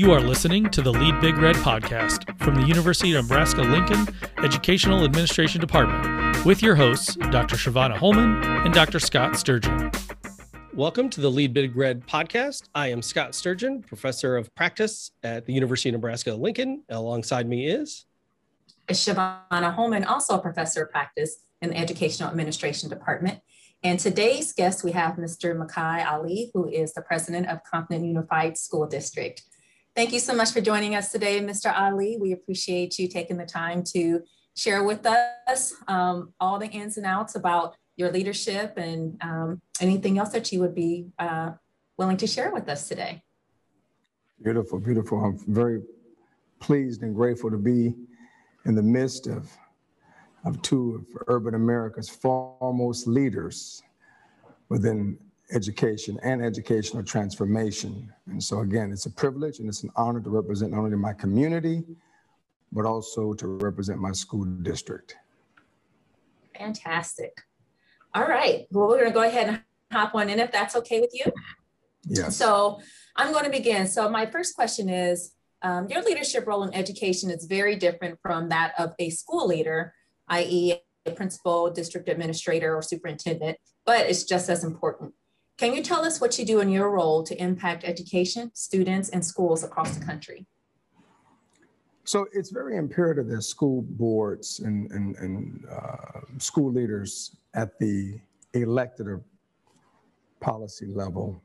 You 0.00 0.12
are 0.12 0.20
listening 0.22 0.70
to 0.70 0.80
the 0.80 0.90
Lead 0.90 1.20
Big 1.20 1.36
Red 1.36 1.56
podcast 1.56 2.34
from 2.38 2.54
the 2.54 2.66
University 2.66 3.12
of 3.12 3.24
Nebraska 3.24 3.60
Lincoln 3.60 4.08
Educational 4.42 5.04
Administration 5.04 5.60
Department 5.60 6.42
with 6.46 6.62
your 6.62 6.74
hosts, 6.74 7.16
Dr. 7.16 7.56
Shavana 7.56 7.98
Holman 7.98 8.42
and 8.42 8.72
Dr. 8.72 8.98
Scott 8.98 9.36
Sturgeon. 9.36 9.90
Welcome 10.72 11.10
to 11.10 11.20
the 11.20 11.30
Lead 11.30 11.52
Big 11.52 11.76
Red 11.76 12.06
podcast. 12.06 12.70
I 12.74 12.88
am 12.88 13.02
Scott 13.02 13.34
Sturgeon, 13.34 13.82
professor 13.82 14.38
of 14.38 14.54
practice 14.54 15.10
at 15.22 15.44
the 15.44 15.52
University 15.52 15.90
of 15.90 15.96
Nebraska 15.96 16.32
Lincoln. 16.32 16.82
Alongside 16.88 17.46
me 17.46 17.66
is 17.66 18.06
Shavana 18.88 19.74
Holman, 19.74 20.04
also 20.04 20.36
a 20.36 20.40
professor 20.40 20.84
of 20.84 20.90
practice 20.90 21.40
in 21.60 21.68
the 21.68 21.76
Educational 21.76 22.30
Administration 22.30 22.88
Department. 22.88 23.40
And 23.82 24.00
today's 24.00 24.54
guest, 24.54 24.82
we 24.82 24.92
have 24.92 25.16
Mr. 25.16 25.54
Micah 25.54 26.06
Ali, 26.10 26.50
who 26.54 26.70
is 26.70 26.94
the 26.94 27.02
president 27.02 27.48
of 27.48 27.58
Compton 27.70 28.02
Unified 28.02 28.56
School 28.56 28.86
District. 28.86 29.42
Thank 30.00 30.14
you 30.14 30.18
so 30.18 30.34
much 30.34 30.52
for 30.52 30.62
joining 30.62 30.94
us 30.94 31.12
today, 31.12 31.42
Mr. 31.42 31.78
Ali. 31.78 32.16
We 32.18 32.32
appreciate 32.32 32.98
you 32.98 33.06
taking 33.06 33.36
the 33.36 33.44
time 33.44 33.84
to 33.92 34.22
share 34.56 34.82
with 34.82 35.04
us 35.04 35.74
um, 35.88 36.32
all 36.40 36.58
the 36.58 36.68
ins 36.68 36.96
and 36.96 37.04
outs 37.04 37.34
about 37.34 37.76
your 37.96 38.10
leadership 38.10 38.78
and 38.78 39.22
um, 39.22 39.60
anything 39.78 40.16
else 40.16 40.30
that 40.30 40.50
you 40.52 40.60
would 40.60 40.74
be 40.74 41.08
uh, 41.18 41.50
willing 41.98 42.16
to 42.16 42.26
share 42.26 42.50
with 42.50 42.66
us 42.70 42.88
today. 42.88 43.22
Beautiful, 44.42 44.80
beautiful. 44.80 45.22
I'm 45.22 45.38
very 45.46 45.82
pleased 46.60 47.02
and 47.02 47.14
grateful 47.14 47.50
to 47.50 47.58
be 47.58 47.94
in 48.64 48.74
the 48.74 48.82
midst 48.82 49.26
of 49.26 49.50
of 50.46 50.62
two 50.62 50.94
of 50.94 51.22
urban 51.26 51.54
America's 51.54 52.08
foremost 52.08 53.06
leaders 53.06 53.82
within 54.70 55.18
education 55.52 56.18
and 56.22 56.42
educational 56.44 57.02
transformation. 57.02 58.12
And 58.26 58.42
so 58.42 58.60
again, 58.60 58.92
it's 58.92 59.06
a 59.06 59.10
privilege 59.10 59.58
and 59.58 59.68
it's 59.68 59.82
an 59.82 59.90
honor 59.96 60.20
to 60.20 60.30
represent 60.30 60.72
not 60.72 60.80
only 60.80 60.96
my 60.96 61.12
community, 61.12 61.84
but 62.72 62.84
also 62.86 63.34
to 63.34 63.46
represent 63.46 63.98
my 63.98 64.12
school 64.12 64.44
district. 64.44 65.16
Fantastic. 66.56 67.32
All 68.14 68.26
right, 68.26 68.66
well, 68.70 68.88
we're 68.88 68.98
gonna 68.98 69.12
go 69.12 69.22
ahead 69.22 69.48
and 69.48 69.62
hop 69.92 70.14
on 70.14 70.28
in 70.28 70.38
if 70.38 70.52
that's 70.52 70.76
okay 70.76 71.00
with 71.00 71.10
you. 71.12 71.32
Yes. 72.08 72.36
So 72.36 72.80
I'm 73.16 73.32
going 73.32 73.44
to 73.44 73.50
begin. 73.50 73.86
So 73.86 74.08
my 74.08 74.26
first 74.26 74.54
question 74.54 74.88
is, 74.88 75.32
um, 75.62 75.88
your 75.90 76.02
leadership 76.02 76.46
role 76.46 76.62
in 76.62 76.72
education 76.74 77.30
is 77.30 77.44
very 77.44 77.76
different 77.76 78.18
from 78.22 78.48
that 78.48 78.72
of 78.78 78.94
a 78.98 79.10
school 79.10 79.46
leader 79.46 79.92
i.e. 80.30 80.74
a 81.06 81.10
principal, 81.10 81.70
district 81.70 82.08
administrator, 82.08 82.74
or 82.74 82.82
superintendent, 82.82 83.58
but 83.84 84.06
it's 84.06 84.24
just 84.24 84.48
as 84.48 84.64
important. 84.64 85.12
Can 85.60 85.74
you 85.74 85.82
tell 85.82 86.06
us 86.06 86.22
what 86.22 86.38
you 86.38 86.46
do 86.46 86.60
in 86.60 86.70
your 86.70 86.88
role 86.88 87.22
to 87.22 87.38
impact 87.38 87.84
education, 87.84 88.50
students, 88.54 89.10
and 89.10 89.22
schools 89.22 89.62
across 89.62 89.94
the 89.94 90.02
country? 90.02 90.46
So 92.04 92.28
it's 92.32 92.48
very 92.48 92.78
imperative 92.78 93.26
that 93.26 93.42
school 93.42 93.82
boards 93.82 94.60
and, 94.60 94.90
and, 94.90 95.16
and 95.16 95.66
uh, 95.70 96.20
school 96.38 96.72
leaders 96.72 97.36
at 97.52 97.78
the 97.78 98.18
elected 98.54 99.06
or 99.06 99.20
policy 100.40 100.86
level, 100.86 101.42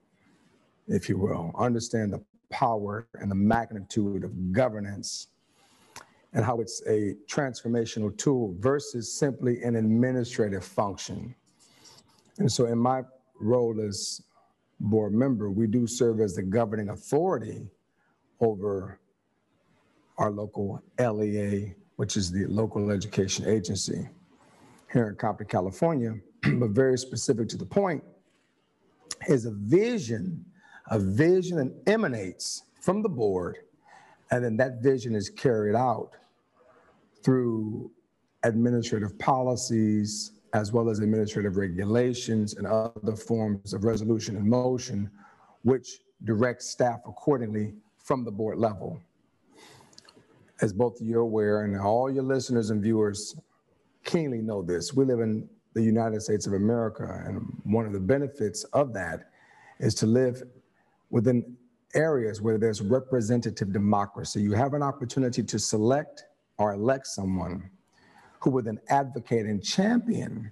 if 0.88 1.10
you 1.10 1.18
will, 1.18 1.52
understand 1.60 2.14
the 2.14 2.24
power 2.50 3.10
and 3.16 3.30
the 3.30 3.36
magnitude 3.36 4.24
of 4.24 4.54
governance 4.54 5.28
and 6.32 6.46
how 6.46 6.62
it's 6.62 6.82
a 6.88 7.16
transformational 7.30 8.18
tool 8.18 8.56
versus 8.60 9.12
simply 9.12 9.62
an 9.64 9.76
administrative 9.76 10.64
function. 10.64 11.36
And 12.38 12.50
so, 12.50 12.68
in 12.68 12.78
my 12.78 13.04
role 13.40 13.80
as 13.82 14.22
board 14.80 15.14
member, 15.14 15.50
we 15.50 15.68
do 15.68 15.88
serve 15.88 16.20
as 16.20 16.36
the 16.36 16.44
governing 16.44 16.90
authority 16.90 17.68
over 18.40 19.00
our 20.18 20.32
local 20.32 20.82
LEA, 21.00 21.76
which 21.96 22.18
is 22.18 22.32
the 22.32 22.46
local 22.48 22.92
education 22.92 23.48
agency 23.48 24.08
here 24.92 25.10
in 25.10 25.16
Compton, 25.16 25.48
California. 25.48 26.16
but 26.54 26.72
very 26.72 26.98
specific 26.98 27.48
to 27.50 27.58
the 27.58 27.66
point, 27.66 28.04
is 29.28 29.46
a 29.46 29.52
vision, 29.52 30.46
a 30.90 31.00
vision 31.00 31.58
that 31.58 31.92
emanates 31.92 32.64
from 32.82 33.02
the 33.02 33.10
board, 33.10 33.58
and 34.32 34.44
then 34.44 34.58
that 34.58 34.82
vision 34.82 35.16
is 35.16 35.30
carried 35.30 35.76
out 35.76 36.12
through 37.24 37.92
administrative 38.44 39.18
policies 39.18 40.35
as 40.56 40.72
well 40.72 40.90
as 40.90 41.00
administrative 41.00 41.58
regulations 41.58 42.54
and 42.54 42.66
other 42.66 43.18
forms 43.18 43.74
of 43.74 43.84
resolution 43.84 44.38
and 44.38 44.48
motion, 44.48 45.12
which 45.64 46.00
direct 46.24 46.64
staff 46.64 47.02
accordingly 47.06 47.74
from 47.98 48.24
the 48.24 48.32
board 48.32 48.58
level. 48.58 48.98
As 50.62 50.72
both 50.72 51.02
of 51.02 51.06
you 51.06 51.18
are 51.18 51.24
aware, 51.24 51.66
and 51.66 51.78
all 51.78 52.10
your 52.10 52.24
listeners 52.24 52.70
and 52.70 52.82
viewers 52.82 53.36
keenly 54.06 54.42
know 54.42 54.62
this, 54.62 54.94
we 54.94 55.04
live 55.04 55.20
in 55.20 55.50
the 55.74 55.84
United 55.84 56.22
States 56.22 56.48
of 56.48 56.54
America, 56.54 57.22
and 57.26 57.46
one 57.66 57.86
of 57.86 57.92
the 57.92 58.00
benefits 58.00 58.64
of 58.72 58.94
that 58.94 59.28
is 59.80 59.94
to 59.96 60.06
live 60.06 60.42
within 61.10 61.58
areas 61.96 62.42
where 62.42 62.58
there's 62.58 62.80
representative 62.80 63.74
democracy. 63.74 64.42
You 64.42 64.54
have 64.54 64.74
an 64.74 64.84
opportunity 64.84 65.44
to 65.44 65.60
select 65.60 66.24
or 66.58 66.72
elect 66.72 67.08
someone 67.08 67.70
who 68.46 68.52
would 68.52 68.66
then 68.66 68.80
advocate 68.90 69.48
and 69.48 69.62
champion 69.64 70.52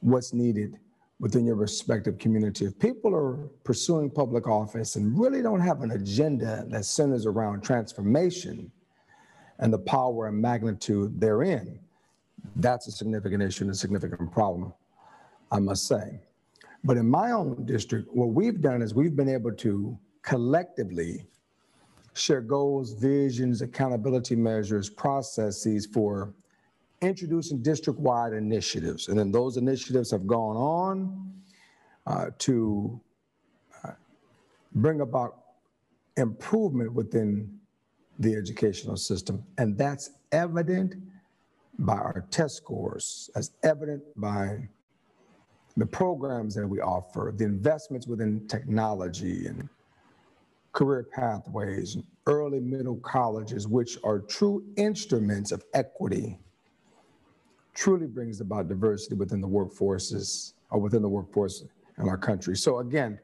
what's 0.00 0.34
needed 0.34 0.78
within 1.18 1.46
your 1.46 1.54
respective 1.54 2.18
community. 2.18 2.66
If 2.66 2.78
people 2.78 3.14
are 3.14 3.36
pursuing 3.64 4.10
public 4.10 4.46
office 4.46 4.96
and 4.96 5.18
really 5.18 5.40
don't 5.40 5.62
have 5.62 5.80
an 5.80 5.92
agenda 5.92 6.66
that 6.68 6.84
centers 6.84 7.24
around 7.24 7.62
transformation 7.62 8.70
and 9.60 9.72
the 9.72 9.78
power 9.78 10.26
and 10.26 10.38
magnitude 10.38 11.18
therein, 11.18 11.78
that's 12.56 12.86
a 12.86 12.92
significant 12.92 13.42
issue 13.42 13.64
and 13.64 13.70
a 13.70 13.74
significant 13.74 14.30
problem, 14.30 14.70
I 15.50 15.60
must 15.60 15.88
say. 15.88 16.20
But 16.84 16.98
in 16.98 17.08
my 17.08 17.30
own 17.30 17.64
district, 17.64 18.10
what 18.12 18.28
we've 18.28 18.60
done 18.60 18.82
is 18.82 18.94
we've 18.94 19.16
been 19.16 19.30
able 19.30 19.52
to 19.52 19.98
collectively 20.20 21.24
share 22.12 22.42
goals, 22.42 22.92
visions, 22.92 23.62
accountability 23.62 24.36
measures, 24.36 24.90
processes 24.90 25.86
for 25.86 26.34
introducing 27.04 27.62
district-wide 27.62 28.32
initiatives. 28.32 29.08
And 29.08 29.18
then 29.18 29.30
those 29.30 29.56
initiatives 29.56 30.10
have 30.10 30.26
gone 30.26 30.56
on 30.56 31.32
uh, 32.06 32.26
to 32.38 33.00
uh, 33.84 33.92
bring 34.72 35.00
about 35.00 35.36
improvement 36.16 36.92
within 36.92 37.58
the 38.18 38.34
educational 38.34 38.96
system. 38.96 39.44
And 39.58 39.76
that's 39.76 40.10
evident 40.32 40.94
by 41.78 41.94
our 41.94 42.24
test 42.30 42.56
scores, 42.56 43.30
as 43.34 43.52
evident 43.62 44.02
by 44.16 44.68
the 45.76 45.86
programs 45.86 46.54
that 46.54 46.66
we 46.66 46.80
offer, 46.80 47.32
the 47.36 47.44
investments 47.44 48.06
within 48.06 48.46
technology 48.46 49.46
and 49.46 49.68
career 50.72 51.06
pathways, 51.12 51.96
and 51.96 52.04
early 52.26 52.60
middle 52.60 52.96
colleges, 52.96 53.66
which 53.66 53.98
are 54.04 54.20
true 54.20 54.64
instruments 54.76 55.50
of 55.50 55.64
equity, 55.74 56.38
truly 57.74 58.06
brings 58.06 58.40
about 58.40 58.68
diversity 58.68 59.14
within 59.14 59.40
the 59.40 59.48
workforces 59.48 60.52
or 60.70 60.80
within 60.80 61.02
the 61.02 61.08
workforce 61.08 61.64
in 61.98 62.08
our 62.08 62.16
country. 62.16 62.56
So 62.56 62.78
again, 62.78 63.18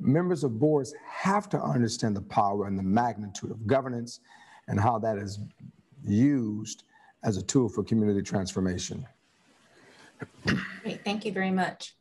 members 0.00 0.44
of 0.44 0.58
boards 0.58 0.94
have 1.08 1.48
to 1.50 1.60
understand 1.60 2.16
the 2.16 2.22
power 2.22 2.66
and 2.66 2.78
the 2.78 2.82
magnitude 2.82 3.50
of 3.50 3.66
governance 3.66 4.20
and 4.68 4.78
how 4.80 4.98
that 4.98 5.18
is 5.18 5.40
used 6.06 6.84
as 7.22 7.36
a 7.36 7.42
tool 7.42 7.68
for 7.68 7.82
community 7.82 8.22
transformation. 8.22 9.06
Great, 10.44 11.04
thank 11.04 11.24
you 11.24 11.32
very 11.32 11.50
much. 11.50 11.94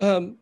Um, 0.00 0.38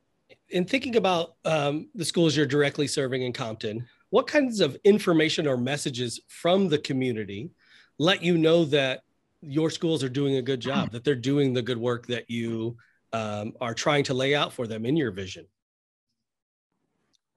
in 0.51 0.65
thinking 0.65 0.97
about 0.97 1.35
um, 1.45 1.89
the 1.95 2.05
schools 2.05 2.37
you're 2.37 2.47
directly 2.47 2.87
serving 2.87 3.23
in 3.23 3.33
Compton, 3.33 3.87
what 4.11 4.27
kinds 4.27 4.61
of 4.61 4.77
information 4.85 5.47
or 5.47 5.57
messages 5.57 6.21
from 6.29 6.69
the 6.69 6.79
community 6.79 7.51
let 7.99 8.23
you 8.23 8.37
know 8.37 8.65
that 8.67 9.03
your 9.43 9.71
schools 9.71 10.03
are 10.03 10.09
doing 10.09 10.37
a 10.37 10.43
good 10.43 10.61
job, 10.61 10.91
that 10.93 11.05
they're 11.05 11.15
doing 11.15 11.53
the 11.53 11.63
good 11.63 11.79
work 11.79 12.07
that 12.07 12.31
you 12.31 12.77
um, 13.13 13.53
are 13.61 13.75
trying 13.75 14.05
to 14.05 14.15
lay 14.15 14.35
out 14.35 14.53
for 14.53 14.67
them 14.67 14.87
in 14.87 14.97
your 14.97 15.11
vision? 15.11 15.47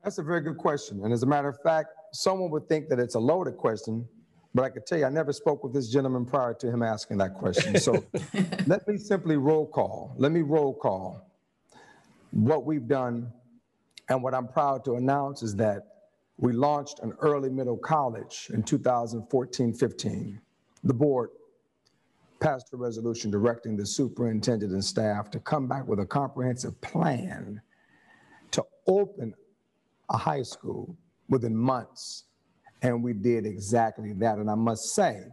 That's 0.04 0.20
a 0.20 0.24
very 0.24 0.42
good 0.42 0.58
question. 0.58 1.04
And 1.04 1.12
as 1.12 1.24
a 1.24 1.26
matter 1.26 1.50
of 1.50 1.58
fact, 1.64 1.90
someone 2.14 2.52
would 2.52 2.70
think 2.70 2.90
that 2.90 3.00
it's 3.00 3.16
a 3.16 3.20
loaded 3.20 3.58
question, 3.58 4.08
but 4.54 4.64
I 4.64 4.70
could 4.70 4.86
tell 4.86 5.00
you, 5.00 5.06
I 5.06 5.10
never 5.10 5.34
spoke 5.34 5.64
with 5.64 5.74
this 5.74 5.90
gentleman 5.90 6.26
prior 6.26 6.54
to 6.54 6.70
him 6.70 6.84
asking 6.84 7.18
that 7.18 7.34
question. 7.34 7.78
So 7.80 8.06
let 8.68 8.88
me 8.88 8.98
simply 8.98 9.38
roll 9.38 9.66
call. 9.66 10.14
Let 10.18 10.32
me 10.32 10.42
roll 10.42 10.74
call 10.74 11.26
what 12.32 12.66
we've 12.66 12.88
done 12.88 13.32
and 14.10 14.22
what 14.22 14.34
I'm 14.34 14.48
proud 14.48 14.86
to 14.86 14.96
announce 14.96 15.42
is 15.42 15.56
that 15.56 15.84
we 16.38 16.54
launched 16.54 17.00
an 17.00 17.14
early 17.22 17.50
middle 17.50 17.78
college 17.78 18.52
in 18.54 18.62
2014 18.62 19.74
15. 19.74 20.42
The 20.84 20.94
board 20.94 21.30
passed 22.46 22.72
a 22.74 22.78
resolution 22.78 23.32
directing 23.32 23.76
the 23.76 23.84
superintendent 23.84 24.72
and 24.72 24.86
staff 24.86 25.32
to 25.32 25.40
come 25.40 25.68
back 25.68 25.88
with 25.88 26.00
a 26.00 26.06
comprehensive 26.06 26.80
plan 26.82 27.60
to 28.52 28.64
open 28.86 29.34
a 30.10 30.18
high 30.18 30.44
school 30.44 30.96
within 31.28 31.56
months 31.56 32.26
And 32.84 33.04
we 33.04 33.14
did 33.14 33.48
exactly 33.48 34.14
that. 34.14 34.38
And 34.38 34.52
I 34.52 34.54
must 34.54 34.94
say, 34.94 35.24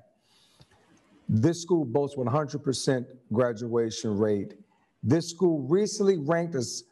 this 1.29 1.61
school 1.61 1.85
boasts 1.85 2.17
100% 2.17 3.05
graduation 3.31 4.17
rate. 4.17 4.55
This 5.03 5.29
school 5.29 5.67
recently 5.69 6.17
ranked 6.17 6.55
as 6.55 6.85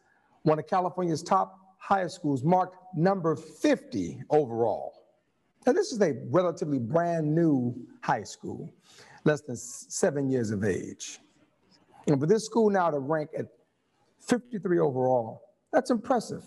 one 0.42 0.58
of 0.58 0.66
California's 0.66 1.22
top 1.22 1.58
high 1.78 2.06
schools, 2.08 2.44
marked 2.44 2.76
number 2.94 3.36
50 3.36 4.22
overall. 4.28 4.92
Now, 5.66 5.72
this 5.72 5.92
is 5.92 6.00
a 6.02 6.14
relatively 6.30 6.78
brand 6.78 7.34
new 7.34 7.74
high 8.02 8.24
school, 8.24 8.70
less 9.24 9.40
than 9.42 9.56
seven 9.56 10.28
years 10.28 10.50
of 10.50 10.64
age. 10.64 11.18
And 12.06 12.18
for 12.18 12.26
this 12.26 12.44
school 12.44 12.70
now 12.70 12.90
to 12.90 12.98
rank 12.98 13.30
at 13.38 13.46
53 14.20 14.78
overall, 14.78 15.42
that's 15.72 15.90
impressive. 15.90 16.44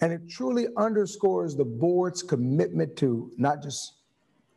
And 0.00 0.12
it 0.12 0.28
truly 0.28 0.68
underscores 0.76 1.56
the 1.56 1.64
board's 1.64 2.22
commitment 2.22 2.96
to 2.98 3.32
not 3.36 3.62
just 3.62 3.94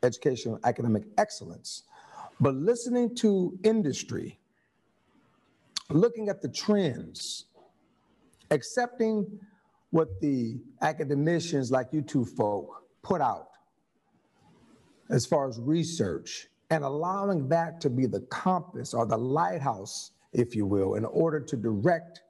educational 0.04 0.60
academic 0.64 1.04
excellence, 1.18 1.84
but 2.40 2.56
listening 2.56 3.16
to 3.18 3.58
industry, 3.64 4.40
looking 5.90 6.30
at 6.30 6.42
the 6.42 6.50
trends, 6.50 7.46
accepting 8.50 9.40
what 9.92 10.20
the 10.22 10.60
academicians 10.82 11.72
like 11.72 11.88
you 11.92 12.02
two 12.02 12.26
folk 12.26 12.84
put 13.04 13.22
out 13.22 13.50
as 15.10 15.26
far 15.26 15.48
as 15.48 15.60
research 15.60 16.48
and 16.72 16.86
allowing 16.86 17.50
that 17.50 17.82
to 17.82 17.90
be 17.90 18.06
the 18.06 18.22
compass 18.22 18.94
or 18.94 19.06
the 19.06 19.18
lighthouse, 19.18 20.12
if 20.32 20.56
you 20.56 20.66
will, 20.66 20.96
in 20.96 21.04
order 21.04 21.40
to 21.42 21.58
direct 21.58 22.22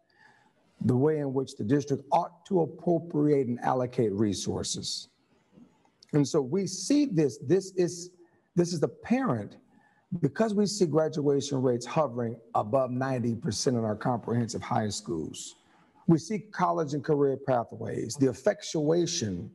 the 0.85 0.95
way 0.95 1.19
in 1.19 1.31
which 1.31 1.55
the 1.55 1.63
district 1.63 2.03
ought 2.11 2.43
to 2.47 2.61
appropriate 2.61 3.47
and 3.47 3.59
allocate 3.59 4.11
resources. 4.11 5.09
And 6.13 6.27
so 6.27 6.41
we 6.41 6.65
see 6.65 7.05
this, 7.05 7.37
this 7.37 7.71
is, 7.75 8.09
this 8.55 8.73
is 8.73 8.81
apparent 8.81 9.57
because 10.21 10.55
we 10.55 10.65
see 10.65 10.87
graduation 10.87 11.61
rates 11.61 11.85
hovering 11.85 12.35
above 12.55 12.89
90% 12.89 13.67
in 13.67 13.77
our 13.77 13.95
comprehensive 13.95 14.63
high 14.63 14.89
schools. 14.89 15.55
We 16.07 16.17
see 16.17 16.39
college 16.39 16.95
and 16.95 17.03
career 17.03 17.37
pathways, 17.37 18.15
the 18.15 18.29
effectuation 18.29 19.51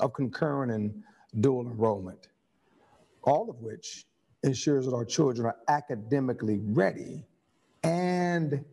of 0.00 0.14
concurrent 0.14 0.72
and 0.72 1.02
dual 1.40 1.66
enrollment, 1.66 2.28
all 3.24 3.50
of 3.50 3.60
which 3.60 4.06
ensures 4.42 4.86
that 4.86 4.94
our 4.94 5.04
children 5.04 5.46
are 5.46 5.56
academically 5.68 6.58
ready 6.62 7.24
and, 7.82 8.64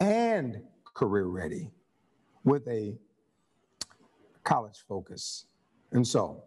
and 0.00 0.62
career 0.94 1.26
ready 1.26 1.70
with 2.44 2.66
a 2.68 2.96
college 4.44 4.84
focus. 4.88 5.46
And 5.92 6.06
so, 6.06 6.42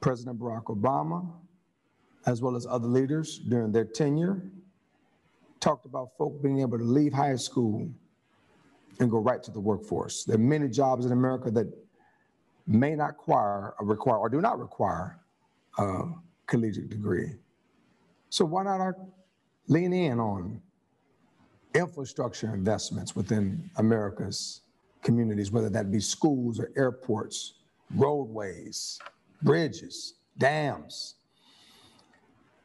President 0.00 0.38
Barack 0.38 0.64
Obama, 0.64 1.30
as 2.26 2.40
well 2.40 2.56
as 2.56 2.66
other 2.66 2.88
leaders 2.88 3.38
during 3.38 3.72
their 3.72 3.84
tenure, 3.84 4.42
talked 5.60 5.86
about 5.86 6.10
folk 6.16 6.42
being 6.42 6.60
able 6.60 6.78
to 6.78 6.84
leave 6.84 7.12
high 7.12 7.36
school 7.36 7.88
and 9.00 9.10
go 9.10 9.18
right 9.18 9.42
to 9.42 9.50
the 9.50 9.60
workforce. 9.60 10.24
There 10.24 10.36
are 10.36 10.38
many 10.38 10.68
jobs 10.68 11.04
in 11.04 11.12
America 11.12 11.50
that 11.50 11.66
may 12.66 12.94
not 12.94 13.08
require, 13.08 13.74
require 13.80 14.18
or 14.18 14.28
do 14.28 14.40
not 14.40 14.58
require 14.58 15.18
a 15.78 16.04
collegiate 16.46 16.90
degree. 16.90 17.34
So 18.34 18.44
why 18.44 18.64
not 18.64 18.96
lean 19.68 19.92
in 19.92 20.18
on 20.18 20.60
infrastructure 21.72 22.52
investments 22.52 23.14
within 23.14 23.70
America's 23.76 24.62
communities, 25.04 25.52
whether 25.52 25.70
that 25.70 25.92
be 25.92 26.00
schools 26.00 26.58
or 26.58 26.72
airports, 26.76 27.54
roadways, 27.94 28.98
bridges, 29.40 30.14
dams. 30.36 31.14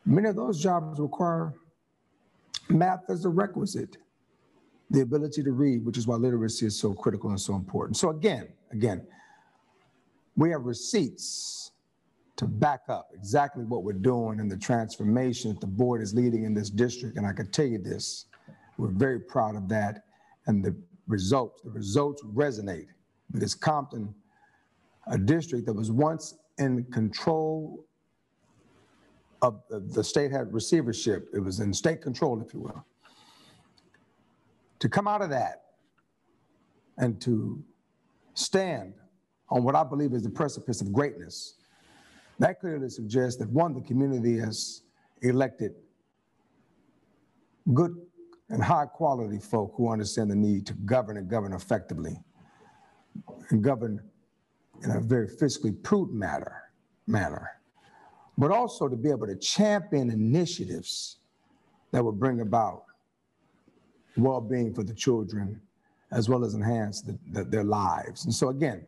Many 0.07 0.29
of 0.29 0.35
those 0.35 0.59
jobs 0.59 0.99
require 0.99 1.53
math 2.69 3.07
as 3.07 3.25
a 3.25 3.29
requisite, 3.29 3.97
the 4.89 5.01
ability 5.01 5.43
to 5.43 5.51
read, 5.51 5.85
which 5.85 5.99
is 5.99 6.07
why 6.07 6.15
literacy 6.15 6.65
is 6.65 6.75
so 6.75 6.95
critical 6.95 7.29
and 7.29 7.39
so 7.39 7.53
important. 7.53 7.95
So 7.95 8.09
again, 8.09 8.47
again, 8.71 9.05
we 10.35 10.49
have 10.49 10.63
receipts 10.63 11.69
to 12.39 12.45
back 12.47 12.83
up 12.87 13.09
exactly 13.13 13.65
what 13.65 13.83
we're 13.83 13.91
doing 13.91 14.39
and 14.39 14.49
the 14.49 14.55
transformation 14.55 15.51
that 15.51 15.59
the 15.59 15.67
board 15.67 16.01
is 16.01 16.13
leading 16.13 16.45
in 16.45 16.53
this 16.53 16.69
district. 16.69 17.17
And 17.17 17.27
I 17.27 17.33
can 17.33 17.51
tell 17.51 17.65
you 17.65 17.79
this, 17.79 18.27
we're 18.77 18.87
very 18.87 19.19
proud 19.19 19.57
of 19.57 19.67
that. 19.67 20.05
And 20.47 20.63
the 20.63 20.73
results, 21.07 21.61
the 21.63 21.69
results 21.69 22.23
resonate 22.23 22.87
because 23.33 23.53
Compton, 23.53 24.15
a 25.07 25.17
district 25.17 25.65
that 25.65 25.73
was 25.73 25.91
once 25.91 26.37
in 26.59 26.85
control 26.85 27.85
of 29.41 29.61
the 29.69 30.03
state 30.03 30.31
had 30.31 30.53
receivership, 30.53 31.27
it 31.33 31.39
was 31.39 31.59
in 31.59 31.73
state 31.73 32.01
control, 32.01 32.41
if 32.41 32.53
you 32.53 32.61
will. 32.61 32.85
To 34.79 34.87
come 34.87 35.09
out 35.09 35.21
of 35.21 35.29
that 35.31 35.63
and 36.97 37.19
to 37.19 37.61
stand 38.33 38.93
on 39.49 39.61
what 39.63 39.75
I 39.75 39.83
believe 39.83 40.13
is 40.13 40.23
the 40.23 40.29
precipice 40.29 40.79
of 40.79 40.93
greatness, 40.93 41.55
that 42.39 42.59
clearly 42.59 42.89
suggests 42.89 43.37
that 43.39 43.49
one, 43.49 43.73
the 43.73 43.81
community 43.81 44.37
has 44.37 44.83
elected 45.21 45.73
good 47.73 47.95
and 48.49 48.63
high 48.63 48.85
quality 48.85 49.39
folk 49.39 49.73
who 49.75 49.91
understand 49.91 50.31
the 50.31 50.35
need 50.35 50.65
to 50.65 50.73
govern 50.73 51.17
and 51.17 51.29
govern 51.29 51.53
effectively 51.53 52.17
and 53.49 53.63
govern 53.63 54.01
in 54.83 54.91
a 54.91 54.99
very 54.99 55.27
fiscally 55.27 55.81
prudent 55.83 56.17
manner, 56.17 56.63
manner, 57.05 57.49
but 58.37 58.51
also 58.51 58.87
to 58.87 58.95
be 58.95 59.09
able 59.09 59.27
to 59.27 59.35
champion 59.35 60.09
initiatives 60.09 61.17
that 61.91 62.03
will 62.03 62.13
bring 62.13 62.41
about 62.41 62.83
well-being 64.17 64.73
for 64.73 64.83
the 64.83 64.93
children 64.93 65.61
as 66.11 66.27
well 66.29 66.43
as 66.43 66.55
enhance 66.55 67.01
the, 67.01 67.17
the, 67.31 67.43
their 67.43 67.63
lives. 67.63 68.25
And 68.25 68.33
so 68.33 68.49
again, 68.49 68.87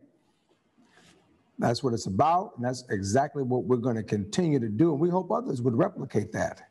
that's 1.62 1.84
what 1.84 1.94
it's 1.94 2.08
about, 2.08 2.54
and 2.56 2.66
that's 2.66 2.84
exactly 2.90 3.44
what 3.44 3.64
we're 3.64 3.78
going 3.78 3.96
to 3.96 4.04
continue 4.04 4.60
to 4.60 4.70
do, 4.70 4.92
and 4.92 5.00
we 5.00 5.10
hope 5.10 5.32
others 5.32 5.62
would 5.62 5.76
replicate 5.76 6.32
that. 6.32 6.62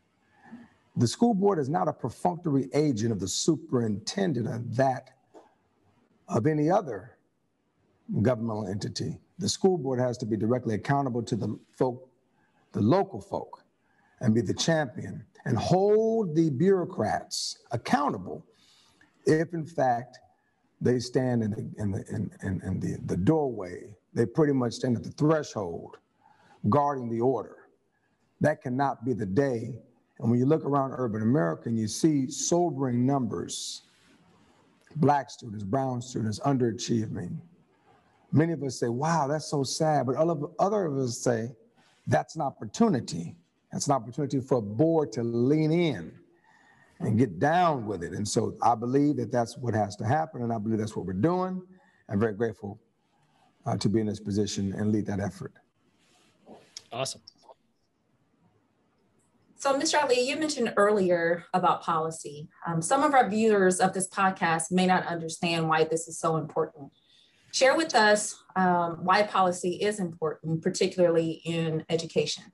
The 0.96 1.06
school 1.06 1.34
board 1.34 1.58
is 1.58 1.69
not 1.69 1.88
a 1.88 1.92
perfunctory 1.92 2.69
agent 2.75 3.12
of 3.12 3.20
the 3.20 3.28
superintendent 3.28 4.48
of 4.48 4.76
that 4.76 5.10
of 6.28 6.46
any 6.46 6.70
other 6.70 7.16
governmental 8.22 8.66
entity. 8.66 9.19
The 9.38 9.48
school 9.48 9.78
board 9.78 10.00
has 10.00 10.19
to 10.19 10.26
be 10.26 10.37
directly 10.37 10.75
accountable 10.75 11.22
to 11.22 11.37
the 11.37 11.59
folk, 11.73 12.09
the 12.73 12.80
local 12.80 13.20
folk, 13.20 13.64
and 14.20 14.35
be 14.35 14.40
the 14.40 14.54
champion 14.54 15.25
and 15.44 15.56
hold 15.56 16.35
the 16.35 16.50
bureaucrats 16.50 17.59
accountable 17.70 18.44
if 19.26 19.54
in 19.54 19.64
fact 19.64 20.18
they 20.80 20.99
stand 20.99 21.42
in 21.42 21.50
the, 21.50 21.70
in 21.78 21.90
the, 21.92 22.04
in, 22.09 22.30
in, 22.42 22.61
in 22.62 22.80
the, 22.80 22.99
the 23.06 23.16
doorway, 23.16 23.94
they 24.12 24.26
pretty 24.26 24.52
much 24.52 24.75
stand 24.75 24.97
at 24.97 25.05
the 25.05 25.11
threshold 25.11 25.99
guarding 26.69 27.09
the 27.09 27.21
order. 27.21 27.57
That 28.40 28.62
cannot 28.62 29.05
be 29.05 29.12
the 29.12 29.26
day 29.26 29.75
and 30.21 30.31
when 30.31 30.38
you 30.38 30.45
look 30.45 30.64
around 30.64 30.93
urban 30.97 31.23
America 31.23 31.71
and 31.71 31.79
you 31.79 31.88
see 31.88 32.31
sobering 32.31 33.07
numbers, 33.07 33.83
black 34.97 35.31
students, 35.31 35.64
brown 35.64 36.02
students 36.02 36.38
underachieving, 36.40 37.38
many 38.31 38.52
of 38.52 38.62
us 38.62 38.79
say, 38.79 38.88
wow, 38.88 39.26
that's 39.26 39.47
so 39.47 39.62
sad. 39.62 40.07
But 40.07 40.17
other, 40.17 40.85
of 40.85 40.99
us 40.99 41.17
say, 41.17 41.49
that's 42.07 42.37
an 42.37 42.43
opportunity. 42.43 43.35
That's 43.73 43.87
an 43.87 43.95
opportunity 43.95 44.40
for 44.40 44.59
a 44.59 44.62
board 44.62 45.11
to 45.12 45.23
lean 45.23 45.73
in 45.73 46.12
and 46.99 47.19
get 47.19 47.38
down 47.38 47.87
with 47.87 48.02
it. 48.02 48.12
And 48.12 48.29
so 48.29 48.55
I 48.61 48.75
believe 48.75 49.17
that 49.17 49.33
that's 49.33 49.57
what 49.57 49.73
has 49.73 49.97
to 49.97 50.05
happen. 50.05 50.43
And 50.43 50.52
I 50.52 50.59
believe 50.59 50.79
that's 50.79 50.95
what 50.95 51.07
we're 51.07 51.14
doing. 51.14 51.62
I'm 52.11 52.21
very 52.21 52.35
grateful 52.35 52.79
uh, 53.67 53.76
to 53.76 53.88
be 53.88 54.00
in 54.00 54.07
this 54.07 54.21
position 54.21 54.73
and 54.73 54.93
lead 54.93 55.07
that 55.07 55.21
effort. 55.21 55.52
Awesome. 56.93 57.21
So, 59.61 59.79
Mr. 59.79 60.02
Ali, 60.02 60.26
you 60.26 60.37
mentioned 60.37 60.73
earlier 60.79 61.45
about 61.52 61.83
policy. 61.83 62.49
Um, 62.67 62.81
some 62.81 63.02
of 63.02 63.12
our 63.12 63.29
viewers 63.29 63.79
of 63.79 63.93
this 63.93 64.09
podcast 64.09 64.73
may 64.73 64.87
not 64.87 65.07
understand 65.07 65.69
why 65.69 65.85
this 65.85 66.09
is 66.09 66.19
so 66.19 66.37
important. 66.37 66.90
Share 67.52 67.76
with 67.76 67.95
us 67.95 68.43
um, 68.57 69.05
why 69.05 69.23
policy 69.23 69.73
is 69.73 70.00
important, 70.00 70.62
particularly 70.62 71.43
in 71.45 71.85
education. 71.90 72.45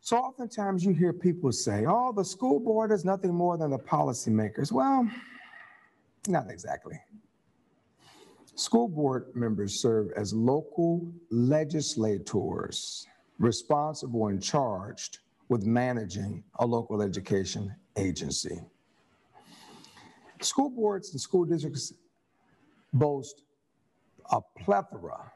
So, 0.00 0.16
oftentimes 0.16 0.82
you 0.82 0.94
hear 0.94 1.12
people 1.12 1.52
say, 1.52 1.84
oh, 1.86 2.12
the 2.16 2.24
school 2.24 2.58
board 2.58 2.90
is 2.90 3.04
nothing 3.04 3.34
more 3.34 3.58
than 3.58 3.70
the 3.70 3.78
policymakers. 3.78 4.72
Well, 4.72 5.08
not 6.26 6.50
exactly. 6.50 6.98
School 8.62 8.86
board 8.86 9.34
members 9.34 9.74
serve 9.74 10.12
as 10.16 10.32
local 10.32 11.12
legislators 11.30 13.08
responsible 13.40 14.28
and 14.28 14.40
charged 14.40 15.18
with 15.48 15.66
managing 15.66 16.44
a 16.60 16.64
local 16.64 17.02
education 17.02 17.74
agency. 17.96 18.60
School 20.40 20.70
boards 20.70 21.10
and 21.10 21.20
school 21.20 21.44
districts 21.44 21.92
boast 22.92 23.42
a 24.30 24.40
plethora 24.60 25.32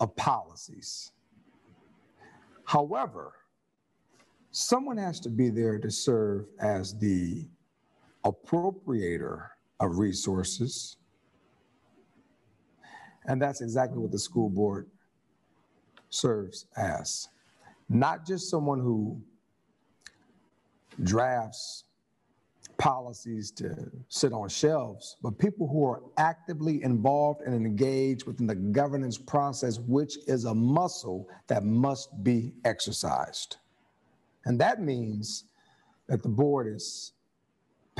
of 0.00 0.16
policies. 0.16 1.12
However, 2.64 3.32
someone 4.50 4.96
has 4.96 5.20
to 5.20 5.28
be 5.28 5.50
there 5.50 5.78
to 5.78 5.90
serve 5.90 6.46
as 6.58 6.98
the 6.98 7.46
appropriator 8.24 9.48
of 9.78 9.98
resources. 9.98 10.96
And 13.26 13.40
that's 13.40 13.60
exactly 13.60 13.98
what 13.98 14.10
the 14.10 14.18
school 14.18 14.48
board 14.48 14.88
serves 16.10 16.66
as. 16.76 17.28
Not 17.88 18.26
just 18.26 18.50
someone 18.50 18.80
who 18.80 19.20
drafts 21.02 21.84
policies 22.78 23.50
to 23.50 23.90
sit 24.08 24.32
on 24.32 24.48
shelves, 24.48 25.16
but 25.22 25.38
people 25.38 25.68
who 25.68 25.84
are 25.84 26.02
actively 26.16 26.82
involved 26.82 27.42
and 27.42 27.54
engaged 27.54 28.26
within 28.26 28.46
the 28.46 28.54
governance 28.54 29.18
process, 29.18 29.78
which 29.80 30.16
is 30.26 30.46
a 30.46 30.54
muscle 30.54 31.28
that 31.46 31.62
must 31.62 32.24
be 32.24 32.54
exercised. 32.64 33.58
And 34.46 34.58
that 34.60 34.80
means 34.80 35.44
that 36.06 36.22
the 36.22 36.28
board 36.28 36.74
is 36.74 37.12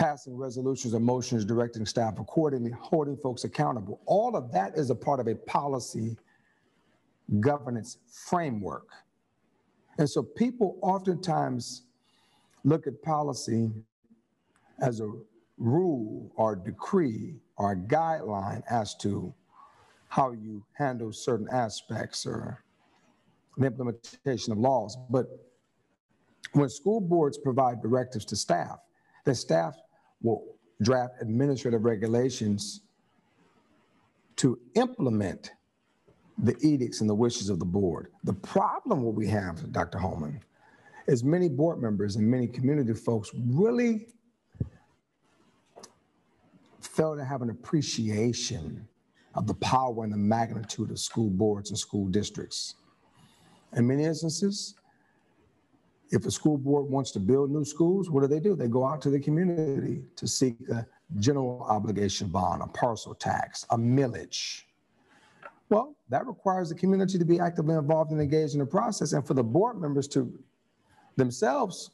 passing 0.01 0.35
resolutions 0.35 0.95
or 0.95 0.99
motions 0.99 1.45
directing 1.45 1.85
staff 1.85 2.19
accordingly, 2.19 2.71
holding 2.71 3.19
folks 3.19 3.45
accountable. 3.45 4.01
All 4.07 4.35
of 4.35 4.51
that 4.51 4.75
is 4.75 4.89
a 4.89 4.95
part 4.95 5.21
of 5.21 5.29
a 5.29 5.35
policy 5.35 6.17
governance 7.41 7.99
framework. 8.11 8.89
And 9.99 10.09
so 10.09 10.23
people 10.23 10.79
oftentimes 10.81 11.83
look 12.65 12.87
at 12.87 13.03
policy 13.03 13.71
as 14.81 15.01
a 15.01 15.13
rule 15.59 16.33
or 16.35 16.57
decree 16.57 17.35
or 17.59 17.77
guideline 17.77 18.63
as 18.71 18.95
to 19.03 19.35
how 20.09 20.33
you 20.33 20.65
handle 20.73 21.13
certain 21.13 21.47
aspects 21.53 22.25
or 22.25 22.65
the 23.59 23.67
implementation 23.67 24.55
of 24.55 24.59
laws. 24.59 24.97
But 25.11 25.27
when 26.55 26.71
school 26.71 27.03
boards 27.03 27.37
provide 27.37 27.83
directives 27.83 28.25
to 28.27 28.37
staff, 28.37 28.79
the 29.27 29.35
staff 29.35 29.77
will 30.23 30.45
draft 30.83 31.15
administrative 31.21 31.85
regulations 31.85 32.81
to 34.37 34.59
implement 34.75 35.53
the 36.39 36.57
edicts 36.61 37.01
and 37.01 37.11
the 37.11 37.15
wishes 37.15 37.51
of 37.51 37.59
the 37.59 37.65
board. 37.65 38.09
The 38.25 38.33
problem 38.33 39.03
what 39.03 39.15
we 39.15 39.27
have, 39.27 39.71
Dr. 39.73 39.99
Holman, 39.99 40.41
is 41.07 41.23
many 41.23 41.49
board 41.49 41.83
members 41.83 42.17
and 42.17 42.27
many 42.27 42.47
community 42.47 42.95
folks 42.95 43.31
really 43.35 44.07
fail 46.81 47.17
to 47.17 47.25
have 47.25 47.43
an 47.43 47.51
appreciation 47.51 48.87
of 49.35 49.47
the 49.47 49.55
power 49.55 50.05
and 50.05 50.13
the 50.13 50.17
magnitude 50.17 50.91
of 50.91 50.99
school 50.99 51.31
boards 51.31 51.71
and 51.71 51.79
school 51.79 52.07
districts. 52.07 52.75
In 53.77 53.87
many 53.87 54.05
instances, 54.05 54.75
if 56.11 56.27
a 56.27 56.31
school 56.31 56.59
board 56.59 56.91
wants 56.91 57.11
to 57.13 57.21
build 57.21 57.51
new 57.51 57.65
schools, 57.65 58.11
what 58.11 58.23
do 58.23 58.27
they 58.27 58.41
do? 58.41 58.57
They 58.57 58.69
go 58.69 58.85
out 58.85 59.01
to 59.03 59.11
the 59.11 59.21
community 59.21 60.03
to 60.17 60.27
seek 60.27 60.57
a 60.69 60.87
general 61.19 61.63
obligation 61.69 62.29
bond, 62.29 62.63
a 62.63 62.67
parcel 62.67 63.15
tax, 63.15 63.65
a 63.71 63.79
millage. 63.79 64.63
Well, 65.69 65.95
that 66.09 66.27
requires 66.27 66.69
the 66.69 66.75
community 66.75 67.17
to 67.19 67.25
be 67.25 67.39
actively 67.39 67.77
involved 67.77 68.11
and 68.11 68.21
engaged 68.21 68.55
in 68.55 68.61
the 68.61 68.67
process 68.67 69.13
and 69.13 69.25
for 69.25 69.35
the 69.35 69.45
board 69.45 69.81
members 69.81 70.09
to 70.09 70.33
themselves 71.17 71.91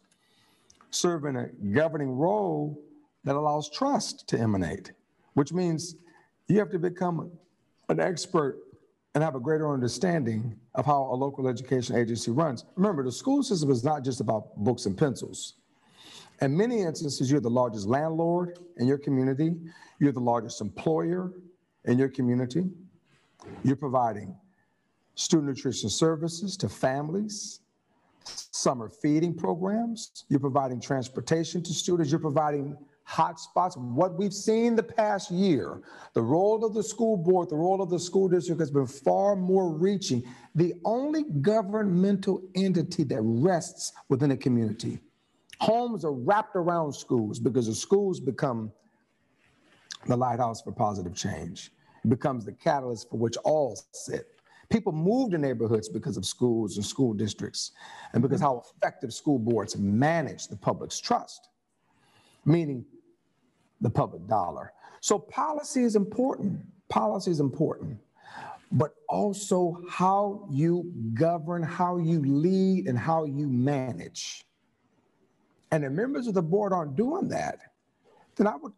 serve 0.91 1.27
in 1.27 1.37
a 1.37 1.49
governing 1.73 2.11
role 2.11 2.81
that 3.25 3.37
allows 3.37 3.69
trust 3.69 4.27
to 4.29 4.39
emanate, 4.39 4.93
which 5.35 5.53
means 5.53 5.97
you 6.49 6.59
have 6.59 6.71
to 6.71 6.79
become 6.79 7.31
an 7.91 8.01
expert 8.01 8.59
and 9.17 9.25
have 9.25 9.35
a 9.35 9.41
greater 9.41 9.73
understanding 9.73 10.55
of 10.75 10.85
how 10.85 11.09
a 11.11 11.17
local 11.17 11.49
education 11.49 11.97
agency 11.97 12.31
runs. 12.31 12.67
Remember, 12.75 13.03
the 13.03 13.11
school 13.11 13.43
system 13.43 13.71
is 13.71 13.83
not 13.83 14.05
just 14.05 14.21
about 14.21 14.55
books 14.59 14.85
and 14.85 14.95
pencils. 14.95 15.55
In 16.43 16.55
many 16.55 16.83
instances, 16.83 17.31
you're 17.31 17.41
the 17.41 17.49
largest 17.49 17.87
landlord 17.87 18.59
in 18.77 18.87
your 18.87 18.99
community, 18.99 19.55
you're 20.01 20.13
the 20.13 20.21
largest 20.21 20.61
employer 20.61 21.33
in 21.87 21.97
your 21.97 22.11
community, 22.11 22.69
you're 23.65 23.75
providing 23.75 24.37
student 25.15 25.49
nutrition 25.49 25.89
services 25.89 26.55
to 26.59 26.69
families, 26.69 27.61
summer 28.23 28.91
feeding 28.91 29.33
programs, 29.33 30.27
you're 30.29 30.39
providing 30.39 30.79
transportation 30.79 31.63
to 31.63 31.73
students, 31.73 32.13
you're 32.13 32.21
providing 32.21 32.77
hotspots. 33.09 33.77
What 33.77 34.19
we've 34.19 34.35
seen 34.35 34.75
the 34.75 34.83
past 34.83 35.31
year, 35.31 35.83
the 36.15 36.23
role 36.23 36.65
of 36.65 36.75
the 36.75 36.83
school 36.83 37.17
board, 37.17 37.49
the 37.49 37.57
role 37.57 37.81
of 37.81 37.91
the 37.91 37.99
school 37.99 38.29
district 38.29 38.61
has 38.61 38.71
been 38.71 38.87
far 38.87 39.37
more 39.37 39.73
reaching. 39.73 40.25
The 40.55 40.75
only 40.85 41.25
governmental 41.41 42.43
entity 42.55 43.05
that 43.05 43.21
rests 43.23 43.93
within 44.09 44.33
a 44.33 44.37
community. 44.37 44.99
Homes 45.61 46.05
are 46.05 46.13
wrapped 46.13 46.57
around 46.57 46.93
schools 46.93 47.39
because 47.39 47.67
the 47.67 47.75
schools 47.75 48.21
become 48.21 48.73
the 50.07 50.17
lighthouse 50.17 50.63
for 50.63 50.73
positive 50.73 51.15
change. 51.15 51.73
It 52.05 52.09
becomes 52.09 52.45
the 52.45 52.53
catalyst 52.53 53.11
for 53.11 53.17
which 53.17 53.37
all 53.39 53.79
sit. 53.93 54.27
People 54.69 54.93
move 54.93 55.31
to 55.31 55.39
neighborhoods 55.39 55.89
because 55.89 56.17
of 56.17 56.27
schools 56.27 56.77
and 56.77 56.85
school 56.85 57.13
districts 57.13 57.71
and 58.13 58.21
because 58.21 58.41
how 58.41 58.63
effective 58.77 59.15
school 59.15 59.39
boards 59.39 59.77
manage 59.77 60.49
the 60.49 60.57
public's 60.57 60.99
trust. 60.99 61.49
Meaning 62.45 62.85
the 63.81 63.91
public 63.91 64.27
dollar. 64.27 64.73
So 65.01 65.19
policy 65.19 65.83
is 65.83 65.97
important. 65.97 66.61
Policy 66.89 67.31
is 67.31 67.41
important. 67.41 67.99
But 68.73 68.95
also 69.09 69.83
how 69.89 70.49
you 70.51 70.93
govern, 71.15 71.63
how 71.63 71.99
you 71.99 72.21
lead, 72.25 72.89
and 72.89 72.99
how 72.99 73.25
you 73.25 73.47
manage. 73.47 74.45
And 75.71 75.85
if 75.85 75.93
members 75.93 76.27
of 76.27 76.35
the 76.35 76.43
board 76.43 76.73
aren't 76.73 76.97
doing 76.97 77.29
that, 77.29 77.59
then 78.35 78.47
I 78.47 78.57
would 78.57 78.73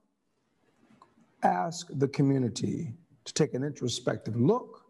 ask 1.43 1.89
the 1.91 2.09
community 2.09 2.93
to 3.25 3.33
take 3.35 3.55
an 3.55 3.63
introspective 3.63 4.37
look, 4.37 4.85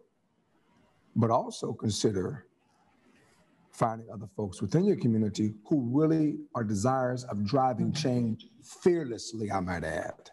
but 1.14 1.30
also 1.30 1.72
consider 1.72 2.47
finding 3.78 4.10
other 4.10 4.28
folks 4.36 4.60
within 4.60 4.84
your 4.84 4.96
community 4.96 5.54
who 5.66 5.88
really 5.92 6.36
are 6.54 6.64
desires 6.64 7.22
of 7.24 7.46
driving 7.46 7.92
change 7.92 8.46
fearlessly, 8.82 9.52
I 9.52 9.60
might 9.60 9.84
add. 9.84 10.30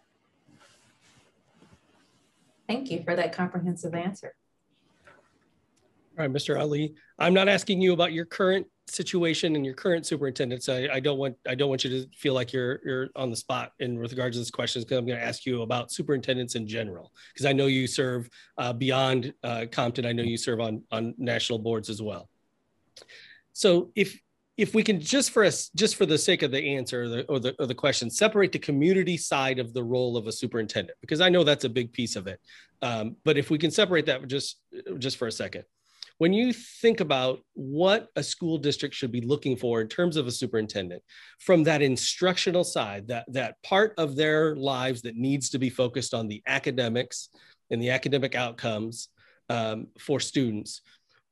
Thank 2.68 2.90
you 2.90 3.04
for 3.04 3.14
that 3.14 3.32
comprehensive 3.32 3.94
answer. 3.94 4.34
All 6.18 6.26
right, 6.26 6.32
Mr. 6.32 6.58
Ali, 6.58 6.94
I'm 7.18 7.34
not 7.34 7.48
asking 7.48 7.80
you 7.80 7.92
about 7.92 8.12
your 8.12 8.24
current 8.24 8.66
situation 8.88 9.54
and 9.54 9.64
your 9.64 9.74
current 9.74 10.06
superintendents. 10.06 10.68
I, 10.68 10.88
I, 10.92 11.00
don't 11.00 11.18
want 11.18 11.36
I 11.46 11.54
don't 11.54 11.68
want 11.68 11.84
you 11.84 11.90
to 11.90 12.08
feel 12.16 12.34
like 12.34 12.52
you're 12.52 12.80
you're 12.84 13.08
on 13.14 13.30
the 13.30 13.36
spot 13.36 13.72
in 13.80 13.98
regards 13.98 14.36
to 14.36 14.40
this 14.40 14.50
question 14.50 14.82
because 14.82 14.96
I'm 14.96 15.06
going 15.06 15.18
to 15.18 15.24
ask 15.24 15.44
you 15.44 15.62
about 15.62 15.92
superintendents 15.92 16.54
in 16.54 16.66
general 16.66 17.12
because 17.32 17.46
I 17.46 17.52
know 17.52 17.66
you 17.66 17.86
serve 17.86 18.30
uh, 18.58 18.72
beyond 18.72 19.34
uh, 19.44 19.66
Compton. 19.70 20.06
I 20.06 20.12
know 20.12 20.22
you 20.22 20.38
serve 20.38 20.60
on 20.60 20.82
on 20.90 21.14
national 21.18 21.58
boards 21.58 21.90
as 21.90 22.00
well. 22.00 22.28
So 23.56 23.90
if 23.96 24.20
if 24.58 24.74
we 24.74 24.82
can 24.82 25.00
just 25.00 25.30
for 25.30 25.44
us 25.44 25.70
just 25.74 25.96
for 25.96 26.04
the 26.04 26.18
sake 26.18 26.42
of 26.42 26.50
the 26.50 26.76
answer 26.76 27.04
or 27.04 27.08
the, 27.08 27.22
or 27.24 27.38
the, 27.38 27.54
or 27.58 27.66
the 27.66 27.74
question 27.74 28.10
separate 28.10 28.52
the 28.52 28.58
community 28.58 29.16
side 29.16 29.58
of 29.58 29.72
the 29.72 29.82
role 29.82 30.16
of 30.16 30.26
a 30.26 30.32
superintendent 30.32 30.96
because 31.02 31.20
i 31.20 31.28
know 31.28 31.44
that's 31.44 31.64
a 31.64 31.68
big 31.68 31.92
piece 31.92 32.16
of 32.16 32.26
it. 32.26 32.38
Um, 32.82 33.16
but 33.24 33.38
if 33.38 33.50
we 33.50 33.56
can 33.56 33.70
separate 33.70 34.06
that 34.06 34.28
just 34.28 34.60
just 34.98 35.16
for 35.16 35.26
a 35.26 35.32
second 35.32 35.64
when 36.18 36.34
you 36.34 36.52
think 36.52 37.00
about 37.00 37.40
what 37.54 38.08
a 38.16 38.22
school 38.22 38.58
district 38.58 38.94
should 38.94 39.12
be 39.12 39.22
looking 39.22 39.56
for 39.56 39.80
in 39.80 39.88
terms 39.88 40.18
of 40.18 40.26
a 40.26 40.30
superintendent 40.30 41.02
from 41.38 41.64
that 41.64 41.80
instructional 41.80 42.64
side 42.64 43.08
that 43.08 43.24
that 43.32 43.54
part 43.62 43.94
of 43.96 44.16
their 44.16 44.54
lives 44.54 45.00
that 45.00 45.16
needs 45.16 45.48
to 45.50 45.58
be 45.58 45.70
focused 45.70 46.12
on 46.12 46.28
the 46.28 46.42
academics 46.46 47.30
and 47.70 47.80
the 47.80 47.90
academic 47.90 48.34
outcomes 48.34 49.08
um, 49.48 49.86
for 49.98 50.20
students 50.20 50.82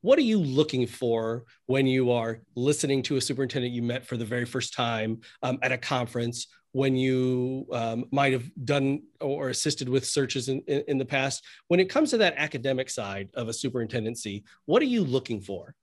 what 0.05 0.19
are 0.19 0.23
you 0.23 0.39
looking 0.39 0.87
for 0.87 1.45
when 1.65 1.87
you 1.87 2.11
are 2.11 2.43
listening 2.57 3.03
to 3.03 3.17
a 3.17 3.21
superintendent 3.23 3.73
you 3.73 3.83
met 3.83 4.05
for 4.05 4.19
the 4.19 4.25
very 4.25 4.45
first 4.45 4.75
time 4.75 5.19
um, 5.43 5.59
at 5.63 5.73
a 5.73 5.79
conference 5.79 6.49
when 6.73 6.95
you 6.95 7.67
um, 7.73 8.05
might 8.13 8.35
have 8.35 8.45
done 8.67 9.01
or 9.23 9.49
assisted 9.49 9.89
with 9.89 10.05
searches 10.05 10.51
in, 10.51 10.61
in, 10.67 10.85
in, 10.89 10.99
the 10.99 11.07
past? 11.07 11.43
When 11.69 11.81
it 11.81 11.89
comes 11.89 12.11
to 12.11 12.19
that 12.19 12.35
academic 12.37 12.91
side 12.91 13.31
of 13.33 13.49
a 13.49 13.53
superintendency 13.55 14.45
what 14.67 14.83
are 14.83 14.93
you 14.97 15.05
looking 15.05 15.41
for? 15.41 15.75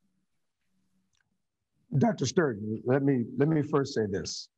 Dr 1.97 2.27
sturgeon 2.27 2.79
let 2.85 3.01
me 3.01 3.25
let 3.39 3.49
me 3.49 3.63
first 3.63 3.95
say 3.95 4.05
this. 4.05 4.49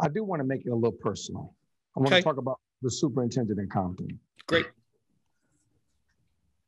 I 0.00 0.08
do 0.08 0.24
want 0.24 0.40
to 0.40 0.46
make 0.46 0.64
it 0.64 0.70
a 0.70 0.74
little 0.74 0.92
personal. 0.92 1.54
I 1.94 2.00
want 2.00 2.12
okay. 2.12 2.20
to 2.20 2.24
talk 2.24 2.38
about 2.38 2.60
the 2.80 2.90
superintendent 2.90 3.60
in 3.60 3.68
compton. 3.68 4.18
Great. 4.46 4.64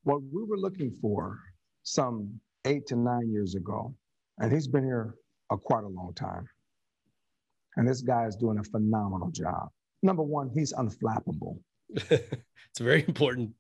What 0.03 0.21
we 0.31 0.45
were 0.45 0.59
looking 0.59 0.91
for 1.01 1.39
some 1.83 2.41
eight 2.65 2.87
to 2.89 2.97
nine 2.97 3.31
years 3.31 3.55
ago. 3.55 3.95
And 4.39 4.53
he's 4.53 4.69
been 4.69 4.85
here 4.85 5.15
a 5.51 5.57
quite 5.57 5.85
a 5.85 5.89
long 5.89 6.13
time. 6.15 6.49
And 7.77 7.89
this 7.89 8.01
guy 8.03 8.27
is 8.27 8.37
doing 8.37 8.59
a 8.59 8.65
phenomenal 8.65 9.31
job. 9.31 9.69
Number 10.03 10.23
one, 10.23 10.51
he's 10.55 10.73
unflappable. 10.73 11.59
it's 11.91 12.79
very 12.81 13.05
important. 13.07 13.51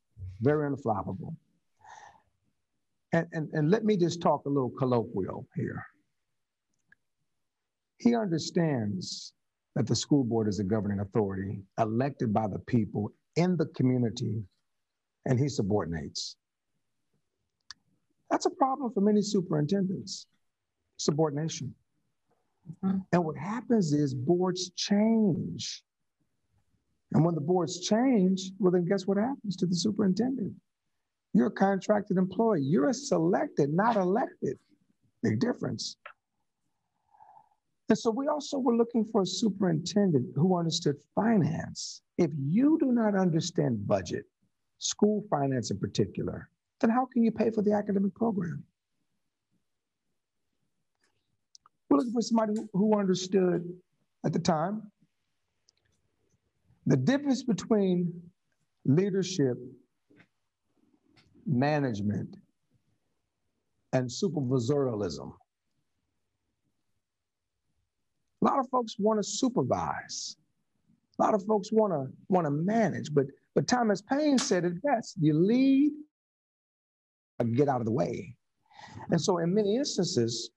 Very 0.40 0.70
unflappable. 0.70 1.34
and, 3.12 3.26
and, 3.32 3.48
and 3.52 3.70
let 3.70 3.84
me 3.84 3.96
just 3.96 4.20
talk 4.20 4.46
a 4.46 4.48
little 4.48 4.70
colloquial 4.70 5.46
here. 5.54 5.84
He 7.98 8.14
understands 8.14 9.34
that 9.76 9.86
the 9.86 9.94
school 9.94 10.24
board 10.24 10.48
is 10.48 10.58
a 10.58 10.64
governing 10.64 11.00
authority 11.00 11.62
elected 11.78 12.32
by 12.32 12.46
the 12.48 12.58
people 12.60 13.12
in 13.36 13.56
the 13.56 13.66
community 13.66 14.42
and 15.26 15.38
he 15.38 15.48
subordinates. 15.48 16.36
That's 18.30 18.46
a 18.46 18.50
problem 18.50 18.92
for 18.92 19.00
many 19.00 19.22
superintendents, 19.22 20.26
subordination. 20.96 21.74
Mm-hmm. 22.84 22.98
And 23.12 23.24
what 23.24 23.36
happens 23.36 23.92
is 23.92 24.14
boards 24.14 24.70
change. 24.76 25.82
And 27.12 27.24
when 27.24 27.34
the 27.34 27.40
boards 27.40 27.80
change, 27.80 28.52
well, 28.58 28.70
then 28.70 28.84
guess 28.84 29.06
what 29.06 29.16
happens 29.16 29.56
to 29.56 29.66
the 29.66 29.74
superintendent? 29.74 30.52
You're 31.32 31.48
a 31.48 31.52
contracted 31.52 32.16
employee. 32.16 32.62
You're 32.62 32.88
a 32.88 32.94
selected, 32.94 33.72
not 33.72 33.96
elected. 33.96 34.58
Big 35.22 35.40
difference. 35.40 35.96
And 37.88 37.98
so 37.98 38.10
we 38.10 38.28
also 38.28 38.58
were 38.58 38.76
looking 38.76 39.04
for 39.04 39.22
a 39.22 39.26
superintendent 39.26 40.28
who 40.36 40.56
understood 40.56 40.96
finance. 41.16 42.02
If 42.18 42.30
you 42.38 42.78
do 42.78 42.92
not 42.92 43.16
understand 43.16 43.86
budget, 43.86 44.24
school 44.78 45.24
finance 45.28 45.72
in 45.72 45.78
particular, 45.78 46.48
then 46.80 46.90
how 46.90 47.06
can 47.06 47.22
you 47.22 47.30
pay 47.30 47.50
for 47.50 47.62
the 47.62 47.72
academic 47.72 48.14
program? 48.14 48.64
We're 51.88 51.98
looking 51.98 52.12
for 52.12 52.22
somebody 52.22 52.54
who 52.72 52.98
understood 52.98 53.68
at 54.24 54.32
the 54.32 54.38
time 54.38 54.90
the 56.86 56.96
difference 56.96 57.42
between 57.42 58.12
leadership, 58.84 59.56
management, 61.46 62.36
and 63.92 64.08
supervisorialism. 64.08 65.32
A 68.42 68.44
lot 68.44 68.58
of 68.58 68.68
folks 68.70 68.96
want 68.98 69.18
to 69.18 69.28
supervise. 69.28 70.36
A 71.18 71.22
lot 71.22 71.34
of 71.34 71.44
folks 71.44 71.70
want 71.70 71.92
to 71.92 72.10
want 72.28 72.46
to 72.46 72.50
manage, 72.50 73.12
but 73.12 73.26
but 73.54 73.66
Thomas 73.66 74.00
Paine 74.00 74.38
said 74.38 74.64
it 74.64 74.82
best: 74.82 75.16
you 75.20 75.34
lead, 75.34 75.92
or 77.40 77.46
get 77.46 77.68
out 77.68 77.80
of 77.80 77.86
the 77.86 77.92
way. 77.92 78.34
And 79.10 79.20
so, 79.20 79.38
in 79.38 79.54
many 79.54 79.76
instances, 79.76 80.50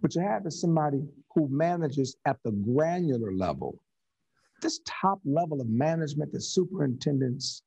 what 0.00 0.14
you 0.14 0.20
have 0.20 0.46
is 0.46 0.60
somebody 0.60 1.02
who 1.34 1.48
manages 1.50 2.16
at 2.26 2.36
the 2.44 2.52
granular 2.52 3.32
level. 3.32 3.80
This 4.60 4.80
top 4.86 5.20
level 5.24 5.60
of 5.60 5.68
management 5.68 6.32
that 6.32 6.42
superintendents 6.42 7.62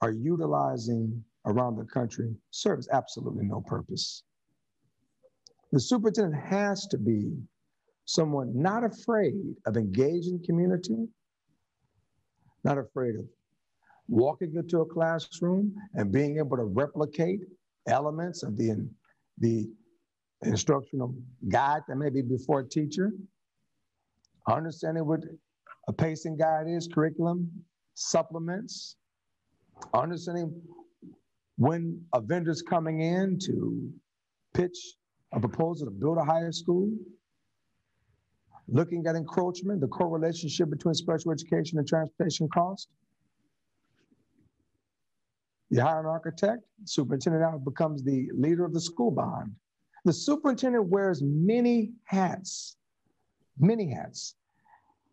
are 0.00 0.12
utilizing 0.12 1.22
around 1.46 1.76
the 1.76 1.84
country 1.84 2.34
serves 2.50 2.88
absolutely 2.92 3.44
no 3.46 3.60
purpose. 3.60 4.22
The 5.72 5.80
superintendent 5.80 6.42
has 6.42 6.86
to 6.88 6.98
be 6.98 7.32
someone 8.04 8.52
not 8.54 8.84
afraid 8.84 9.54
of 9.66 9.76
engaging 9.76 10.42
community, 10.44 11.06
not 12.64 12.76
afraid 12.78 13.14
of 13.16 13.26
walking 14.10 14.52
into 14.56 14.80
a 14.80 14.86
classroom 14.86 15.72
and 15.94 16.10
being 16.10 16.38
able 16.38 16.56
to 16.56 16.64
replicate 16.64 17.40
elements 17.86 18.42
of 18.42 18.56
the, 18.56 18.88
the 19.38 19.70
instructional 20.42 21.14
guide 21.48 21.82
that 21.88 21.96
may 21.96 22.10
be 22.10 22.20
before 22.20 22.60
a 22.60 22.68
teacher, 22.68 23.12
understanding 24.48 25.06
what 25.06 25.20
a 25.88 25.92
pacing 25.92 26.36
guide 26.36 26.66
is, 26.66 26.88
curriculum, 26.92 27.50
supplements, 27.94 28.96
understanding 29.94 30.60
when 31.56 32.02
a 32.12 32.20
vendor's 32.20 32.62
coming 32.62 33.00
in 33.00 33.38
to 33.38 33.90
pitch 34.54 34.96
a 35.32 35.38
proposal 35.40 35.86
to 35.86 35.92
build 35.92 36.18
a 36.18 36.24
higher 36.24 36.52
school, 36.52 36.90
looking 38.66 39.06
at 39.06 39.14
encroachment, 39.14 39.80
the 39.80 39.86
correlationship 39.86 40.68
between 40.68 40.94
special 40.94 41.30
education 41.30 41.78
and 41.78 41.86
transportation 41.86 42.48
cost. 42.48 42.88
You 45.70 45.80
hire 45.80 46.00
an 46.00 46.06
architect, 46.06 46.62
superintendent 46.84 47.42
now 47.42 47.58
becomes 47.58 48.02
the 48.02 48.28
leader 48.34 48.64
of 48.64 48.74
the 48.74 48.80
school 48.80 49.12
bond. 49.12 49.54
The 50.04 50.12
superintendent 50.12 50.86
wears 50.86 51.22
many 51.22 51.92
hats, 52.04 52.76
many 53.56 53.88
hats. 53.88 54.34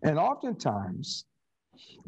And 0.01 0.17
oftentimes, 0.17 1.25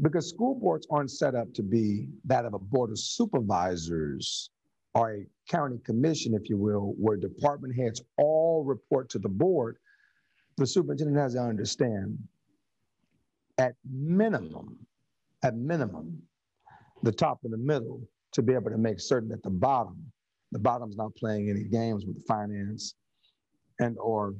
because 0.02 0.30
school 0.30 0.56
boards 0.56 0.88
aren't 0.90 1.12
set 1.12 1.36
up 1.36 1.54
to 1.54 1.64
be 1.64 2.08
that 2.26 2.46
of 2.46 2.56
a 2.56 2.60
board 2.60 2.90
of 2.90 2.98
supervisors 2.98 4.50
or 4.96 5.14
a 5.14 5.26
county 5.48 5.78
commission, 5.86 6.34
if 6.34 6.50
you 6.50 6.58
will, 6.58 6.96
where 6.98 7.18
department 7.18 7.76
heads 7.76 8.02
all 8.18 8.64
report 8.64 9.10
to 9.10 9.20
the 9.20 9.30
board, 9.30 9.78
the 10.58 10.66
superintendent 10.66 11.20
has 11.20 11.36
to 11.36 11.40
understand 11.40 12.18
at 13.60 13.76
minimum, 13.88 14.78
at 15.44 15.56
minimum, 15.56 16.20
the 17.04 17.12
top 17.12 17.42
and 17.44 17.54
the 17.54 17.58
middle 17.58 18.02
to 18.34 18.42
be 18.42 18.54
able 18.54 18.70
to 18.70 18.78
make 18.78 19.00
certain 19.00 19.30
that 19.30 19.44
the 19.44 19.50
bottom, 19.50 20.12
the 20.52 20.60
bottom's 20.60 20.96
not 20.96 21.16
playing 21.16 21.50
any 21.50 21.64
games 21.64 22.06
with 22.06 22.26
finance 22.28 22.96
and 23.80 23.98
or 24.00 24.36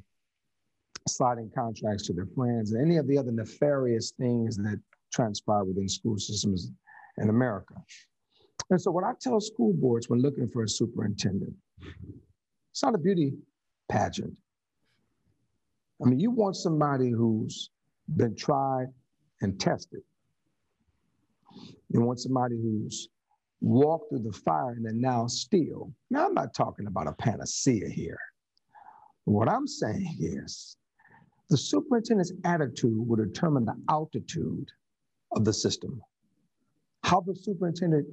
sliding 1.08 1.50
contracts 1.56 2.06
to 2.06 2.14
their 2.14 2.28
friends 2.36 2.72
and 2.72 2.82
any 2.86 2.98
of 2.98 3.08
the 3.08 3.18
other 3.18 3.32
nefarious 3.32 4.12
things 4.20 4.58
that 4.58 4.80
transpire 5.12 5.64
within 5.64 5.88
school 5.88 6.18
systems 6.18 6.72
in 7.18 7.30
America. 7.30 7.76
And 8.70 8.80
so 8.80 8.92
what 8.92 9.04
I 9.04 9.14
tell 9.20 9.40
school 9.42 9.74
boards 9.74 10.10
when 10.10 10.22
looking 10.22 10.48
for 10.50 10.64
a 10.64 10.70
superintendent, 10.70 11.54
it's 12.72 12.84
not 12.84 12.94
a 12.94 13.00
beauty 13.00 13.34
pageant. 13.90 14.38
I 16.02 16.08
mean, 16.08 16.20
you 16.20 16.32
want 16.32 16.56
somebody 16.56 17.10
who's 17.10 17.72
been 18.16 18.36
tried 18.36 18.88
and 19.42 19.60
tested. 19.60 20.02
You 21.90 22.02
want 22.02 22.20
somebody 22.20 22.56
who's 22.56 23.10
walked 23.62 24.10
through 24.10 24.24
the 24.24 24.32
fire 24.32 24.72
and 24.72 24.86
then 24.86 25.02
now 25.02 25.28
still. 25.28 25.94
Now, 26.10 26.28
I'm 26.28 26.34
not 26.34 26.54
talking 26.54 26.88
about 26.88 27.08
a 27.08 27.14
panacea 27.14 27.90
here. 27.90 28.20
What 29.26 29.50
I'm 29.50 29.68
saying 29.68 30.18
is 30.20 30.78
the 31.50 31.58
superintendent's 31.58 32.34
attitude 32.46 33.08
will 33.08 33.18
determine 33.18 33.66
the 33.66 33.76
altitude 33.90 34.70
of 35.36 35.46
the 35.46 35.54
system. 35.54 36.02
How 37.04 37.22
the 37.22 37.36
superintendent 37.36 38.08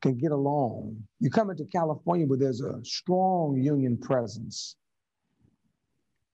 can 0.00 0.16
get 0.16 0.32
along. 0.32 0.96
You 1.20 1.30
come 1.30 1.50
into 1.50 1.64
California 1.64 2.26
where 2.26 2.38
there's 2.38 2.62
a 2.62 2.80
strong 2.84 3.60
union 3.60 3.98
presence. 3.98 4.76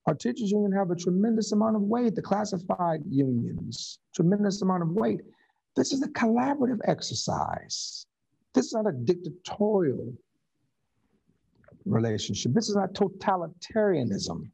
Our 0.07 0.14
teachers 0.14 0.53
union 0.53 0.72
have 0.72 0.90
a 0.90 0.96
tremendous 0.96 1.51
amount 1.53 1.77
of 1.77 1.83
weight, 1.83 2.14
the 2.14 2.22
classified 2.22 3.01
unions, 3.09 3.99
tremendous 4.14 4.62
amount 4.62 4.83
of 4.83 4.90
weight. 4.90 5.20
This 5.76 5.92
is 5.92 6.02
a 6.02 6.08
collaborative 6.08 6.80
exercise. 6.86 8.06
This 8.54 8.66
is 8.66 8.72
not 8.72 8.88
a 8.88 8.92
dictatorial 8.92 10.14
relationship. 11.84 12.52
This 12.54 12.68
is 12.68 12.76
not 12.76 12.94
totalitarianism. 12.94 14.50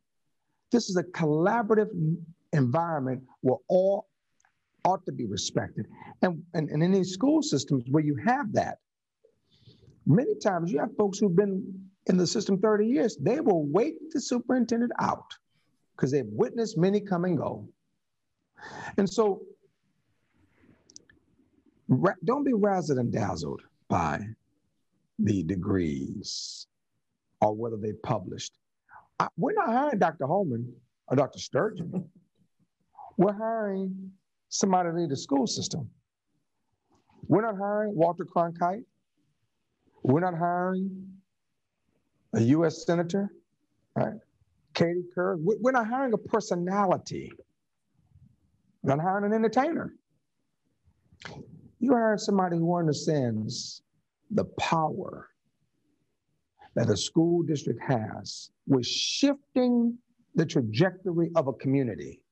This 0.73 0.91
is 0.91 0.97
a 0.97 1.05
collaborative 1.05 1.91
environment 2.53 3.23
where 3.41 3.59
all 3.69 4.09
ought 4.85 5.07
to 5.07 5.13
be 5.13 5.27
respected. 5.27 5.87
And, 6.23 6.43
and, 6.55 6.69
and 6.71 6.83
in 6.83 6.91
these 6.91 7.13
school 7.13 7.41
systems 7.41 7.85
where 7.89 8.03
you 8.03 8.17
have 8.27 8.53
that, 8.55 8.79
many 10.07 10.35
times 10.35 10.73
you 10.73 10.81
have 10.81 10.97
folks 10.97 11.19
who've 11.19 11.37
been 11.37 11.89
in 12.07 12.17
the 12.17 12.27
system 12.27 12.59
30 12.59 12.87
years, 12.87 13.17
they 13.17 13.41
will 13.41 13.65
wait 13.65 13.95
the 14.11 14.21
superintendent 14.21 14.91
out 14.99 15.27
because 15.95 16.11
they've 16.11 16.27
witnessed 16.27 16.77
many 16.77 17.01
come 17.01 17.25
and 17.25 17.39
go. 17.39 17.69
And 18.97 19.09
so 19.09 19.43
don't 22.25 22.45
be 22.45 22.53
razzled 22.53 22.99
and 22.99 23.13
dazzled 23.13 23.63
by 23.89 24.21
the 25.19 25.43
degrees 25.43 26.67
or 27.41 27.55
whether 27.55 27.77
they 27.77 27.93
published. 27.93 28.59
I, 29.19 29.29
we're 29.37 29.53
not 29.53 29.69
hiring 29.69 29.99
Dr. 29.99 30.27
Holman 30.27 30.73
or 31.09 31.17
Dr. 31.17 31.39
Sturgeon. 31.39 32.09
We're 33.17 33.33
hiring 33.33 34.13
somebody 34.49 34.91
to 34.91 34.97
lead 34.97 35.11
the 35.11 35.17
school 35.17 35.47
system. 35.47 35.91
We're 37.29 37.43
not 37.43 37.57
hiring 37.57 37.95
Walter 37.95 38.25
Cronkite. 38.25 38.85
We're 40.03 40.21
not 40.21 40.37
hiring 40.37 41.09
a 42.35 42.41
U.S. 42.41 42.85
senator, 42.85 43.33
right? 43.95 44.15
Katie 44.75 45.05
Couric. 45.17 45.37
We're 45.39 45.73
not 45.73 45.87
hiring 45.87 46.15
a 46.15 46.19
personality. 46.19 47.33
We're 48.83 48.97
not 48.97 49.03
hiring 49.03 49.27
an 49.27 49.33
entertainer. 49.33 49.95
You 51.83 51.95
hire 51.95 52.17
somebody 52.17 52.59
who 52.59 52.79
understands 52.79 53.83
the 54.31 54.45
power 54.57 55.29
that 56.77 56.89
a 56.89 56.97
school 56.97 57.43
district 57.43 57.81
has 57.83 58.53
with 58.69 58.87
shifting 58.87 59.99
the 60.37 60.47
trajectory 60.47 61.33
of 61.35 61.49
a 61.49 61.53
community. 61.55 62.23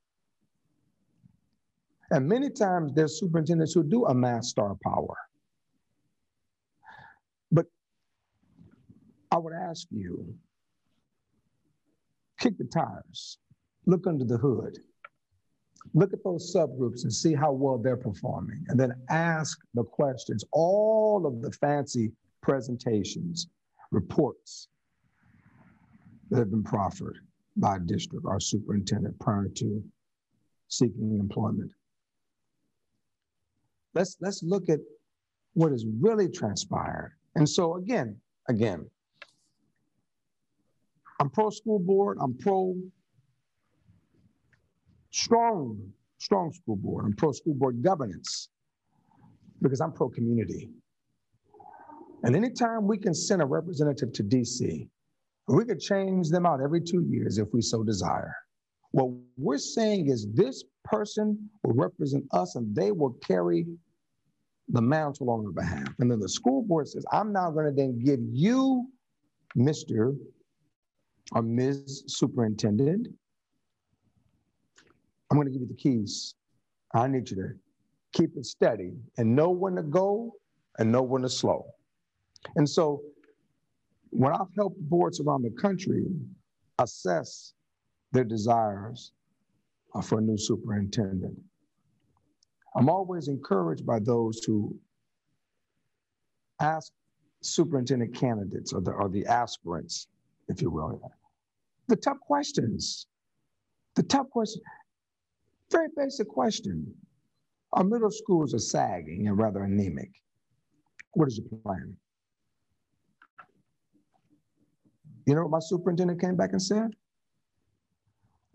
And 2.12 2.28
many 2.28 2.48
times 2.48 2.92
there's 2.94 3.18
superintendents 3.18 3.74
who 3.74 3.82
do 3.82 4.06
amass 4.06 4.50
star 4.50 4.76
power. 4.84 5.16
But 7.50 7.66
I 9.32 9.38
would 9.38 9.52
ask 9.52 9.88
you 9.90 10.32
kick 12.38 12.56
the 12.56 12.64
tires, 12.64 13.38
look 13.86 14.06
under 14.06 14.24
the 14.24 14.38
hood, 14.38 14.78
look 15.94 16.12
at 16.12 16.22
those 16.24 16.54
subgroups 16.54 17.02
and 17.02 17.12
see 17.12 17.34
how 17.34 17.52
well 17.52 17.78
they're 17.78 17.96
performing, 17.96 18.64
and 18.68 18.78
then 18.78 18.94
ask 19.08 19.58
the 19.74 19.84
questions. 19.84 20.44
All 20.52 21.26
of 21.26 21.42
the 21.42 21.50
fancy 21.52 22.12
presentations, 22.42 23.48
reports 23.90 24.68
that 26.30 26.38
have 26.38 26.50
been 26.50 26.62
proffered 26.62 27.18
by 27.56 27.78
district 27.78 28.24
or 28.24 28.40
superintendent 28.40 29.18
prior 29.18 29.48
to 29.56 29.82
seeking 30.68 31.18
employment. 31.18 31.72
Let's 33.94 34.16
let's 34.20 34.42
look 34.42 34.68
at 34.68 34.78
what 35.54 35.72
has 35.72 35.84
really 36.00 36.28
transpired. 36.28 37.16
And 37.34 37.48
so 37.48 37.76
again, 37.76 38.16
again, 38.48 38.88
I'm 41.18 41.28
pro 41.28 41.50
school 41.50 41.80
board, 41.80 42.18
I'm 42.20 42.34
pro 42.38 42.76
strong, 45.10 45.78
strong 46.18 46.52
school 46.52 46.76
board, 46.76 47.04
I'm 47.04 47.14
pro 47.14 47.32
school 47.32 47.54
board 47.54 47.82
governance 47.82 48.48
because 49.62 49.80
I'm 49.80 49.92
pro 49.92 50.08
community. 50.08 50.70
And 52.22 52.36
anytime 52.36 52.86
we 52.86 52.98
can 52.98 53.14
send 53.14 53.42
a 53.42 53.46
representative 53.46 54.12
to 54.12 54.22
DC, 54.22 54.88
we 55.48 55.64
could 55.64 55.80
change 55.80 56.28
them 56.28 56.46
out 56.46 56.60
every 56.60 56.80
two 56.80 57.02
years 57.02 57.38
if 57.38 57.48
we 57.52 57.62
so 57.62 57.82
desire. 57.82 58.34
What 58.92 59.10
we're 59.36 59.58
saying 59.58 60.08
is 60.08 60.26
this 60.32 60.64
person 60.84 61.50
will 61.62 61.74
represent 61.74 62.24
us 62.32 62.56
and 62.56 62.74
they 62.74 62.92
will 62.92 63.16
carry 63.26 63.66
the 64.68 64.82
mantle 64.82 65.30
on 65.30 65.46
our 65.46 65.52
behalf. 65.52 65.88
And 65.98 66.10
then 66.10 66.20
the 66.20 66.28
school 66.28 66.62
board 66.62 66.88
says, 66.88 67.04
I'm 67.12 67.32
now 67.32 67.50
going 67.50 67.66
to 67.66 67.72
then 67.72 67.98
give 67.98 68.20
you, 68.22 68.86
Mr. 69.56 70.16
or 71.32 71.42
Ms. 71.42 72.04
Superintendent, 72.06 73.08
I'm 75.30 75.36
going 75.36 75.46
to 75.46 75.52
give 75.52 75.62
you 75.62 75.68
the 75.68 75.74
keys. 75.74 76.34
I 76.94 77.06
need 77.06 77.30
you 77.30 77.36
to 77.36 77.48
keep 78.12 78.36
it 78.36 78.44
steady 78.44 78.92
and 79.16 79.36
know 79.36 79.50
when 79.50 79.76
to 79.76 79.82
go 79.82 80.32
and 80.78 80.90
know 80.90 81.02
when 81.02 81.22
to 81.22 81.28
slow. 81.28 81.66
And 82.56 82.68
so 82.68 83.02
when 84.10 84.32
I've 84.32 84.52
helped 84.56 84.80
boards 84.80 85.20
around 85.20 85.42
the 85.42 85.50
country 85.50 86.06
assess 86.78 87.52
their 88.12 88.24
desires 88.24 89.12
uh, 89.94 90.00
for 90.00 90.18
a 90.18 90.22
new 90.22 90.36
superintendent, 90.36 91.38
I'm 92.74 92.88
always 92.88 93.28
encouraged 93.28 93.86
by 93.86 94.00
those 94.00 94.42
who 94.44 94.76
ask 96.60 96.92
superintendent 97.42 98.14
candidates 98.14 98.72
or 98.72 98.80
the, 98.80 98.92
or 98.92 99.08
the 99.08 99.26
aspirants, 99.26 100.08
if 100.48 100.60
you 100.60 100.70
will, 100.70 101.00
the 101.88 101.96
tough 101.96 102.18
questions. 102.20 103.06
The 103.96 104.04
tough 104.04 104.30
question, 104.30 104.62
very 105.70 105.88
basic 105.96 106.28
question. 106.28 106.92
Our 107.72 107.84
middle 107.84 108.10
schools 108.10 108.54
are 108.54 108.58
sagging 108.58 109.28
and 109.28 109.38
rather 109.38 109.62
anemic. 109.62 110.10
What 111.14 111.28
is 111.28 111.38
your 111.38 111.60
plan? 111.62 111.96
You 115.26 115.34
know 115.34 115.42
what 115.42 115.50
my 115.50 115.60
superintendent 115.60 116.20
came 116.20 116.36
back 116.36 116.50
and 116.52 116.62
said? 116.62 116.90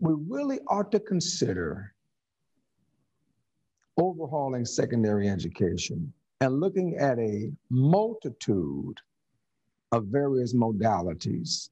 We 0.00 0.14
really 0.28 0.58
ought 0.68 0.92
to 0.92 1.00
consider 1.00 1.94
overhauling 3.98 4.66
secondary 4.66 5.28
education 5.28 6.12
and 6.42 6.60
looking 6.60 6.96
at 6.98 7.18
a 7.18 7.50
multitude 7.70 8.98
of 9.92 10.04
various 10.06 10.54
modalities 10.54 11.70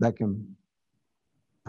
that 0.00 0.16
can 0.16 0.56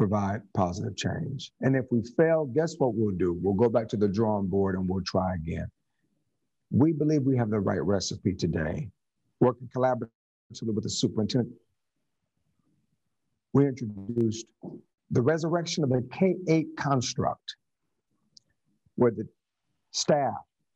provide 0.01 0.41
positive 0.55 0.97
change. 0.97 1.51
And 1.61 1.75
if 1.75 1.85
we 1.91 2.01
fail, 2.17 2.45
guess 2.45 2.73
what 2.79 2.95
we'll 2.95 3.15
do? 3.15 3.37
We'll 3.39 3.53
go 3.53 3.69
back 3.69 3.87
to 3.89 3.97
the 3.97 4.07
drawing 4.07 4.47
board 4.47 4.73
and 4.73 4.89
we'll 4.89 5.03
try 5.03 5.35
again. 5.35 5.67
We 6.71 6.91
believe 6.91 7.21
we 7.21 7.37
have 7.37 7.51
the 7.51 7.59
right 7.59 7.83
recipe 7.83 8.33
today. 8.33 8.89
Working 9.41 9.69
collaboratively 9.75 10.73
with 10.73 10.85
the 10.85 10.89
superintendent, 10.89 11.55
we 13.53 13.67
introduced 13.67 14.47
the 15.11 15.21
resurrection 15.21 15.83
of 15.83 15.91
the 15.91 16.01
K 16.11 16.35
8 16.47 16.75
construct, 16.77 17.57
where 18.95 19.11
the 19.11 19.27
staff 19.91 20.33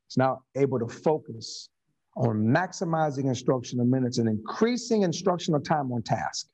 is 0.07 0.17
now 0.17 0.43
able 0.55 0.77
to 0.77 0.88
focus 0.88 1.69
on 2.15 2.45
maximizing 2.45 3.25
instructional 3.25 3.88
minutes 3.88 4.19
and 4.19 4.29
increasing 4.29 5.01
instructional 5.01 5.59
time 5.59 5.91
on 5.91 6.03
task. 6.03 6.47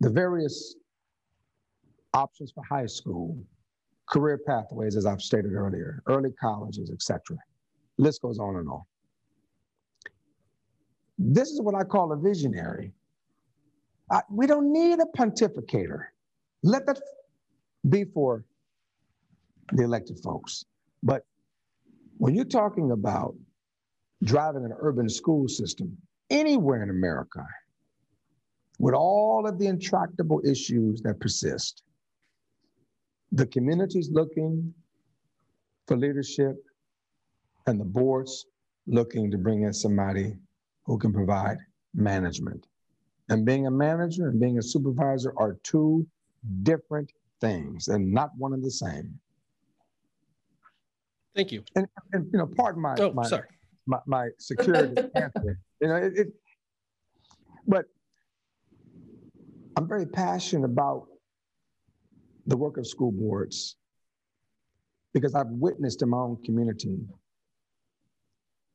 The 0.00 0.10
various 0.10 0.76
options 2.14 2.52
for 2.52 2.64
high 2.64 2.86
school, 2.86 3.36
career 4.08 4.38
pathways, 4.46 4.96
as 4.96 5.06
I've 5.06 5.22
stated 5.22 5.52
earlier, 5.52 6.02
early 6.06 6.32
colleges, 6.32 6.90
etc. 6.90 7.36
List 7.98 8.22
goes 8.22 8.38
on 8.38 8.56
and 8.56 8.68
on. 8.68 8.82
This 11.18 11.50
is 11.50 11.60
what 11.60 11.74
I 11.74 11.84
call 11.84 12.12
a 12.12 12.16
visionary. 12.16 12.92
I, 14.10 14.22
we 14.30 14.46
don't 14.46 14.72
need 14.72 14.98
a 14.98 15.06
pontificator. 15.16 16.06
Let 16.62 16.86
that 16.86 17.00
be 17.88 18.04
for 18.04 18.44
the 19.72 19.84
elected 19.84 20.18
folks. 20.20 20.64
But 21.02 21.24
when 22.16 22.34
you're 22.34 22.44
talking 22.44 22.90
about 22.90 23.34
driving 24.24 24.64
an 24.64 24.72
urban 24.78 25.08
school 25.08 25.46
system 25.48 25.96
anywhere 26.30 26.82
in 26.82 26.90
America, 26.90 27.46
with 28.80 28.94
all 28.94 29.46
of 29.46 29.58
the 29.58 29.66
intractable 29.66 30.40
issues 30.42 31.02
that 31.02 31.20
persist, 31.20 31.82
the 33.30 33.46
community's 33.46 34.10
looking 34.10 34.72
for 35.86 35.98
leadership 35.98 36.56
and 37.66 37.78
the 37.78 37.84
boards 37.84 38.46
looking 38.86 39.30
to 39.30 39.36
bring 39.36 39.64
in 39.64 39.72
somebody 39.74 40.32
who 40.86 40.96
can 40.96 41.12
provide 41.12 41.58
management. 41.94 42.66
And 43.28 43.44
being 43.44 43.66
a 43.66 43.70
manager 43.70 44.28
and 44.28 44.40
being 44.40 44.56
a 44.56 44.62
supervisor 44.62 45.34
are 45.36 45.58
two 45.62 46.06
different 46.62 47.12
things 47.38 47.88
and 47.88 48.10
not 48.10 48.30
one 48.38 48.54
and 48.54 48.64
the 48.64 48.70
same. 48.70 49.20
Thank 51.36 51.52
you. 51.52 51.62
And, 51.76 51.86
and 52.14 52.30
you 52.32 52.38
know, 52.38 52.46
pardon 52.46 52.80
my 52.80 52.96
oh, 52.98 53.12
my, 53.12 53.26
sorry. 53.26 53.46
my, 53.86 53.98
my 54.06 54.28
security 54.38 55.02
answer. 55.14 55.58
You 55.82 55.88
know, 55.88 55.96
it, 55.96 56.12
it, 56.16 56.28
but 57.66 57.84
I'm 59.76 59.86
very 59.86 60.06
passionate 60.06 60.64
about 60.64 61.06
the 62.46 62.56
work 62.56 62.76
of 62.78 62.86
school 62.86 63.12
boards 63.12 63.76
because 65.12 65.34
I've 65.34 65.48
witnessed 65.48 66.02
in 66.02 66.10
my 66.10 66.18
own 66.18 66.38
community. 66.44 66.98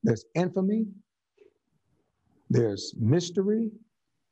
There's 0.04 0.26
infamy, 0.36 0.86
there's 2.50 2.94
mystery, 3.00 3.72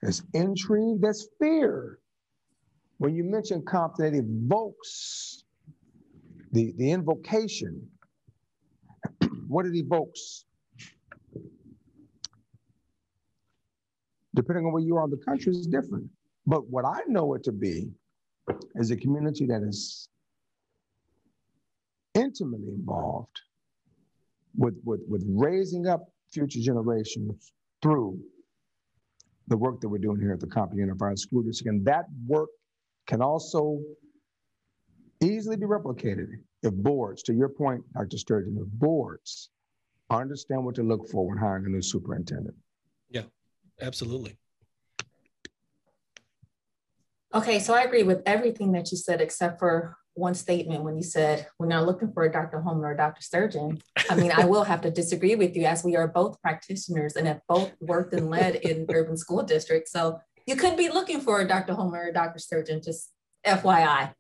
there's 0.02 0.24
intrigue, 0.34 1.02
there's 1.02 1.28
fear. 1.40 2.00
When 2.98 3.16
you 3.16 3.24
mention 3.24 3.64
Compton, 3.64 4.14
it 4.14 4.18
evokes 4.20 5.44
the, 6.52 6.74
the 6.78 6.92
invocation 6.92 7.88
what 9.48 9.66
it 9.66 9.76
evokes. 9.76 10.46
Depending 14.36 14.66
on 14.66 14.74
where 14.74 14.82
you 14.82 14.96
are 14.98 15.06
in 15.06 15.12
the 15.12 15.18
country 15.18 15.52
is 15.52 15.68
different. 15.68 16.10
But 16.46 16.70
what 16.70 16.86
I 16.86 17.00
know 17.08 17.36
it 17.36 17.44
to 17.44 17.52
be 17.52 17.92
is 18.76 18.92
a 18.92 18.98
community 18.98 19.46
that 19.48 19.64
is 19.64 20.10
intimately 22.14 22.74
involved 22.74 23.40
with, 24.56 24.76
with, 24.84 25.02
with 25.08 25.24
raising 25.28 25.88
up 25.88 26.10
future 26.32 26.60
generations 26.60 27.52
through 27.82 28.20
the 29.48 29.58
work 29.58 29.82
that 29.82 29.90
we're 29.90 29.98
doing 29.98 30.20
here 30.20 30.34
at 30.34 30.40
the 30.40 30.48
Compton 30.48 30.80
Unified 30.80 31.20
School 31.20 31.44
District. 31.44 31.70
And 31.70 31.86
that 31.86 32.06
work 32.28 32.50
can 33.08 33.22
also 33.22 33.80
easily 35.22 35.56
be 35.56 35.66
replicated 35.66 36.28
if 36.62 36.74
boards, 36.74 37.24
to 37.24 37.34
your 37.34 37.50
point, 37.50 37.82
Dr. 37.94 38.18
Sturgeon, 38.18 38.58
if 38.60 38.68
boards 38.80 39.50
understand 40.10 40.64
what 40.64 40.76
to 40.76 40.84
look 40.84 41.10
for 41.10 41.28
when 41.28 41.38
hiring 41.38 41.66
a 41.66 41.70
new 41.70 41.82
superintendent. 41.82 42.56
Yeah, 43.10 43.24
absolutely. 43.82 44.38
Okay, 47.36 47.58
so 47.58 47.74
I 47.74 47.82
agree 47.82 48.04
with 48.04 48.22
everything 48.28 48.74
that 48.74 48.92
you 48.92 48.98
said, 48.98 49.20
except 49.20 49.58
for 49.58 49.98
one 50.14 50.36
statement 50.36 50.84
when 50.84 50.96
you 50.96 51.02
said 51.02 51.48
we're 51.58 51.66
not 51.66 51.88
looking 51.88 52.12
for 52.14 52.24
a 52.24 52.32
Dr. 52.32 52.62
Holman 52.62 52.86
or 52.86 52.92
a 52.92 52.98
Dr. 52.98 53.24
Sturgeon. 53.24 53.82
I 54.08 54.16
mean, 54.16 54.32
I 54.32 54.46
will 54.46 54.64
have 54.64 54.82
to 54.82 54.92
disagree 54.92 55.34
with 55.34 55.56
you 55.56 55.66
as 55.66 55.84
we 55.84 55.96
are 55.96 56.08
both 56.08 56.40
practitioners 56.44 57.16
and 57.16 57.26
have 57.28 57.42
both 57.48 57.72
worked 57.82 58.14
and 58.14 58.30
led 58.30 58.58
in 58.58 58.86
urban 58.94 59.18
school 59.18 59.42
districts. 59.42 59.92
So 59.92 60.20
you 60.46 60.56
could 60.56 60.78
be 60.78 60.90
looking 60.90 61.22
for 61.22 61.42
a 61.42 61.48
Dr. 61.48 61.74
Holman 61.74 62.00
or 62.00 62.08
a 62.10 62.14
Dr. 62.14 62.38
Sturgeon, 62.38 62.84
just 62.84 63.10
FYI. 63.44 64.14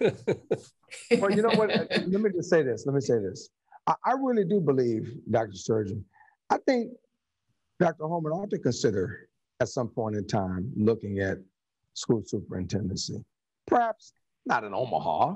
well, 0.00 1.30
you 1.30 1.40
know 1.40 1.54
what? 1.54 1.70
Let 1.90 2.08
me 2.08 2.30
just 2.34 2.50
say 2.50 2.62
this. 2.62 2.84
Let 2.84 2.94
me 2.94 3.00
say 3.00 3.18
this. 3.20 3.48
I, 3.86 3.94
I 4.04 4.12
really 4.12 4.44
do 4.44 4.60
believe, 4.60 5.10
Dr. 5.30 5.54
Sturgeon. 5.54 6.04
I 6.50 6.58
think 6.58 6.92
Dr. 7.78 8.06
Holman 8.06 8.32
ought 8.32 8.50
to 8.50 8.58
consider 8.58 9.30
at 9.60 9.68
some 9.68 9.88
point 9.88 10.16
in 10.16 10.26
time 10.26 10.70
looking 10.76 11.20
at 11.20 11.38
school 11.94 12.22
superintendency. 12.24 13.24
Perhaps 13.66 14.12
not 14.46 14.64
in 14.64 14.74
Omaha, 14.74 15.34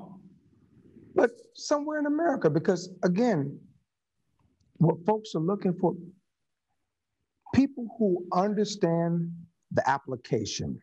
but 1.14 1.30
somewhere 1.54 1.98
in 1.98 2.06
America, 2.06 2.50
because 2.50 2.90
again, 3.02 3.58
what 4.78 4.96
folks 5.06 5.34
are 5.34 5.40
looking 5.40 5.74
for, 5.74 5.94
people 7.54 7.86
who 7.98 8.24
understand 8.32 9.30
the 9.70 9.88
application, 9.88 10.80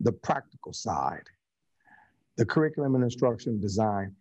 the 0.00 0.12
practical 0.12 0.72
side, 0.72 1.24
the 2.36 2.44
curriculum 2.44 2.94
and 2.94 3.04
instruction 3.04 3.60
design. 3.60 4.14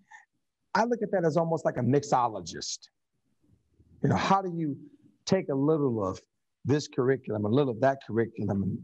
I 0.76 0.84
look 0.84 1.02
at 1.02 1.12
that 1.12 1.26
as 1.26 1.38
almost 1.38 1.66
like 1.66 1.78
a 1.78 1.82
mixologist. 1.82 2.90
You 4.04 4.10
know, 4.10 4.16
how 4.16 4.42
do 4.42 4.52
you 4.56 4.78
take 5.26 5.50
a 5.50 5.56
little 5.56 6.06
of 6.08 6.22
this 6.66 6.88
curriculum, 6.88 7.46
a 7.46 7.50
little 7.50 7.72
of 7.72 7.80
that 7.82 8.00
curriculum, 8.06 8.64
and 8.64 8.80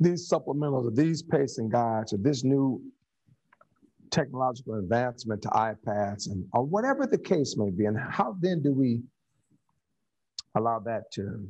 these 0.00 0.28
supplementals 0.28 0.86
or 0.86 0.90
these 0.90 1.22
pacing 1.22 1.68
guides 1.68 2.12
or 2.12 2.18
this 2.18 2.44
new 2.44 2.82
technological 4.10 4.74
advancement 4.74 5.42
to 5.42 5.48
iPads 5.48 6.30
and 6.30 6.44
or 6.52 6.64
whatever 6.64 7.06
the 7.06 7.18
case 7.18 7.56
may 7.56 7.70
be, 7.70 7.86
and 7.86 7.98
how 7.98 8.36
then 8.40 8.62
do 8.62 8.72
we 8.72 9.02
allow 10.54 10.78
that 10.78 11.10
to 11.12 11.48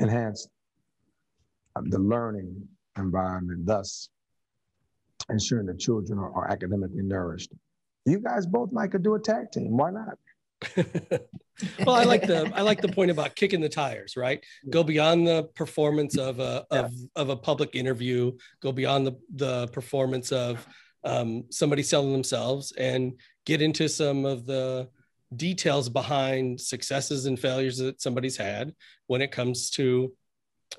enhance 0.00 0.48
the 1.82 1.98
learning 1.98 2.66
environment, 2.96 3.66
thus 3.66 4.08
ensuring 5.30 5.66
that 5.66 5.78
children 5.78 6.18
are, 6.18 6.32
are 6.32 6.50
academically 6.50 7.02
nourished. 7.02 7.52
You 8.06 8.20
guys 8.20 8.46
both 8.46 8.70
might 8.72 8.92
could 8.92 9.02
do 9.02 9.14
a 9.14 9.20
tag 9.20 9.50
team. 9.50 9.76
Why 9.76 9.90
not? 9.90 10.18
well, 11.86 11.94
I 11.94 12.04
like 12.04 12.26
the 12.26 12.50
I 12.54 12.62
like 12.62 12.80
the 12.80 12.88
point 12.88 13.10
about 13.10 13.36
kicking 13.36 13.60
the 13.60 13.68
tires, 13.68 14.16
right? 14.16 14.44
Go 14.70 14.82
beyond 14.82 15.26
the 15.26 15.44
performance 15.54 16.16
of 16.16 16.40
a 16.40 16.64
of, 16.70 16.92
of 17.14 17.28
a 17.28 17.36
public 17.36 17.76
interview, 17.76 18.32
go 18.60 18.72
beyond 18.72 19.06
the 19.06 19.16
the 19.34 19.68
performance 19.68 20.32
of 20.32 20.66
um, 21.04 21.44
somebody 21.50 21.82
selling 21.82 22.12
themselves 22.12 22.72
and 22.72 23.12
get 23.44 23.62
into 23.62 23.88
some 23.88 24.24
of 24.24 24.46
the 24.46 24.88
details 25.36 25.88
behind 25.88 26.60
successes 26.60 27.26
and 27.26 27.38
failures 27.38 27.78
that 27.78 28.00
somebody's 28.00 28.36
had 28.36 28.74
when 29.06 29.20
it 29.20 29.30
comes 29.30 29.70
to 29.70 30.12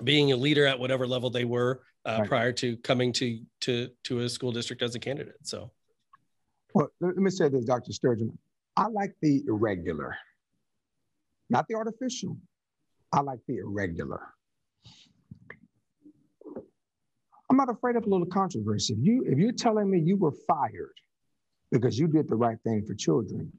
being 0.02 0.32
a 0.32 0.36
leader 0.36 0.66
at 0.66 0.78
whatever 0.78 1.06
level 1.06 1.30
they 1.30 1.44
were 1.44 1.82
uh, 2.04 2.18
right. 2.20 2.28
prior 2.28 2.52
to 2.52 2.76
coming 2.78 3.12
to 3.12 3.40
to 3.60 3.88
to 4.04 4.20
a 4.20 4.28
school 4.28 4.52
district 4.52 4.82
as 4.82 4.94
a 4.94 4.98
candidate. 4.98 5.36
So, 5.42 5.70
well, 6.74 6.88
let 7.00 7.16
me 7.16 7.30
say 7.30 7.48
this, 7.48 7.64
Dr. 7.64 7.92
Sturgeon. 7.92 8.36
I 8.76 8.88
like 8.88 9.14
the 9.22 9.42
irregular, 9.48 10.16
not 11.48 11.66
the 11.68 11.74
artificial. 11.74 12.36
I 13.12 13.20
like 13.20 13.40
the 13.46 13.58
irregular. 13.58 14.20
I'm 17.48 17.56
not 17.56 17.70
afraid 17.70 17.96
of 17.96 18.04
a 18.04 18.08
little 18.08 18.26
controversy. 18.26 18.94
If 18.94 18.98
you 19.02 19.24
if 19.26 19.38
you're 19.38 19.52
telling 19.52 19.90
me 19.90 20.00
you 20.00 20.16
were 20.16 20.34
fired 20.48 20.94
because 21.70 21.98
you 21.98 22.08
did 22.08 22.28
the 22.28 22.36
right 22.36 22.58
thing 22.64 22.84
for 22.84 22.94
children, 22.94 23.52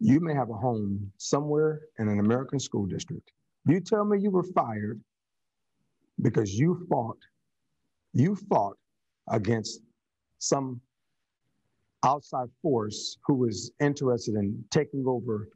you 0.00 0.18
may 0.18 0.34
have 0.34 0.50
a 0.50 0.54
home 0.54 1.12
somewhere 1.16 1.82
in 1.98 2.08
an 2.08 2.18
American 2.18 2.58
school 2.58 2.86
district. 2.86 3.30
You 3.66 3.80
tell 3.80 4.04
me 4.04 4.18
you 4.18 4.30
were 4.30 4.42
fired 4.42 5.00
because 6.20 6.52
you 6.52 6.84
fought, 6.90 7.18
you 8.12 8.34
fought 8.34 8.76
against 9.30 9.80
some 10.38 10.80
outside 12.04 12.48
force 12.60 13.16
who 13.24 13.34
was 13.34 13.70
interested 13.80 14.34
in 14.34 14.64
taking 14.70 15.04
over 15.06 15.48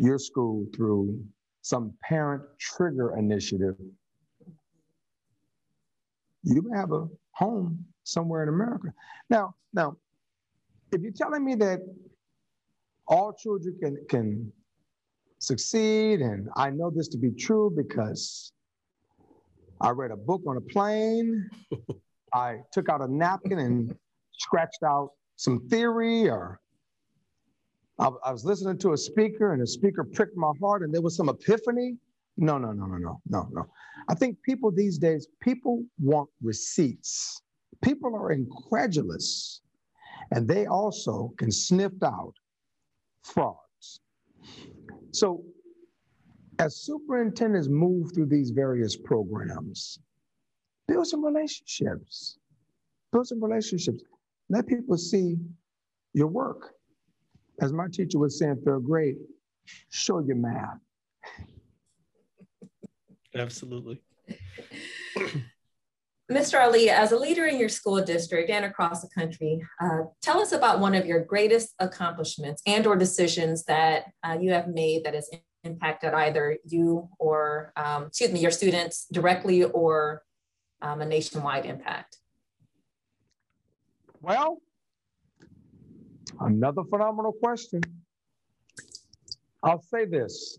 your 0.00 0.18
school 0.18 0.66
through 0.74 1.22
some 1.62 1.92
parent 2.02 2.42
trigger 2.58 3.16
initiative. 3.16 3.76
You 6.42 6.70
have 6.74 6.92
a 6.92 7.06
home 7.32 7.84
somewhere 8.04 8.42
in 8.42 8.48
America. 8.48 8.92
Now, 9.28 9.54
now, 9.74 9.96
if 10.90 11.02
you're 11.02 11.12
telling 11.12 11.44
me 11.44 11.54
that 11.56 11.80
all 13.06 13.32
children 13.32 13.76
can, 13.82 13.98
can 14.08 14.52
succeed, 15.38 16.20
and 16.20 16.48
I 16.56 16.70
know 16.70 16.90
this 16.90 17.08
to 17.08 17.18
be 17.18 17.30
true 17.32 17.70
because 17.76 18.52
I 19.80 19.90
read 19.90 20.10
a 20.10 20.16
book 20.16 20.42
on 20.46 20.56
a 20.56 20.60
plane. 20.60 21.48
I 22.34 22.58
took 22.72 22.88
out 22.88 23.02
a 23.02 23.12
napkin 23.12 23.58
and 23.58 23.94
scratched 24.32 24.82
out 24.84 25.10
some 25.36 25.68
theory, 25.68 26.28
or 26.28 26.60
I, 28.00 28.08
I, 28.24 28.32
was 28.32 28.44
listening 28.46 28.78
to 28.78 28.92
a 28.94 28.96
speaker 28.96 29.52
and 29.52 29.60
the 29.60 29.66
speaker 29.66 30.04
pricked 30.04 30.36
my 30.36 30.52
heart 30.60 30.82
and 30.82 30.92
there 30.92 31.02
was 31.02 31.16
some 31.16 31.28
epiphany. 31.28 31.96
No, 32.38 32.56
no, 32.56 32.72
no, 32.72 32.86
no, 32.86 32.96
no, 32.96 33.20
no, 33.28 33.48
no. 33.52 33.66
I 34.08 34.14
think 34.14 34.38
people 34.42 34.70
these 34.70 34.98
days, 34.98 35.28
people 35.42 35.84
want 35.98 36.30
receipts. 36.42 37.42
People 37.82 38.16
are 38.16 38.32
incredulous 38.32 39.60
and 40.30 40.48
they 40.48 40.66
also 40.66 41.34
can 41.36 41.50
sniff 41.50 41.92
out 42.02 42.32
frauds. 43.22 44.00
So 45.12 45.44
as 46.58 46.76
superintendents 46.76 47.68
move 47.68 48.12
through 48.14 48.26
these 48.26 48.50
various 48.50 48.96
programs, 48.96 49.98
build 50.88 51.06
some 51.06 51.24
relationships. 51.24 52.38
Build 53.12 53.26
some 53.26 53.42
relationships. 53.42 54.02
Let 54.48 54.66
people 54.66 54.96
see 54.96 55.36
your 56.14 56.28
work. 56.28 56.74
As 57.60 57.72
my 57.72 57.88
teacher 57.88 58.18
would 58.18 58.32
say 58.32 58.48
in 58.48 58.60
third 58.62 58.84
grade, 58.84 59.16
show 59.90 60.20
your 60.20 60.36
math. 60.36 60.78
Absolutely. 63.34 64.00
Mr. 66.30 66.62
Ali, 66.62 66.88
as 66.88 67.10
a 67.10 67.18
leader 67.18 67.46
in 67.46 67.58
your 67.58 67.68
school 67.68 68.00
district 68.02 68.50
and 68.50 68.64
across 68.64 69.02
the 69.02 69.08
country, 69.08 69.60
uh, 69.80 70.02
tell 70.22 70.40
us 70.40 70.52
about 70.52 70.78
one 70.78 70.94
of 70.94 71.04
your 71.04 71.24
greatest 71.24 71.74
accomplishments 71.80 72.62
and 72.66 72.86
or 72.86 72.94
decisions 72.94 73.64
that 73.64 74.04
uh, 74.22 74.38
you 74.40 74.52
have 74.52 74.68
made 74.68 75.02
that 75.04 75.14
has 75.14 75.28
impacted 75.64 76.14
either 76.14 76.56
you 76.64 77.08
or, 77.18 77.72
um, 77.76 78.04
excuse 78.04 78.32
me, 78.32 78.40
your 78.40 78.52
students 78.52 79.06
directly 79.12 79.64
or 79.64 80.22
um, 80.82 81.00
a 81.00 81.06
nationwide 81.06 81.66
impact? 81.66 82.16
Well, 84.22 84.58
another 86.40 86.82
phenomenal 86.84 87.32
question. 87.32 87.80
I'll 89.62 89.82
say 89.82 90.04
this. 90.06 90.58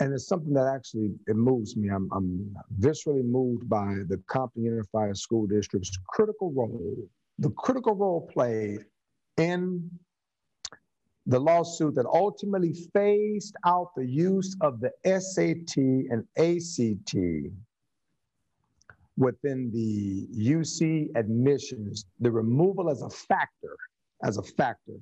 And 0.00 0.12
it's 0.12 0.26
something 0.26 0.52
that 0.54 0.66
actually 0.66 1.10
it 1.28 1.36
moves 1.36 1.76
me. 1.76 1.88
I'm, 1.88 2.08
I'm 2.12 2.52
viscerally 2.80 3.24
moved 3.24 3.68
by 3.68 3.98
the 4.08 4.20
Compton 4.26 4.64
Unified 4.64 5.16
School 5.16 5.46
District's 5.46 5.96
critical 6.08 6.52
role, 6.52 6.96
the 7.38 7.50
critical 7.50 7.94
role 7.94 8.28
played 8.32 8.80
in 9.36 9.88
the 11.26 11.38
lawsuit 11.38 11.94
that 11.94 12.06
ultimately 12.06 12.74
phased 12.92 13.54
out 13.64 13.90
the 13.96 14.04
use 14.04 14.56
of 14.60 14.80
the 14.80 14.90
SAT 15.04 15.76
and 15.76 16.24
ACT 16.36 17.14
within 19.22 19.70
the 19.72 20.26
UC 20.36 21.10
admissions, 21.14 22.06
the 22.18 22.30
removal 22.30 22.90
as 22.90 23.02
a 23.02 23.08
factor, 23.08 23.76
as 24.24 24.36
a 24.36 24.42
factor. 24.42 24.98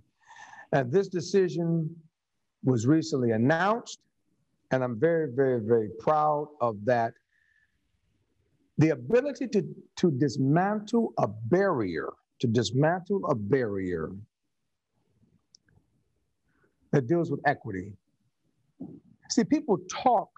And 0.73 0.93
this 0.93 1.09
decision 1.09 1.97
was 2.63 2.87
recently 2.87 3.31
announced, 3.31 4.01
and 4.73 4.85
I'm 4.85 5.01
very, 5.01 5.29
very, 5.35 5.61
very 5.61 5.89
proud 5.99 6.49
of 6.61 6.85
that. 6.85 7.15
The 8.77 8.91
ability 8.91 9.49
to, 9.49 9.63
to 9.97 10.11
dismantle 10.11 11.15
a 11.19 11.27
barrier, 11.27 12.11
to 12.41 12.47
dismantle 12.47 13.25
a 13.31 13.35
barrier 13.35 14.13
that 16.93 17.07
deals 17.07 17.31
with 17.31 17.41
equity. 17.47 17.95
See, 19.31 19.45
people 19.45 19.79
talk, 19.91 20.29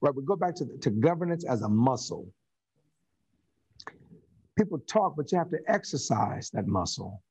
right? 0.00 0.14
We 0.14 0.22
go 0.24 0.36
back 0.36 0.54
to, 0.56 0.64
to 0.80 0.90
governance 0.90 1.44
as 1.44 1.60
a 1.60 1.68
muscle. 1.68 2.26
People 4.58 4.78
talk, 4.88 5.14
but 5.16 5.30
you 5.32 5.38
have 5.38 5.50
to 5.50 5.58
exercise 5.68 6.50
that 6.50 6.66
muscle. 6.66 7.22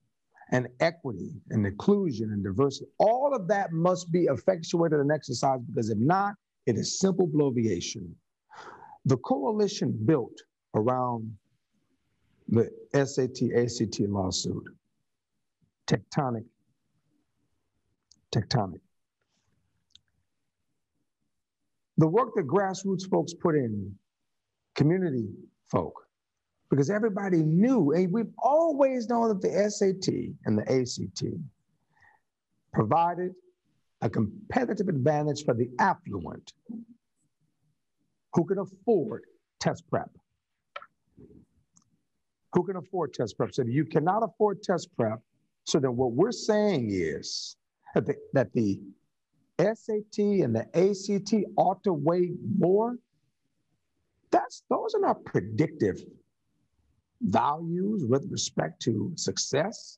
And 0.51 0.69
equity 0.79 1.33
and 1.49 1.65
inclusion 1.65 2.31
and 2.31 2.41
diversity, 2.41 2.89
all 2.99 3.35
of 3.35 3.49
that 3.49 3.73
must 3.73 4.09
be 4.13 4.23
effectuated 4.25 4.97
and 4.97 5.11
exercised 5.11 5.67
because 5.67 5.89
if 5.89 5.97
not, 5.97 6.35
it 6.65 6.77
is 6.77 6.99
simple 6.99 7.27
bloviation. 7.27 8.09
The 9.03 9.17
coalition 9.17 9.99
built 10.05 10.41
around 10.73 11.35
the 12.47 12.71
SAT 12.93 13.51
ACT 13.57 13.99
lawsuit, 14.09 14.63
tectonic 15.85 16.45
tectonic. 18.31 18.79
The 21.97 22.07
work 22.07 22.35
that 22.35 22.47
grassroots 22.47 23.09
folks 23.09 23.33
put 23.33 23.55
in, 23.55 23.95
community 24.75 25.29
folk, 25.71 25.93
because 26.69 26.89
everybody 26.89 27.43
knew, 27.43 27.91
and 27.91 28.11
we've 28.11 28.31
always 28.37 29.07
known 29.07 29.29
that 29.29 29.41
the 29.41 29.69
SAT 29.69 30.13
and 30.45 30.57
the 30.57 30.71
ACT 30.71 31.23
provided 32.73 33.31
a 34.01 34.09
competitive 34.09 34.87
advantage 34.89 35.43
for 35.45 35.53
the 35.53 35.69
affluent 35.79 36.53
who 38.33 38.45
can 38.45 38.59
afford 38.59 39.23
test 39.59 39.83
prep. 39.89 40.09
Who 42.53 42.63
can 42.63 42.75
afford 42.75 43.13
test 43.13 43.37
prep? 43.37 43.53
So 43.53 43.63
if 43.63 43.69
you 43.69 43.85
cannot 43.85 44.23
afford 44.23 44.61
test 44.61 44.89
prep, 44.95 45.19
so 45.65 45.79
then 45.79 45.95
what 45.95 46.11
we're 46.11 46.31
saying 46.31 46.89
is 46.91 47.55
that 47.95 48.05
the, 48.05 48.15
that 48.33 48.53
the 48.53 48.79
SAT 49.59 50.19
and 50.19 50.55
the 50.55 50.65
ACT 50.75 51.33
ought 51.57 51.83
to 51.83 51.93
weigh 51.93 52.31
more. 52.57 52.97
That's 54.31 54.63
those 54.69 54.93
are 54.93 55.01
not 55.01 55.23
predictive 55.25 56.03
values 57.21 58.05
with 58.05 58.27
respect 58.29 58.81
to 58.83 59.11
success 59.15 59.97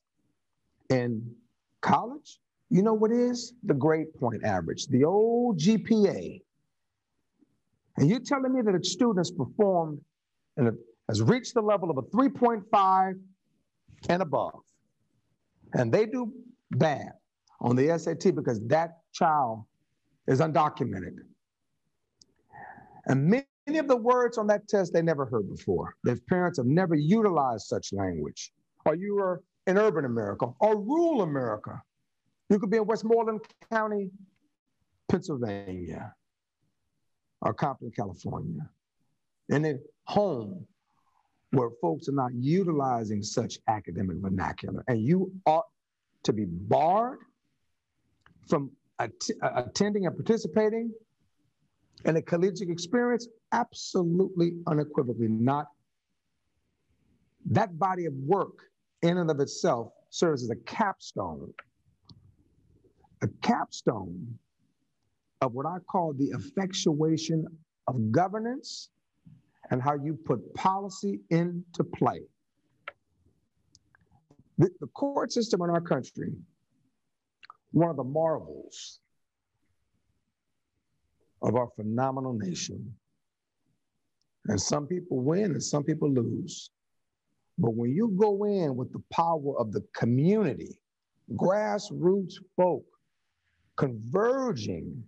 in 0.88 1.34
college. 1.80 2.40
You 2.70 2.82
know 2.82 2.94
what 2.94 3.10
is 3.10 3.54
the 3.64 3.74
grade 3.74 4.14
point 4.14 4.44
average, 4.44 4.86
the 4.86 5.04
old 5.04 5.58
GPA. 5.58 6.40
And 7.96 8.08
you're 8.08 8.20
telling 8.20 8.54
me 8.54 8.62
that 8.62 8.74
a 8.74 8.84
student 8.84 9.18
has 9.18 9.30
performed 9.30 10.00
and 10.56 10.70
has 11.08 11.20
reached 11.20 11.54
the 11.54 11.60
level 11.60 11.90
of 11.90 11.98
a 11.98 12.02
3.5 12.02 13.20
and 14.08 14.22
above, 14.22 14.60
and 15.74 15.92
they 15.92 16.06
do 16.06 16.32
bad 16.70 17.12
on 17.60 17.76
the 17.76 17.98
SAT 17.98 18.34
because 18.34 18.60
that 18.68 18.98
child 19.12 19.64
is 20.26 20.40
undocumented. 20.40 21.16
And 23.06 23.26
many 23.26 23.44
of 23.68 23.88
the 23.88 23.96
words 23.96 24.38
on 24.38 24.46
that 24.48 24.68
test 24.68 24.92
they 24.92 25.02
never 25.02 25.26
heard 25.26 25.48
before. 25.48 25.94
Their 26.04 26.16
parents 26.28 26.58
have 26.58 26.66
never 26.66 26.94
utilized 26.94 27.66
such 27.66 27.92
language. 27.92 28.52
Or 28.84 28.94
you 28.94 29.18
are 29.18 29.42
in 29.66 29.78
urban 29.78 30.04
America 30.04 30.46
or 30.58 30.80
rural 30.80 31.22
America. 31.22 31.80
You 32.48 32.58
could 32.58 32.70
be 32.70 32.78
in 32.78 32.86
Westmoreland 32.86 33.40
County, 33.70 34.10
Pennsylvania, 35.08 36.14
or 37.42 37.54
Compton, 37.54 37.92
California. 37.94 38.68
And 39.50 39.64
then 39.64 39.80
home 40.04 40.66
where 41.52 41.70
folks 41.80 42.08
are 42.08 42.12
not 42.12 42.32
utilizing 42.34 43.22
such 43.22 43.58
academic 43.68 44.16
vernacular. 44.18 44.84
And 44.88 45.00
you 45.00 45.32
ought 45.46 45.66
to 46.24 46.32
be 46.32 46.44
barred 46.46 47.18
from 48.48 48.70
att 48.98 49.12
attending 49.42 50.06
and 50.06 50.16
participating 50.16 50.92
in 52.04 52.16
a 52.16 52.22
collegiate 52.22 52.70
experience? 52.70 53.28
Absolutely, 53.52 54.52
unequivocally 54.66 55.28
not. 55.28 55.66
That 57.46 57.78
body 57.78 58.06
of 58.06 58.14
work, 58.14 58.58
in 59.02 59.18
and 59.18 59.30
of 59.30 59.40
itself, 59.40 59.92
serves 60.10 60.42
as 60.42 60.50
a 60.50 60.56
capstone, 60.56 61.52
a 63.22 63.28
capstone 63.42 64.38
of 65.40 65.54
what 65.54 65.66
I 65.66 65.78
call 65.90 66.12
the 66.12 66.26
effectuation 66.26 67.46
of 67.86 68.12
governance 68.12 68.90
and 69.70 69.80
how 69.80 69.94
you 69.94 70.18
put 70.24 70.54
policy 70.54 71.20
into 71.30 71.84
play. 71.84 72.20
The, 74.58 74.68
the 74.80 74.88
court 74.88 75.32
system 75.32 75.62
in 75.62 75.70
our 75.70 75.80
country 75.80 76.32
one 77.72 77.90
of 77.90 77.96
the 77.96 78.04
marvels 78.04 79.00
of 81.42 81.54
our 81.56 81.68
phenomenal 81.76 82.32
nation. 82.32 82.94
And 84.46 84.60
some 84.60 84.86
people 84.86 85.20
win 85.20 85.52
and 85.52 85.62
some 85.62 85.84
people 85.84 86.10
lose. 86.10 86.70
But 87.58 87.74
when 87.74 87.92
you 87.92 88.16
go 88.18 88.44
in 88.44 88.74
with 88.74 88.92
the 88.92 89.02
power 89.12 89.58
of 89.58 89.72
the 89.72 89.82
community, 89.94 90.78
grassroots 91.34 92.34
folk 92.56 92.84
converging 93.76 95.04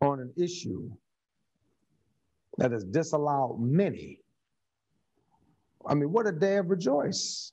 on 0.00 0.20
an 0.20 0.32
issue 0.36 0.90
that 2.58 2.72
has 2.72 2.84
disallowed 2.84 3.60
many, 3.60 4.20
I 5.86 5.94
mean, 5.94 6.12
what 6.12 6.26
a 6.26 6.32
day 6.32 6.58
of 6.58 6.70
rejoice. 6.70 7.52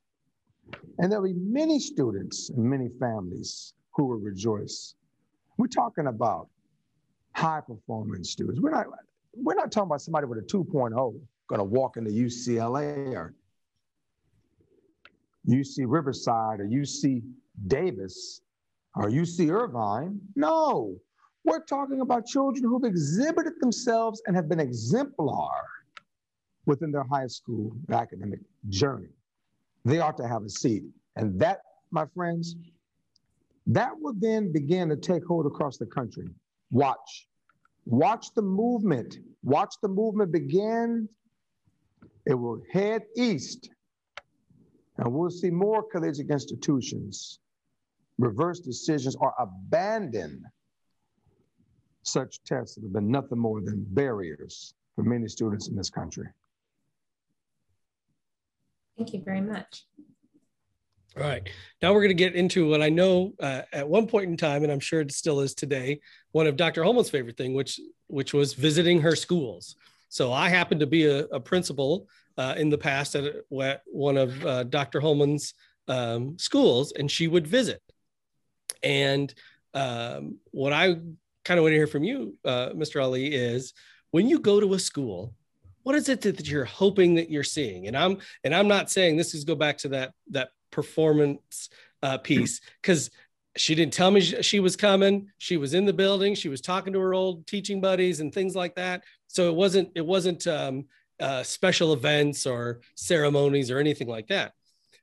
And 0.99 1.11
there'll 1.11 1.25
be 1.25 1.33
many 1.33 1.79
students 1.79 2.51
and 2.51 2.63
many 2.63 2.89
families 2.99 3.73
who 3.95 4.05
will 4.05 4.19
rejoice. 4.19 4.93
We're 5.57 5.67
talking 5.67 6.07
about 6.07 6.47
high 7.33 7.61
performance 7.61 8.31
students. 8.31 8.59
We're 8.59 8.71
not, 8.71 8.87
we're 9.33 9.55
not 9.55 9.71
talking 9.71 9.87
about 9.87 10.01
somebody 10.01 10.25
with 10.27 10.39
a 10.39 10.41
2.0 10.41 11.19
going 11.47 11.59
to 11.59 11.63
walk 11.63 11.97
into 11.97 12.11
UCLA 12.11 13.13
or 13.13 13.33
UC 15.47 15.85
Riverside 15.87 16.59
or 16.59 16.65
UC 16.65 17.23
Davis 17.67 18.41
or 18.95 19.09
UC 19.09 19.51
Irvine. 19.51 20.19
No, 20.35 20.95
we're 21.43 21.63
talking 21.63 22.01
about 22.01 22.25
children 22.25 22.63
who've 22.63 22.83
exhibited 22.83 23.53
themselves 23.59 24.21
and 24.27 24.35
have 24.35 24.47
been 24.47 24.59
exemplar 24.59 25.63
within 26.65 26.91
their 26.91 27.05
high 27.09 27.27
school 27.27 27.71
academic 27.91 28.39
journey. 28.69 29.09
They 29.85 29.99
ought 29.99 30.17
to 30.17 30.27
have 30.27 30.43
a 30.43 30.49
seat. 30.49 30.83
And 31.15 31.39
that, 31.39 31.61
my 31.89 32.05
friends, 32.13 32.55
that 33.65 33.91
will 33.99 34.13
then 34.17 34.51
begin 34.51 34.89
to 34.89 34.95
take 34.95 35.25
hold 35.25 35.45
across 35.45 35.77
the 35.77 35.85
country. 35.85 36.27
Watch. 36.71 37.27
Watch 37.85 38.33
the 38.35 38.41
movement. 38.41 39.17
Watch 39.43 39.75
the 39.81 39.87
movement 39.87 40.31
begin. 40.31 41.09
It 42.25 42.33
will 42.33 42.61
head 42.71 43.03
east. 43.15 43.69
And 44.97 45.13
we'll 45.13 45.29
see 45.29 45.49
more 45.49 45.83
collegiate 45.83 46.29
institutions 46.29 47.39
reverse 48.19 48.59
decisions 48.59 49.15
or 49.15 49.33
abandon 49.39 50.43
such 52.03 52.43
tests 52.43 52.75
that 52.75 52.83
have 52.83 52.93
been 52.93 53.09
nothing 53.09 53.39
more 53.39 53.61
than 53.61 53.85
barriers 53.89 54.73
for 54.95 55.03
many 55.03 55.27
students 55.27 55.69
in 55.69 55.75
this 55.75 55.89
country. 55.89 56.27
Thank 58.97 59.13
you 59.13 59.21
very 59.23 59.41
much. 59.41 59.85
All 61.17 61.23
right. 61.23 61.47
Now 61.81 61.93
we're 61.93 62.01
going 62.01 62.09
to 62.09 62.13
get 62.13 62.35
into 62.35 62.69
what 62.69 62.81
I 62.81 62.89
know 62.89 63.33
uh, 63.39 63.63
at 63.73 63.87
one 63.87 64.07
point 64.07 64.29
in 64.29 64.37
time, 64.37 64.63
and 64.63 64.71
I'm 64.71 64.79
sure 64.79 65.01
it 65.01 65.11
still 65.11 65.39
is 65.41 65.53
today, 65.53 66.01
one 66.31 66.47
of 66.47 66.55
Dr. 66.55 66.83
Holman's 66.83 67.09
favorite 67.09 67.37
thing, 67.37 67.53
which 67.53 67.79
which 68.07 68.33
was 68.33 68.53
visiting 68.53 69.01
her 69.01 69.15
schools. 69.15 69.75
So 70.09 70.31
I 70.31 70.49
happened 70.49 70.79
to 70.81 70.87
be 70.87 71.05
a, 71.05 71.25
a 71.25 71.39
principal 71.39 72.07
uh, 72.37 72.55
in 72.57 72.69
the 72.69 72.77
past 72.77 73.15
at 73.15 73.81
one 73.85 74.17
of 74.17 74.45
uh, 74.45 74.63
Dr. 74.63 74.99
Holman's 74.99 75.53
um, 75.87 76.37
schools, 76.37 76.93
and 76.93 77.09
she 77.09 77.27
would 77.27 77.47
visit. 77.47 77.81
And 78.83 79.33
um, 79.73 80.37
what 80.51 80.73
I 80.73 80.95
kind 81.43 81.57
of 81.57 81.63
want 81.63 81.73
to 81.73 81.77
hear 81.77 81.87
from 81.87 82.03
you, 82.03 82.37
uh, 82.45 82.69
Mr. 82.69 83.03
Ali, 83.03 83.33
is 83.33 83.73
when 84.11 84.27
you 84.27 84.39
go 84.39 84.59
to 84.59 84.73
a 84.73 84.79
school, 84.79 85.33
what 85.83 85.95
is 85.95 86.09
it 86.09 86.21
that 86.21 86.47
you're 86.47 86.65
hoping 86.65 87.15
that 87.15 87.29
you're 87.29 87.43
seeing? 87.43 87.87
And 87.87 87.97
I'm 87.97 88.19
and 88.43 88.53
I'm 88.53 88.67
not 88.67 88.89
saying 88.89 89.17
this 89.17 89.33
is 89.33 89.43
go 89.43 89.55
back 89.55 89.77
to 89.79 89.89
that 89.89 90.13
that 90.31 90.49
performance 90.71 91.69
uh, 92.03 92.17
piece. 92.17 92.61
Because 92.81 93.09
she 93.55 93.75
didn't 93.75 93.93
tell 93.93 94.11
me 94.11 94.21
she 94.21 94.59
was 94.59 94.75
coming. 94.75 95.29
She 95.37 95.57
was 95.57 95.73
in 95.73 95.85
the 95.85 95.93
building. 95.93 96.35
She 96.35 96.49
was 96.49 96.61
talking 96.61 96.93
to 96.93 96.99
her 96.99 97.13
old 97.13 97.47
teaching 97.47 97.81
buddies 97.81 98.19
and 98.19 98.33
things 98.33 98.55
like 98.55 98.75
that. 98.75 99.03
So 99.27 99.49
it 99.49 99.55
wasn't 99.55 99.89
it 99.95 100.05
wasn't 100.05 100.47
um, 100.47 100.85
uh, 101.19 101.43
special 101.43 101.93
events 101.93 102.45
or 102.45 102.81
ceremonies 102.95 103.71
or 103.71 103.79
anything 103.79 104.07
like 104.07 104.27
that. 104.27 104.53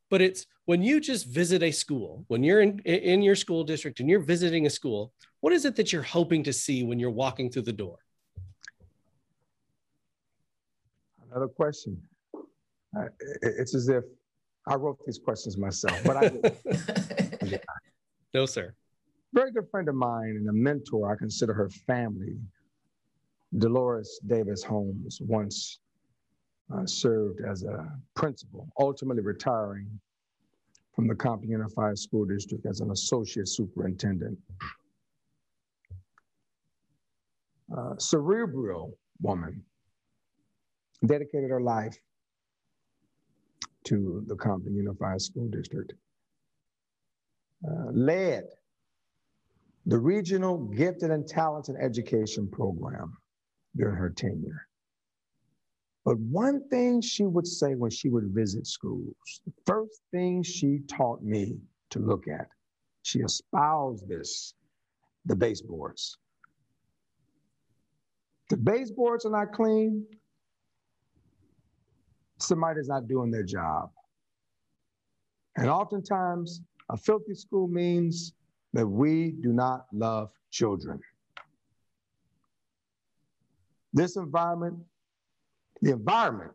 But 0.09 0.23
it's 0.23 0.47
when 0.65 0.83
you 0.83 1.01
just 1.01 1.27
visit 1.27 1.63
a 1.63 1.71
school 1.71 2.25
when 2.29 2.43
you're 2.43 2.61
in 2.61 2.79
in 2.81 3.23
your 3.23 3.37
school 3.37 3.65
district 3.65 4.01
and 4.01 4.09
you're 4.09 4.21
visiting 4.21 4.67
a 4.67 4.71
school 4.71 5.13
what 5.47 5.53
is 5.53 5.65
it 5.65 5.77
that 5.77 5.93
you're 5.93 6.03
hoping 6.03 6.43
to 6.43 6.53
see 6.53 6.83
when 6.83 6.99
you're 6.99 7.09
walking 7.09 7.51
through 7.51 7.63
the 7.63 7.73
door? 7.73 7.99
Another 11.31 11.47
question. 11.47 12.03
Uh, 12.35 13.05
it's 13.43 13.73
as 13.73 13.89
if 13.89 14.03
I 14.67 14.75
wrote 14.75 14.99
these 15.07 15.19
questions 15.19 15.57
myself, 15.57 16.03
but 16.05 16.17
I 16.17 17.59
no, 18.35 18.47
sir. 18.47 18.75
Very 19.33 19.53
good 19.53 19.69
friend 19.71 19.89
of 19.89 19.95
mine 19.95 20.37
and 20.39 20.49
a 20.49 20.53
mentor. 20.53 21.13
I 21.13 21.17
consider 21.17 21.53
her 21.53 21.69
family. 21.87 22.37
Dolores 23.59 24.21
Davis 24.27 24.63
Holmes 24.63 25.21
once 25.23 25.79
uh, 26.75 26.85
served 26.85 27.41
as 27.49 27.63
a 27.63 27.89
principal, 28.15 28.69
ultimately 28.79 29.23
retiring 29.23 29.89
from 30.95 31.07
the 31.07 31.15
Compton 31.15 31.51
Unified 31.51 31.99
School 31.99 32.25
District 32.25 32.67
as 32.67 32.81
an 32.81 32.91
associate 32.91 33.49
superintendent. 33.49 34.37
Uh, 37.77 37.95
cerebral 37.99 38.97
woman, 39.21 39.63
dedicated 41.05 41.51
her 41.51 41.61
life 41.61 41.97
to 43.87 44.25
the 44.27 44.37
Compton 44.37 44.75
Unified 44.75 45.21
School 45.21 45.49
District, 45.49 45.93
uh, 47.67 47.91
led 47.93 48.45
the 49.87 49.99
regional 49.99 50.59
gifted 50.59 51.11
and 51.11 51.27
talented 51.27 51.77
education 51.81 52.49
program 52.49 53.17
during 53.77 53.97
her 53.97 54.11
tenure. 54.11 54.67
But 56.05 56.19
one 56.19 56.69
thing 56.69 57.01
she 57.01 57.25
would 57.25 57.47
say 57.47 57.75
when 57.75 57.91
she 57.91 58.09
would 58.09 58.29
visit 58.29 58.67
schools, 58.67 59.41
the 59.45 59.53
first 59.67 60.01
thing 60.13 60.43
she 60.43 60.81
taught 60.89 61.23
me 61.23 61.57
to 61.91 61.99
look 61.99 62.29
at, 62.29 62.49
she 63.03 63.21
espoused 63.21 64.09
this, 64.09 64.55
the 65.25 65.35
baseboards. 65.35 66.17
The 68.51 68.57
baseboards 68.57 69.25
are 69.25 69.33
not 69.33 69.53
clean, 69.53 70.07
somebody's 72.39 72.89
not 72.89 73.09
doing 73.09 73.31
their 73.31 73.43
job. 73.43 73.91
And 75.57 75.69
oftentimes, 75.69 76.61
a 76.91 76.97
filthy 76.97 77.35
school 77.35 77.67
means 77.67 78.35
that 78.73 78.87
we 78.87 79.33
do 79.41 79.53
not 79.53 79.87
love 79.93 80.31
children. 80.51 81.01
This 83.93 84.17
environment, 84.17 84.77
the 85.81 85.93
environment 85.93 86.53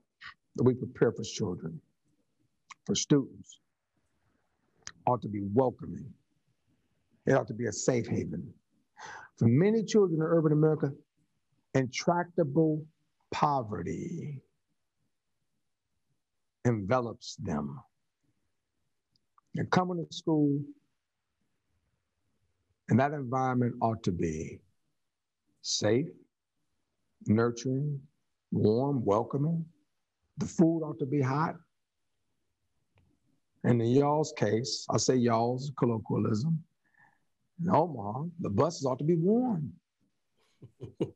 that 0.56 0.64
we 0.64 0.76
prepare 0.76 1.12
for 1.12 1.24
children, 1.24 1.82
for 2.86 2.94
students, 2.94 3.60
ought 5.08 5.22
to 5.24 5.28
be 5.28 5.42
welcoming. 5.54 6.06
It 7.26 7.34
ought 7.34 7.48
to 7.48 7.54
be 7.54 7.66
a 7.66 7.74
safe 7.74 8.08
haven. 8.08 8.54
For 9.38 9.48
many 9.48 9.84
children 9.84 10.22
in 10.22 10.28
urban 10.28 10.52
America, 10.52 10.92
intractable 11.74 12.86
poverty 13.32 14.42
envelops 16.66 17.36
them. 17.38 17.80
They're 19.54 19.66
coming 19.66 20.06
to 20.06 20.16
school, 20.16 20.60
and 22.90 23.00
that 23.00 23.12
environment 23.14 23.76
ought 23.82 24.04
to 24.04 24.12
be 24.12 24.60
safe, 25.62 26.08
nurturing, 27.28 28.00
warm, 28.52 29.04
welcoming. 29.04 29.66
The 30.38 30.46
food 30.46 30.84
ought 30.84 31.00
to 31.00 31.06
be 31.06 31.22
hot. 31.22 31.56
And 33.64 33.82
in 33.82 33.90
y'all's 33.90 34.34
case, 34.36 34.86
I 34.90 34.98
say 34.98 35.16
y'all's 35.16 35.72
colloquialism. 35.78 36.64
In 37.62 37.70
Omaha, 37.70 38.24
the 38.40 38.50
buses 38.50 38.86
ought 38.86 38.98
to 39.00 39.06
be 39.06 39.16
warm. 39.16 39.72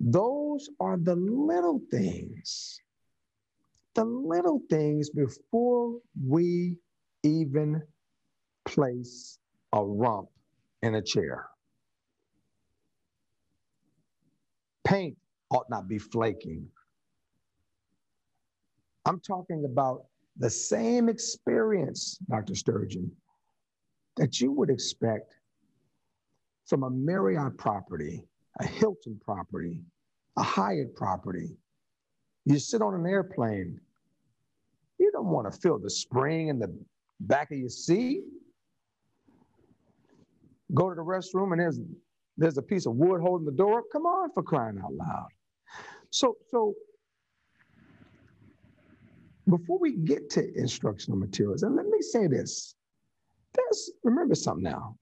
Those 0.00 0.70
are 0.80 0.96
the 0.96 1.16
little 1.16 1.82
things, 1.90 2.80
the 4.00 4.06
little 4.06 4.62
things 4.70 5.10
before 5.10 5.98
we 6.26 6.74
even 7.22 7.82
place 8.64 9.38
a 9.74 9.84
rump 9.84 10.30
in 10.82 10.94
a 10.94 11.02
chair. 11.02 11.46
Paint 14.84 15.18
ought 15.50 15.68
not 15.68 15.86
be 15.86 15.98
flaking. 15.98 16.66
I'm 19.04 19.20
talking 19.20 19.66
about 19.66 20.06
the 20.38 20.48
same 20.48 21.10
experience, 21.10 22.16
Dr. 22.30 22.54
Sturgeon, 22.54 23.12
that 24.16 24.40
you 24.40 24.50
would 24.50 24.70
expect 24.70 25.34
from 26.66 26.84
a 26.84 26.90
Marriott 26.90 27.58
property 27.58 28.24
a 28.60 28.66
Hilton 28.66 29.20
property, 29.22 29.82
a 30.38 30.42
Hyatt 30.42 30.96
property. 30.96 31.56
You 32.46 32.58
sit 32.58 32.80
on 32.80 32.94
an 32.94 33.06
airplane, 33.06 33.78
don't 35.20 35.30
want 35.30 35.52
to 35.52 35.58
feel 35.60 35.78
the 35.78 35.90
spring 35.90 36.48
in 36.48 36.58
the 36.58 36.74
back 37.20 37.50
of 37.50 37.58
your 37.58 37.68
seat. 37.68 38.22
Go 40.72 40.88
to 40.88 40.94
the 40.94 41.02
restroom 41.02 41.52
and 41.52 41.60
there's 41.60 41.80
there's 42.36 42.56
a 42.56 42.62
piece 42.62 42.86
of 42.86 42.94
wood 42.94 43.20
holding 43.20 43.44
the 43.44 43.52
door. 43.52 43.82
Come 43.92 44.06
on, 44.06 44.30
for 44.32 44.42
crying 44.42 44.80
out 44.82 44.94
loud. 44.94 45.28
So 46.10 46.36
so 46.50 46.74
before 49.48 49.78
we 49.78 49.96
get 49.96 50.30
to 50.30 50.54
instructional 50.56 51.18
materials, 51.18 51.62
and 51.62 51.76
let 51.76 51.86
me 51.86 52.00
say 52.00 52.26
this. 52.26 52.74
There's 53.52 53.90
remember 54.04 54.36
something 54.36 54.62
now. 54.62 54.96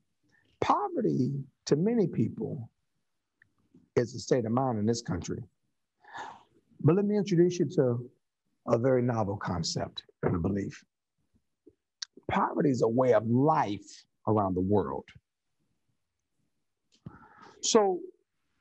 Poverty 0.61 1.33
to 1.67 1.77
many 1.77 2.07
people 2.07 2.71
is 3.95 4.15
a 4.15 4.19
state 4.19 4.47
of 4.47 4.53
mind 4.53 4.79
in 4.79 4.87
this 4.87 5.03
country. 5.03 5.43
But 6.81 6.97
let 6.97 7.05
me 7.05 7.17
introduce 7.17 7.59
you 7.59 7.67
to 7.77 8.11
a 8.69 8.79
very 8.79 9.03
novel 9.03 9.37
concept 9.37 10.05
and 10.23 10.37
a 10.37 10.39
belief. 10.39 10.85
Poverty 12.31 12.71
is 12.71 12.83
a 12.83 12.89
way 12.89 13.15
of 13.15 13.27
life 13.27 14.05
around 14.27 14.55
the 14.55 14.61
world. 14.61 15.05
So 17.63 18.01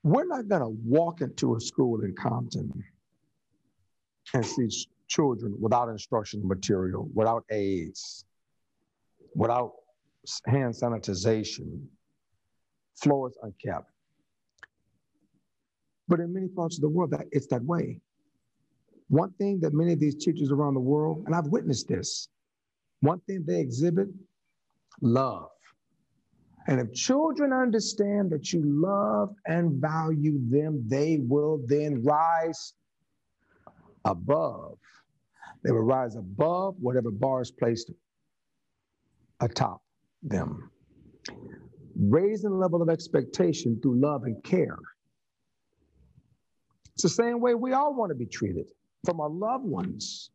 we're 0.03 0.25
not 0.25 0.47
going 0.47 0.61
to 0.61 0.75
walk 0.85 1.21
into 1.21 1.55
a 1.55 1.59
school 1.59 2.01
in 2.01 2.15
Compton 2.15 2.71
and 4.33 4.45
see 4.45 4.69
children 5.07 5.55
without 5.59 5.89
instructional 5.89 6.47
material, 6.47 7.09
without 7.13 7.43
aids, 7.51 8.25
without 9.35 9.71
hand 10.45 10.73
sanitization, 10.73 11.85
floors 12.95 13.37
unkept. 13.41 13.89
But 16.07 16.19
in 16.19 16.33
many 16.33 16.47
parts 16.47 16.77
of 16.77 16.81
the 16.81 16.89
world, 16.89 17.11
that 17.11 17.25
it's 17.31 17.47
that 17.47 17.63
way. 17.63 17.99
One 19.09 19.31
thing 19.33 19.59
that 19.61 19.73
many 19.73 19.93
of 19.93 19.99
these 19.99 20.15
teachers 20.15 20.51
around 20.51 20.73
the 20.73 20.81
world, 20.81 21.23
and 21.25 21.35
I've 21.35 21.47
witnessed 21.47 21.87
this, 21.87 22.27
one 23.01 23.19
thing 23.21 23.43
they 23.45 23.59
exhibit 23.59 24.07
love. 25.01 25.49
And 26.67 26.81
if 26.81 26.93
children 26.93 27.53
understand 27.53 28.29
that 28.31 28.51
you 28.51 28.61
love 28.65 29.33
and 29.45 29.81
value 29.81 30.39
them, 30.49 30.83
they 30.87 31.19
will 31.21 31.61
then 31.65 32.03
rise 32.03 32.73
above. 34.03 34.77
They 35.63 35.71
will 35.71 35.83
rise 35.83 36.15
above 36.15 36.75
whatever 36.79 37.09
bar 37.09 37.41
is 37.41 37.51
placed 37.51 37.91
atop 39.39 39.81
them. 40.23 40.69
Raising 41.95 42.49
the 42.49 42.57
level 42.57 42.81
of 42.81 42.89
expectation 42.89 43.79
through 43.81 44.01
love 44.01 44.23
and 44.23 44.43
care 44.43 44.77
it's 46.97 47.03
the 47.03 47.09
same 47.09 47.39
way 47.39 47.53
we 47.53 47.73
all 47.73 47.93
want 47.93 48.09
to 48.09 48.15
be 48.15 48.25
treated 48.25 48.65
from 49.05 49.19
our 49.19 49.29
loved 49.29 49.65
ones. 49.65 50.31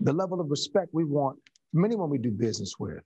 The 0.00 0.12
level 0.12 0.40
of 0.40 0.50
respect 0.50 0.90
we 0.92 1.04
want 1.04 1.38
from 1.72 1.84
anyone 1.84 2.10
we 2.10 2.18
do 2.18 2.30
business 2.30 2.74
with. 2.78 3.02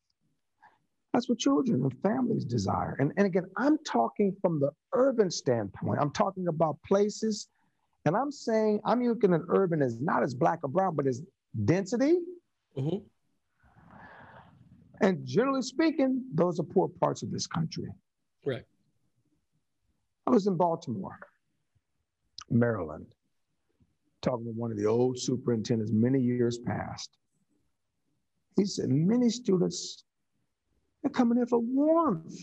That's 1.12 1.28
what 1.28 1.38
children 1.38 1.82
and 1.82 1.92
families 2.02 2.44
desire. 2.44 2.96
And, 2.98 3.12
and 3.16 3.26
again, 3.26 3.44
I'm 3.56 3.78
talking 3.84 4.34
from 4.40 4.60
the 4.60 4.70
urban 4.92 5.30
standpoint. 5.30 5.98
I'm 6.00 6.12
talking 6.12 6.48
about 6.48 6.78
places, 6.86 7.48
and 8.04 8.16
I'm 8.16 8.30
saying 8.30 8.80
I'm 8.84 9.02
looking 9.02 9.34
at 9.34 9.40
urban 9.48 9.82
as 9.82 10.00
not 10.00 10.22
as 10.22 10.34
black 10.34 10.60
or 10.62 10.68
brown, 10.68 10.94
but 10.94 11.06
as 11.06 11.22
density. 11.64 12.18
Mm-hmm. 12.76 12.98
And 15.00 15.26
generally 15.26 15.62
speaking, 15.62 16.24
those 16.34 16.60
are 16.60 16.64
poor 16.64 16.88
parts 16.88 17.22
of 17.22 17.30
this 17.32 17.46
country. 17.46 17.88
Right. 18.46 18.62
I 20.26 20.30
was 20.30 20.46
in 20.46 20.56
Baltimore 20.56 21.18
Maryland, 22.50 23.06
talking 24.22 24.46
to 24.46 24.52
one 24.52 24.70
of 24.70 24.76
the 24.76 24.86
old 24.86 25.18
superintendents 25.18 25.92
many 25.92 26.20
years 26.20 26.58
past. 26.58 27.16
He 28.56 28.64
said, 28.64 28.90
many 28.90 29.30
students 29.30 30.04
are 31.04 31.10
coming 31.10 31.38
in 31.38 31.46
for 31.46 31.60
warmth, 31.60 32.36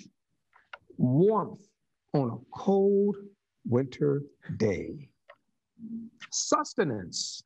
warmth 0.98 1.68
on 2.14 2.30
a 2.30 2.58
cold 2.58 3.16
winter 3.68 4.24
day, 4.58 5.10
sustenance, 6.32 7.44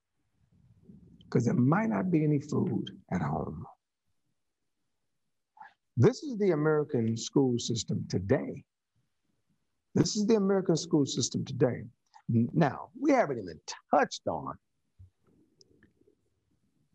because 1.26 1.46
there 1.46 1.54
might 1.54 1.90
not 1.90 2.12
be 2.12 2.24
any 2.24 2.40
food 2.40 2.86
at 3.12 3.22
home. 3.22 3.66
This 5.98 6.24
is 6.24 6.38
the 6.38 6.52
American 6.52 7.18
school 7.18 7.60
system 7.60 8.06
today. 8.10 8.64
This 9.94 10.16
is 10.16 10.26
the 10.26 10.36
American 10.36 10.78
school 10.78 11.06
system 11.06 11.44
today. 11.44 11.84
Now, 12.54 12.90
we 13.00 13.12
haven't 13.12 13.40
even 13.40 13.60
touched 13.90 14.28
on 14.28 14.56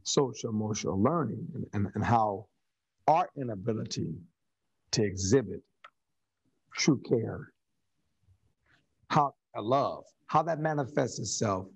social 0.02 0.50
emotional 0.50 1.00
learning 1.02 1.46
and, 1.54 1.66
and, 1.72 1.88
and 1.94 2.04
how 2.04 2.46
our 3.08 3.28
inability 3.36 4.14
to 4.92 5.02
exhibit 5.02 5.62
true 6.74 7.00
care, 7.08 7.52
how 9.10 9.34
love, 9.56 10.04
how 10.26 10.42
that 10.42 10.60
manifests 10.60 11.18
itself 11.18 11.66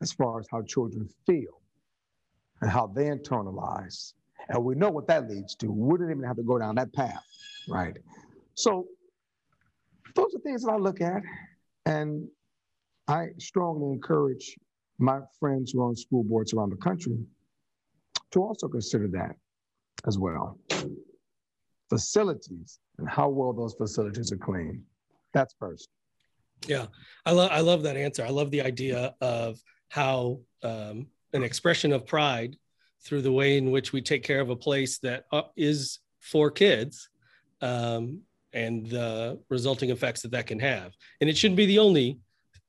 as 0.00 0.12
far 0.12 0.40
as 0.40 0.46
how 0.50 0.62
children 0.62 1.08
feel 1.26 1.60
and 2.60 2.70
how 2.70 2.86
they 2.86 3.04
internalize. 3.04 4.14
And 4.48 4.64
we 4.64 4.74
know 4.74 4.90
what 4.90 5.06
that 5.08 5.28
leads 5.28 5.54
to. 5.56 5.70
We 5.70 5.82
wouldn't 5.92 6.10
even 6.10 6.24
have 6.24 6.36
to 6.36 6.42
go 6.42 6.58
down 6.58 6.74
that 6.76 6.92
path, 6.92 7.24
right? 7.68 7.96
So 8.54 8.86
those 10.14 10.34
are 10.34 10.40
things 10.40 10.64
that 10.64 10.72
I 10.72 10.76
look 10.76 11.00
at 11.00 11.22
and 11.86 12.28
I 13.10 13.30
strongly 13.38 13.92
encourage 13.92 14.56
my 14.98 15.18
friends 15.40 15.72
who 15.72 15.82
are 15.82 15.88
on 15.88 15.96
school 15.96 16.22
boards 16.22 16.54
around 16.54 16.70
the 16.70 16.76
country 16.76 17.18
to 18.30 18.40
also 18.40 18.68
consider 18.68 19.08
that 19.08 19.34
as 20.06 20.16
well. 20.16 20.60
Facilities 21.88 22.78
and 22.98 23.08
how 23.08 23.28
well 23.28 23.52
those 23.52 23.74
facilities 23.74 24.30
are 24.30 24.36
clean. 24.36 24.84
That's 25.34 25.56
first. 25.58 25.88
Yeah, 26.68 26.86
I 27.26 27.32
love 27.32 27.50
I 27.50 27.60
love 27.60 27.82
that 27.82 27.96
answer. 27.96 28.24
I 28.24 28.30
love 28.30 28.52
the 28.52 28.62
idea 28.62 29.16
of 29.20 29.58
how 29.88 30.40
um, 30.62 31.08
an 31.32 31.42
expression 31.42 31.92
of 31.92 32.06
pride 32.06 32.54
through 33.02 33.22
the 33.22 33.32
way 33.32 33.58
in 33.58 33.72
which 33.72 33.92
we 33.92 34.02
take 34.02 34.22
care 34.22 34.40
of 34.40 34.50
a 34.50 34.56
place 34.56 34.98
that 34.98 35.24
uh, 35.32 35.42
for 36.20 36.50
kids 36.50 37.08
um, 37.60 38.20
and 38.52 38.86
the 38.86 39.40
resulting 39.48 39.90
effects 39.90 40.22
that 40.22 40.30
that 40.30 40.46
can 40.46 40.60
have. 40.60 40.92
And 41.20 41.28
it 41.28 41.36
shouldn't 41.36 41.56
be 41.56 41.66
the 41.66 41.80
only 41.80 42.20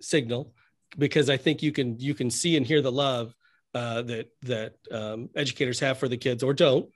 signal 0.01 0.53
because 0.97 1.29
I 1.29 1.37
think 1.37 1.61
you 1.63 1.71
can 1.71 1.99
you 1.99 2.13
can 2.13 2.29
see 2.29 2.57
and 2.57 2.65
hear 2.65 2.81
the 2.81 2.91
love 2.91 3.33
uh, 3.73 4.01
that 4.03 4.29
that 4.43 4.75
um, 4.91 5.29
educators 5.35 5.79
have 5.79 5.97
for 5.97 6.07
the 6.07 6.17
kids 6.17 6.43
or 6.43 6.53
don't. 6.53 6.89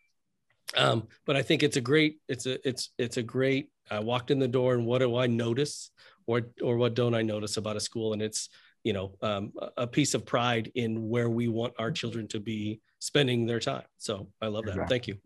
Um, 0.75 1.07
but 1.25 1.35
I 1.35 1.41
think 1.41 1.63
it's 1.63 1.77
a 1.77 1.81
great 1.81 2.19
it's 2.27 2.45
a 2.45 2.67
it's 2.67 2.89
it's 2.97 3.17
a 3.17 3.23
great. 3.23 3.69
I 3.89 3.99
walked 3.99 4.31
in 4.31 4.39
the 4.39 4.47
door 4.47 4.73
and 4.73 4.85
what 4.85 4.99
do 4.99 5.15
I 5.15 5.27
notice 5.27 5.91
or 6.25 6.41
or 6.61 6.77
what 6.77 6.95
don't 6.95 7.13
I 7.13 7.21
notice 7.21 7.57
about 7.57 7.75
a 7.75 7.79
school? 7.79 8.13
And 8.13 8.21
it's 8.21 8.49
you 8.83 8.93
know 8.93 9.15
um, 9.21 9.53
a 9.77 9.87
piece 9.87 10.13
of 10.13 10.25
pride 10.25 10.71
in 10.75 11.07
where 11.07 11.29
we 11.29 11.47
want 11.47 11.73
our 11.79 11.91
children 11.91 12.27
to 12.29 12.39
be 12.39 12.81
spending 12.99 13.45
their 13.45 13.59
time. 13.59 13.85
So 13.97 14.27
I 14.41 14.47
love 14.47 14.65
that. 14.65 14.89
Thank 14.89 15.07
you. 15.07 15.17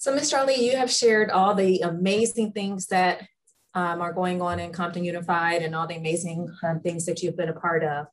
So, 0.00 0.16
Mr. 0.16 0.38
Ali, 0.38 0.64
you 0.64 0.78
have 0.78 0.90
shared 0.90 1.30
all 1.30 1.54
the 1.54 1.80
amazing 1.80 2.52
things 2.52 2.86
that 2.86 3.26
um, 3.74 4.00
are 4.00 4.12
going 4.12 4.42
on 4.42 4.58
in 4.58 4.72
Compton 4.72 5.04
Unified 5.04 5.62
and 5.62 5.74
all 5.74 5.86
the 5.86 5.96
amazing 5.96 6.52
um, 6.62 6.80
things 6.80 7.06
that 7.06 7.22
you've 7.22 7.36
been 7.36 7.48
a 7.48 7.54
part 7.54 7.84
of. 7.84 8.06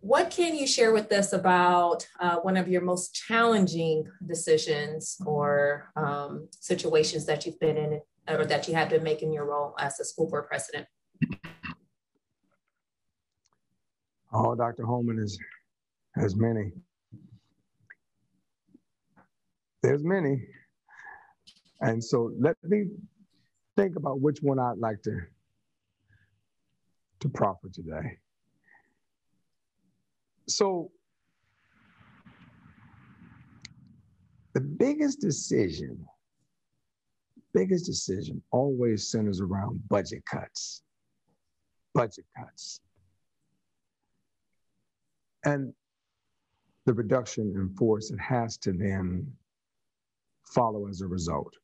What 0.00 0.30
can 0.30 0.54
you 0.54 0.66
share 0.66 0.92
with 0.92 1.10
us 1.12 1.32
about 1.32 2.06
uh, 2.20 2.36
one 2.36 2.56
of 2.56 2.68
your 2.68 2.82
most 2.82 3.14
challenging 3.14 4.04
decisions 4.24 5.20
or 5.26 5.90
um, 5.96 6.48
situations 6.52 7.26
that 7.26 7.44
you've 7.44 7.58
been 7.58 7.76
in 7.76 8.00
or 8.28 8.44
that 8.44 8.68
you 8.68 8.74
had 8.74 8.90
to 8.90 9.00
make 9.00 9.22
in 9.22 9.32
your 9.32 9.46
role 9.46 9.74
as 9.78 9.98
a 9.98 10.04
school 10.04 10.28
board 10.28 10.46
president? 10.46 10.86
Oh, 14.32 14.54
Dr. 14.54 14.84
Holman 14.84 15.18
is 15.18 15.38
has 16.14 16.36
many. 16.36 16.70
There's 19.82 20.04
many. 20.04 20.46
And 21.80 22.02
so 22.02 22.32
let 22.38 22.56
me 22.62 22.88
think 23.78 23.94
about 23.94 24.20
which 24.20 24.42
one 24.42 24.58
I'd 24.58 24.78
like 24.78 25.00
to, 25.02 25.20
to 27.20 27.28
proffer 27.28 27.68
today. 27.72 28.18
So 30.48 30.90
the 34.54 34.60
biggest 34.60 35.20
decision, 35.20 36.04
biggest 37.54 37.86
decision 37.86 38.42
always 38.50 39.12
centers 39.12 39.40
around 39.40 39.88
budget 39.88 40.24
cuts. 40.26 40.82
Budget 41.94 42.24
cuts. 42.36 42.80
And 45.44 45.72
the 46.84 46.94
reduction 46.94 47.52
in 47.54 47.68
force 47.76 48.10
it 48.10 48.18
has 48.18 48.56
to 48.58 48.72
then 48.72 49.32
follow 50.44 50.88
as 50.88 51.00
a 51.00 51.06
result 51.06 51.54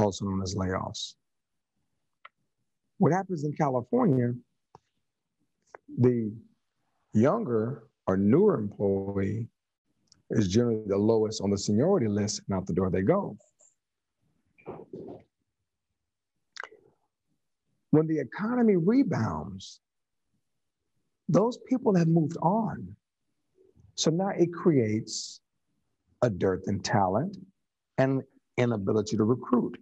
also 0.00 0.24
known 0.24 0.42
as 0.42 0.54
layoffs. 0.54 1.14
What 2.98 3.12
happens 3.12 3.44
in 3.44 3.52
California, 3.52 4.34
the 5.98 6.32
younger 7.14 7.84
or 8.06 8.16
newer 8.16 8.58
employee 8.58 9.48
is 10.30 10.48
generally 10.48 10.84
the 10.86 10.96
lowest 10.96 11.40
on 11.40 11.50
the 11.50 11.58
seniority 11.58 12.08
list, 12.08 12.42
and 12.48 12.56
out 12.56 12.66
the 12.66 12.72
door 12.72 12.90
they 12.90 13.02
go. 13.02 13.36
When 17.90 18.06
the 18.06 18.20
economy 18.20 18.76
rebounds, 18.76 19.80
those 21.28 21.58
people 21.68 21.94
have 21.96 22.08
moved 22.08 22.36
on. 22.42 22.94
So 23.94 24.10
now 24.10 24.28
it 24.28 24.52
creates 24.52 25.40
a 26.22 26.30
dearth 26.30 26.64
in 26.68 26.80
talent 26.80 27.36
and 27.98 28.22
inability 28.56 29.16
to 29.16 29.24
recruit. 29.24 29.78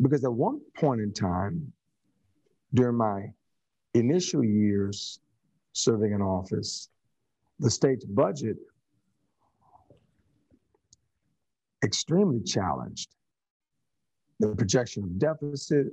Because 0.00 0.24
at 0.24 0.32
one 0.32 0.60
point 0.76 1.00
in 1.00 1.12
time, 1.12 1.72
during 2.74 2.96
my 2.96 3.32
initial 3.94 4.44
years 4.44 5.20
serving 5.72 6.12
in 6.12 6.22
office, 6.22 6.88
the 7.58 7.70
state's 7.70 8.04
budget 8.04 8.56
extremely 11.84 12.40
challenged. 12.40 13.14
The 14.40 14.54
projection 14.54 15.02
of 15.02 15.18
deficit, 15.18 15.86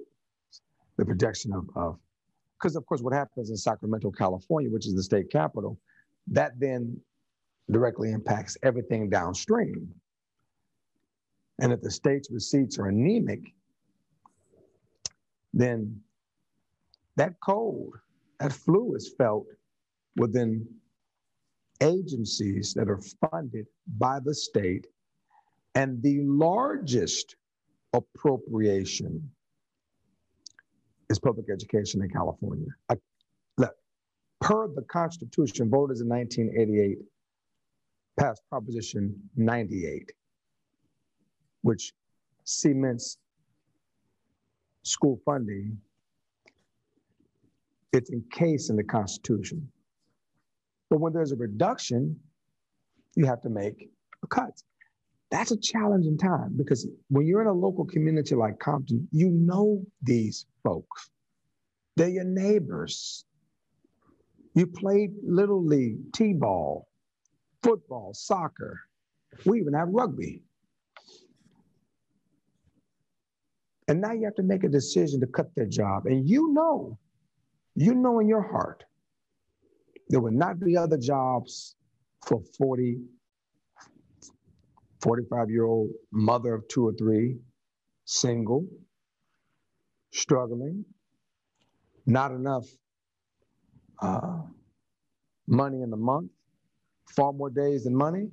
the 0.97 1.05
projection 1.05 1.51
of, 1.53 1.97
because 2.59 2.75
of, 2.75 2.83
of 2.83 2.87
course 2.87 3.01
what 3.01 3.13
happens 3.13 3.49
in 3.49 3.57
Sacramento, 3.57 4.11
California, 4.11 4.69
which 4.69 4.85
is 4.85 4.93
the 4.93 5.03
state 5.03 5.31
capital, 5.31 5.79
that 6.27 6.51
then 6.59 6.99
directly 7.71 8.11
impacts 8.11 8.55
everything 8.61 9.09
downstream. 9.09 9.89
And 11.59 11.71
if 11.71 11.81
the 11.81 11.89
state's 11.89 12.29
receipts 12.31 12.77
are 12.77 12.87
anemic, 12.87 13.41
then 15.55 16.01
that 17.15 17.33
cold, 17.41 17.95
that 18.39 18.51
flu 18.51 18.93
is 18.95 19.13
felt 19.17 19.47
within 20.17 20.67
agencies 21.81 22.73
that 22.73 22.89
are 22.89 23.01
funded 23.31 23.65
by 23.97 24.19
the 24.19 24.35
state. 24.35 24.87
And 25.73 26.01
the 26.03 26.21
largest 26.23 27.35
appropriation 27.93 29.29
is 31.09 31.19
public 31.19 31.47
education 31.49 32.01
in 32.01 32.09
California. 32.09 32.67
I, 32.89 32.95
look, 33.57 33.73
per 34.41 34.67
the 34.67 34.83
Constitution, 34.83 35.69
voters 35.69 36.01
in 36.01 36.09
1988 36.09 36.97
passed 38.17 38.41
Proposition 38.49 39.15
98, 39.35 40.11
which 41.61 41.93
cements 42.43 43.17
school 44.85 45.19
funding, 45.25 45.77
it's 47.91 48.11
encased 48.11 48.69
in 48.69 48.75
the 48.75 48.83
Constitution. 48.83 49.67
But 50.89 50.99
when 50.99 51.11
there's 51.11 51.31
a 51.31 51.35
reduction, 51.35 52.19
you 53.15 53.25
have 53.25 53.41
to 53.41 53.49
make 53.49 53.89
a 54.23 54.27
cut. 54.27 54.61
That's 55.31 55.51
a 55.51 55.57
challenging 55.57 56.17
time 56.17 56.55
because 56.55 56.87
when 57.09 57.25
you're 57.25 57.41
in 57.41 57.47
a 57.47 57.53
local 57.53 57.85
community 57.85 58.35
like 58.35 58.59
Compton, 58.59 59.07
you 59.11 59.29
know 59.29 59.83
these 60.03 60.45
folks. 60.63 61.09
They're 61.95 62.09
your 62.09 62.25
neighbors. 62.25 63.25
You 64.53 64.67
played 64.67 65.11
little 65.23 65.65
league, 65.65 66.13
t-ball, 66.13 66.87
football, 67.63 68.13
soccer. 68.13 68.79
We 69.45 69.59
even 69.59 69.73
have 69.73 69.89
rugby. 69.89 70.43
And 73.87 74.01
now 74.01 74.13
you 74.13 74.25
have 74.25 74.35
to 74.35 74.43
make 74.43 74.63
a 74.63 74.69
decision 74.69 75.19
to 75.19 75.27
cut 75.27 75.53
their 75.55 75.67
job. 75.67 76.05
And 76.05 76.27
you 76.27 76.53
know, 76.53 76.97
you 77.75 77.93
know 77.93 78.19
in 78.19 78.27
your 78.27 78.41
heart, 78.41 78.83
there 80.09 80.19
will 80.19 80.31
not 80.31 80.59
be 80.59 80.75
other 80.77 80.97
jobs 80.97 81.75
for 82.25 82.41
40, 82.57 82.97
45 85.01 85.49
year 85.49 85.65
old 85.65 85.89
mother 86.11 86.55
of 86.55 86.67
two 86.67 86.87
or 86.87 86.93
three, 86.93 87.37
single, 88.05 88.65
struggling, 90.11 90.85
not 92.05 92.31
enough 92.31 92.65
uh, 94.01 94.41
money 95.47 95.81
in 95.81 95.89
the 95.89 95.97
month, 95.97 96.31
far 97.15 97.33
more 97.33 97.49
days 97.49 97.83
than 97.83 97.95
money. 97.95 98.27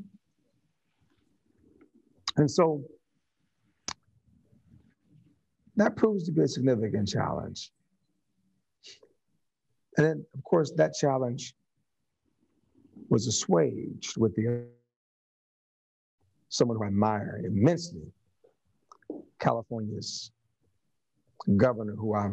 And 2.37 2.51
so 2.51 2.83
that 5.77 5.97
proves 5.97 6.25
to 6.25 6.33
be 6.33 6.43
a 6.43 6.49
significant 6.49 7.09
challenge. 7.09 7.71
And 9.97 10.07
then, 10.07 10.27
of 10.35 10.43
course, 10.45 10.73
that 10.77 10.95
challenge 10.95 11.55
was 13.09 13.27
assuaged 13.27 14.17
with 14.17 14.35
the 14.35 14.67
someone 16.49 16.77
who 16.77 16.85
I 16.85 16.89
admire 16.89 17.41
immensely, 17.45 18.13
California's 19.41 20.31
governor, 21.57 21.95
who 21.95 22.15
I 22.15 22.33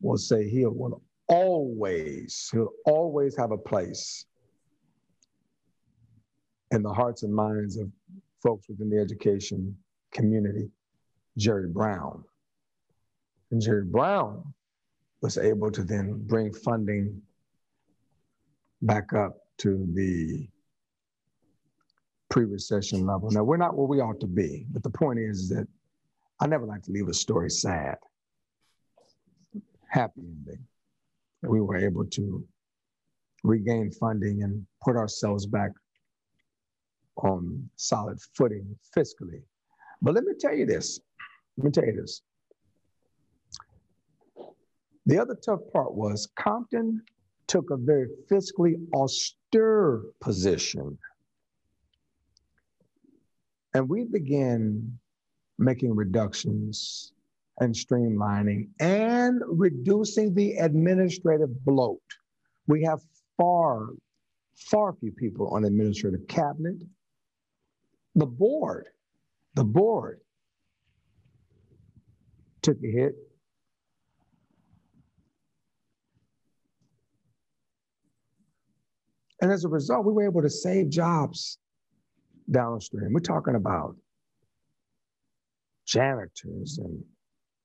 will 0.00 0.16
say 0.16 0.48
he 0.48 0.64
will 0.64 1.02
always, 1.28 2.48
he'll 2.50 2.72
always 2.86 3.36
have 3.36 3.52
a 3.52 3.58
place 3.58 4.24
in 6.70 6.82
the 6.82 6.92
hearts 6.92 7.22
and 7.22 7.34
minds 7.34 7.76
of 7.76 7.90
folks 8.42 8.68
within 8.68 8.88
the 8.88 8.98
education 8.98 9.76
community, 10.12 10.70
Jerry 11.36 11.68
Brown. 11.68 12.24
And 13.50 13.60
Jerry 13.60 13.84
Brown 13.84 14.54
was 15.22 15.36
able 15.36 15.70
to 15.70 15.82
then 15.82 16.22
bring 16.26 16.52
funding 16.52 17.20
back 18.82 19.12
up 19.12 19.36
to 19.58 19.86
the 19.92 20.48
pre-recession 22.30 23.04
level. 23.06 23.30
Now 23.30 23.42
we're 23.42 23.56
not 23.56 23.76
where 23.76 23.86
we 23.86 24.00
ought 24.00 24.20
to 24.20 24.26
be, 24.26 24.66
but 24.70 24.82
the 24.82 24.90
point 24.90 25.18
is 25.18 25.48
that 25.50 25.66
I 26.40 26.46
never 26.46 26.64
like 26.64 26.82
to 26.84 26.92
leave 26.92 27.08
a 27.08 27.14
story 27.14 27.50
sad. 27.50 27.96
Happy 29.88 30.20
ending. 30.20 30.64
We 31.42 31.60
were 31.60 31.76
able 31.76 32.04
to 32.06 32.46
regain 33.42 33.90
funding 33.90 34.42
and 34.42 34.64
put 34.82 34.96
ourselves 34.96 35.46
back 35.46 35.72
on 37.16 37.68
solid 37.76 38.18
footing 38.34 38.76
fiscally. 38.96 39.42
But 40.00 40.14
let 40.14 40.24
me 40.24 40.34
tell 40.38 40.54
you 40.54 40.66
this. 40.66 41.00
Let 41.56 41.64
me 41.64 41.70
tell 41.70 41.84
you 41.84 42.00
this. 42.00 42.22
The 45.10 45.18
other 45.18 45.34
tough 45.34 45.62
part 45.72 45.92
was 45.94 46.28
Compton 46.38 47.02
took 47.48 47.72
a 47.72 47.76
very 47.76 48.06
fiscally 48.30 48.74
austere 48.94 50.02
position. 50.20 50.96
And 53.74 53.88
we 53.88 54.04
began 54.04 55.00
making 55.58 55.96
reductions 55.96 57.12
and 57.58 57.74
streamlining 57.74 58.68
and 58.78 59.42
reducing 59.48 60.32
the 60.32 60.52
administrative 60.58 61.64
bloat. 61.64 61.98
We 62.68 62.84
have 62.84 63.00
far, 63.36 63.88
far 64.54 64.92
few 64.92 65.10
people 65.10 65.48
on 65.48 65.64
administrative 65.64 66.28
cabinet. 66.28 66.76
The 68.14 68.26
board, 68.26 68.86
the 69.54 69.64
board 69.64 70.20
took 72.62 72.76
a 72.84 72.86
hit. 72.92 73.16
And 79.40 79.50
as 79.50 79.64
a 79.64 79.68
result, 79.68 80.04
we 80.04 80.12
were 80.12 80.24
able 80.24 80.42
to 80.42 80.50
save 80.50 80.90
jobs 80.90 81.58
downstream. 82.50 83.12
We're 83.12 83.20
talking 83.20 83.54
about 83.54 83.96
janitors 85.86 86.78
and 86.78 87.02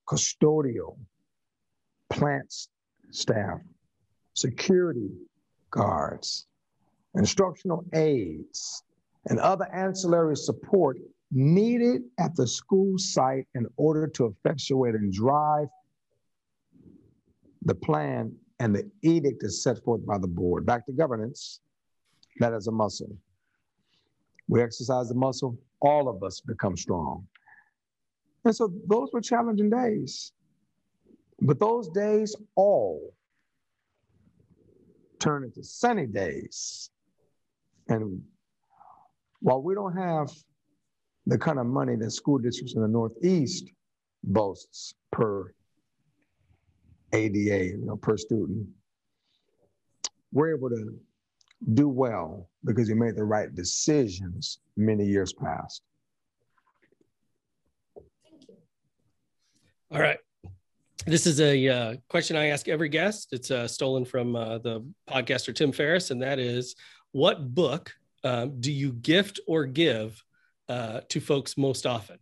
custodial, 0.07 0.97
plant 2.09 2.53
staff, 3.11 3.59
security 4.33 5.09
guards, 5.71 6.47
instructional 7.15 7.83
aides, 7.93 8.83
and 9.27 9.39
other 9.39 9.67
ancillary 9.73 10.37
support 10.37 10.97
needed 11.31 12.03
at 12.19 12.35
the 12.35 12.47
school 12.47 12.97
site 12.97 13.47
in 13.55 13.65
order 13.77 14.07
to 14.07 14.25
effectuate 14.27 14.95
and 14.95 15.11
drive 15.11 15.67
the 17.63 17.75
plan 17.75 18.33
and 18.59 18.73
the 18.73 18.89
edict 19.01 19.43
is 19.43 19.61
set 19.61 19.83
forth 19.83 20.05
by 20.05 20.17
the 20.17 20.27
board. 20.27 20.65
Back 20.65 20.85
to 20.85 20.93
governance, 20.93 21.59
that 22.39 22.53
is 22.53 22.67
a 22.67 22.71
muscle. 22.71 23.15
We 24.47 24.61
exercise 24.61 25.09
the 25.09 25.15
muscle, 25.15 25.57
all 25.81 26.07
of 26.07 26.23
us 26.23 26.41
become 26.41 26.77
strong. 26.77 27.27
And 28.43 28.55
so 28.55 28.71
those 28.87 29.09
were 29.11 29.21
challenging 29.21 29.69
days. 29.69 30.31
But 31.41 31.59
those 31.59 31.89
days 31.89 32.35
all 32.55 33.13
turn 35.19 35.43
into 35.43 35.63
sunny 35.63 36.05
days. 36.05 36.89
And 37.87 38.21
while 39.41 39.61
we 39.61 39.73
don't 39.73 39.95
have 39.95 40.29
the 41.25 41.37
kind 41.37 41.59
of 41.59 41.65
money 41.65 41.95
that 41.95 42.11
school 42.11 42.37
districts 42.37 42.75
in 42.75 42.81
the 42.81 42.87
Northeast 42.87 43.65
boasts 44.23 44.93
per 45.11 45.51
ADA, 47.13 47.65
you 47.65 47.85
know, 47.85 47.95
per 47.95 48.17
student, 48.17 48.67
we're 50.31 50.55
able 50.55 50.69
to 50.69 50.99
do 51.73 51.89
well 51.89 52.49
because 52.63 52.87
you 52.87 52.95
made 52.95 53.15
the 53.15 53.23
right 53.23 53.53
decisions 53.53 54.59
many 54.77 55.05
years 55.05 55.33
past. 55.33 55.81
Thank 58.23 58.47
you. 58.47 58.55
All 59.91 59.99
right. 59.99 60.19
This 61.05 61.27
is 61.27 61.39
a 61.39 61.67
uh, 61.67 61.95
question 62.09 62.35
I 62.35 62.47
ask 62.47 62.67
every 62.67 62.89
guest. 62.89 63.29
It's 63.31 63.51
uh, 63.51 63.67
stolen 63.67 64.05
from 64.05 64.35
uh, 64.35 64.57
the 64.59 64.85
podcaster 65.07 65.53
Tim 65.53 65.71
Ferriss, 65.71 66.09
and 66.09 66.21
that 66.21 66.39
is 66.39 66.75
what 67.11 67.53
book 67.53 67.93
um, 68.23 68.59
do 68.59 68.71
you 68.71 68.91
gift 68.91 69.39
or 69.47 69.65
give 69.65 70.23
uh, 70.67 71.01
to 71.09 71.19
folks 71.19 71.57
most 71.57 71.85
often? 71.85 72.17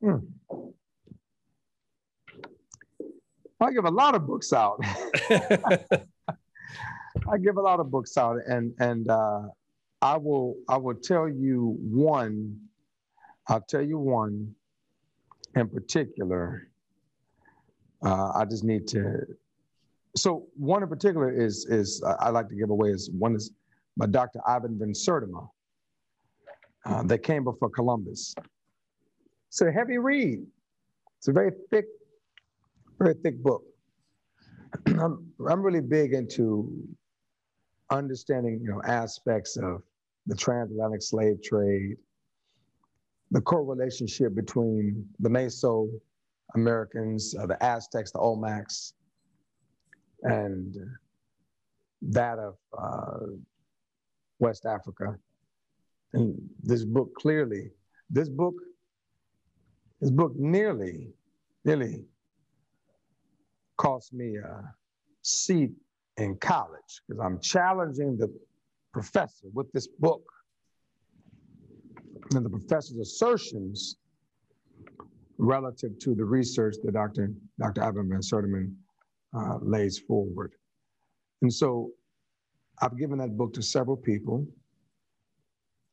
Hmm. 0.00 0.18
I 3.60 3.72
give 3.72 3.84
a 3.84 3.90
lot 3.90 4.14
of 4.14 4.26
books 4.26 4.52
out. 4.52 4.80
I 7.28 7.38
give 7.42 7.56
a 7.56 7.60
lot 7.60 7.80
of 7.80 7.90
books 7.90 8.16
out, 8.16 8.38
and 8.46 8.72
and 8.78 9.10
uh, 9.10 9.42
I 10.00 10.16
will 10.16 10.56
I 10.68 10.76
will 10.76 10.94
tell 10.94 11.28
you 11.28 11.76
one. 11.80 12.58
I'll 13.48 13.60
tell 13.60 13.82
you 13.82 13.98
one 13.98 14.54
in 15.56 15.68
particular. 15.68 16.68
Uh, 18.02 18.32
I 18.34 18.44
just 18.44 18.64
need 18.64 18.86
to. 18.88 19.26
So 20.16 20.46
one 20.56 20.82
in 20.82 20.88
particular 20.88 21.30
is 21.30 21.66
is 21.66 22.02
uh, 22.04 22.16
I 22.18 22.30
like 22.30 22.48
to 22.48 22.54
give 22.54 22.70
away 22.70 22.90
is 22.90 23.10
one 23.10 23.34
is 23.34 23.52
by 23.96 24.06
Dr. 24.06 24.40
Ivan 24.46 24.78
Van 24.78 24.92
Sertima. 24.92 25.48
Uh, 26.86 27.02
that 27.02 27.18
came 27.18 27.44
before 27.44 27.68
Columbus. 27.68 28.34
It's 29.48 29.60
a 29.60 29.70
heavy 29.70 29.98
read. 29.98 30.46
It's 31.18 31.28
a 31.28 31.32
very 31.32 31.50
thick, 31.68 31.84
very 33.00 33.14
thick 33.14 33.42
book. 33.42 33.62
I'm, 34.86 35.32
I'm 35.48 35.62
really 35.62 35.80
big 35.80 36.12
into 36.12 36.70
understanding, 37.90 38.60
you 38.62 38.70
know, 38.70 38.82
aspects 38.84 39.56
of 39.56 39.82
the 40.26 40.36
transatlantic 40.36 41.02
slave 41.02 41.42
trade, 41.42 41.96
the 43.30 43.40
correlationship 43.40 44.34
between 44.34 45.06
the 45.18 45.28
Meso 45.28 45.88
Americans, 46.54 47.34
uh, 47.40 47.46
the 47.46 47.62
Aztecs, 47.64 48.12
the 48.12 48.18
Olmecs, 48.18 48.92
and 50.22 50.76
that 52.02 52.38
of 52.38 52.56
uh, 52.78 53.26
West 54.40 54.66
Africa. 54.66 55.16
And 56.12 56.38
this 56.62 56.84
book 56.84 57.14
clearly, 57.14 57.70
this 58.10 58.28
book, 58.28 58.54
this 60.00 60.10
book 60.10 60.32
nearly, 60.36 61.12
nearly 61.64 62.04
cost 63.80 64.12
me 64.12 64.36
a 64.36 64.74
seat 65.22 65.70
in 66.18 66.36
college 66.36 67.00
because 67.08 67.18
I'm 67.24 67.40
challenging 67.40 68.18
the 68.18 68.28
professor 68.92 69.46
with 69.54 69.72
this 69.72 69.86
book 69.86 70.22
and 72.34 72.44
the 72.44 72.50
professor's 72.50 72.98
assertions 72.98 73.96
relative 75.38 75.98
to 76.00 76.14
the 76.14 76.24
research 76.24 76.74
that 76.84 76.92
Dr. 76.92 77.32
Dr. 77.58 77.82
Ivan 77.82 78.10
Van 78.10 78.20
Sertima 78.20 78.70
uh, 79.34 79.56
lays 79.62 79.98
forward. 79.98 80.52
And 81.40 81.50
so 81.50 81.92
I've 82.82 82.98
given 82.98 83.16
that 83.18 83.38
book 83.38 83.54
to 83.54 83.62
several 83.62 83.96
people. 83.96 84.46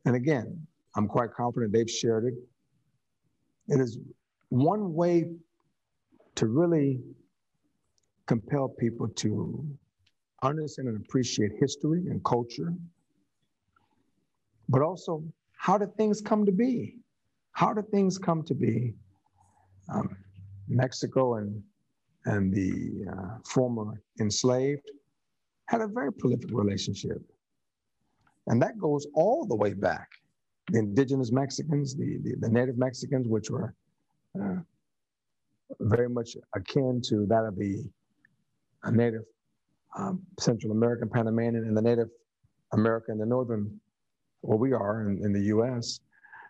And 0.04 0.18
again, 0.18 0.68
I'm 0.98 1.08
quite 1.08 1.32
confident 1.32 1.72
they've 1.72 1.90
shared 1.90 2.26
it. 2.26 2.34
It 3.70 3.80
is 3.80 3.98
one 4.50 4.94
way 4.94 5.32
to 6.36 6.48
really 6.48 7.00
compel 8.28 8.68
people 8.68 9.08
to 9.08 9.66
understand 10.44 10.90
and 10.90 10.98
appreciate 10.98 11.52
history 11.60 12.08
and 12.10 12.24
culture, 12.24 12.74
but 14.70 14.82
also 14.82 15.24
how 15.58 15.78
did 15.78 15.96
things 15.98 16.22
come 16.22 16.46
to 16.46 16.52
be? 16.52 16.98
How 17.54 17.74
did 17.74 17.90
things 17.90 18.18
come 18.18 18.44
to 18.44 18.54
be? 18.54 18.94
Um, 19.90 20.16
Mexico 20.68 21.36
and, 21.36 21.64
and 22.26 22.54
the 22.54 23.06
uh, 23.12 23.38
former 23.46 24.02
enslaved 24.20 24.92
had 25.66 25.82
a 25.82 25.88
very 25.88 26.12
prolific 26.12 26.50
relationship. 26.52 27.22
And 28.48 28.62
that 28.62 28.78
goes 28.78 29.08
all 29.14 29.46
the 29.46 29.56
way 29.56 29.74
back. 29.74 30.10
The 30.72 30.80
indigenous 30.80 31.32
Mexicans, 31.32 31.96
the, 31.96 32.18
the, 32.24 32.36
the 32.40 32.50
native 32.50 32.78
Mexicans, 32.78 33.28
which 33.28 33.50
were 33.50 33.74
uh, 34.40 34.58
very 35.80 36.10
much 36.10 36.38
akin 36.54 37.02
to 37.06 37.26
that 37.28 37.46
of 37.46 37.58
the 37.58 37.86
native 38.92 39.24
um, 39.98 40.22
Central 40.40 40.72
American, 40.72 41.10
Panamanian, 41.10 41.66
and 41.66 41.76
the 41.76 41.82
Native 41.82 42.10
American, 42.74 43.18
the 43.18 43.26
northern, 43.26 43.80
where 44.42 44.58
we 44.58 44.74
are 44.74 45.10
in, 45.10 45.24
in 45.24 45.34
the 45.34 45.46
US. 45.56 46.00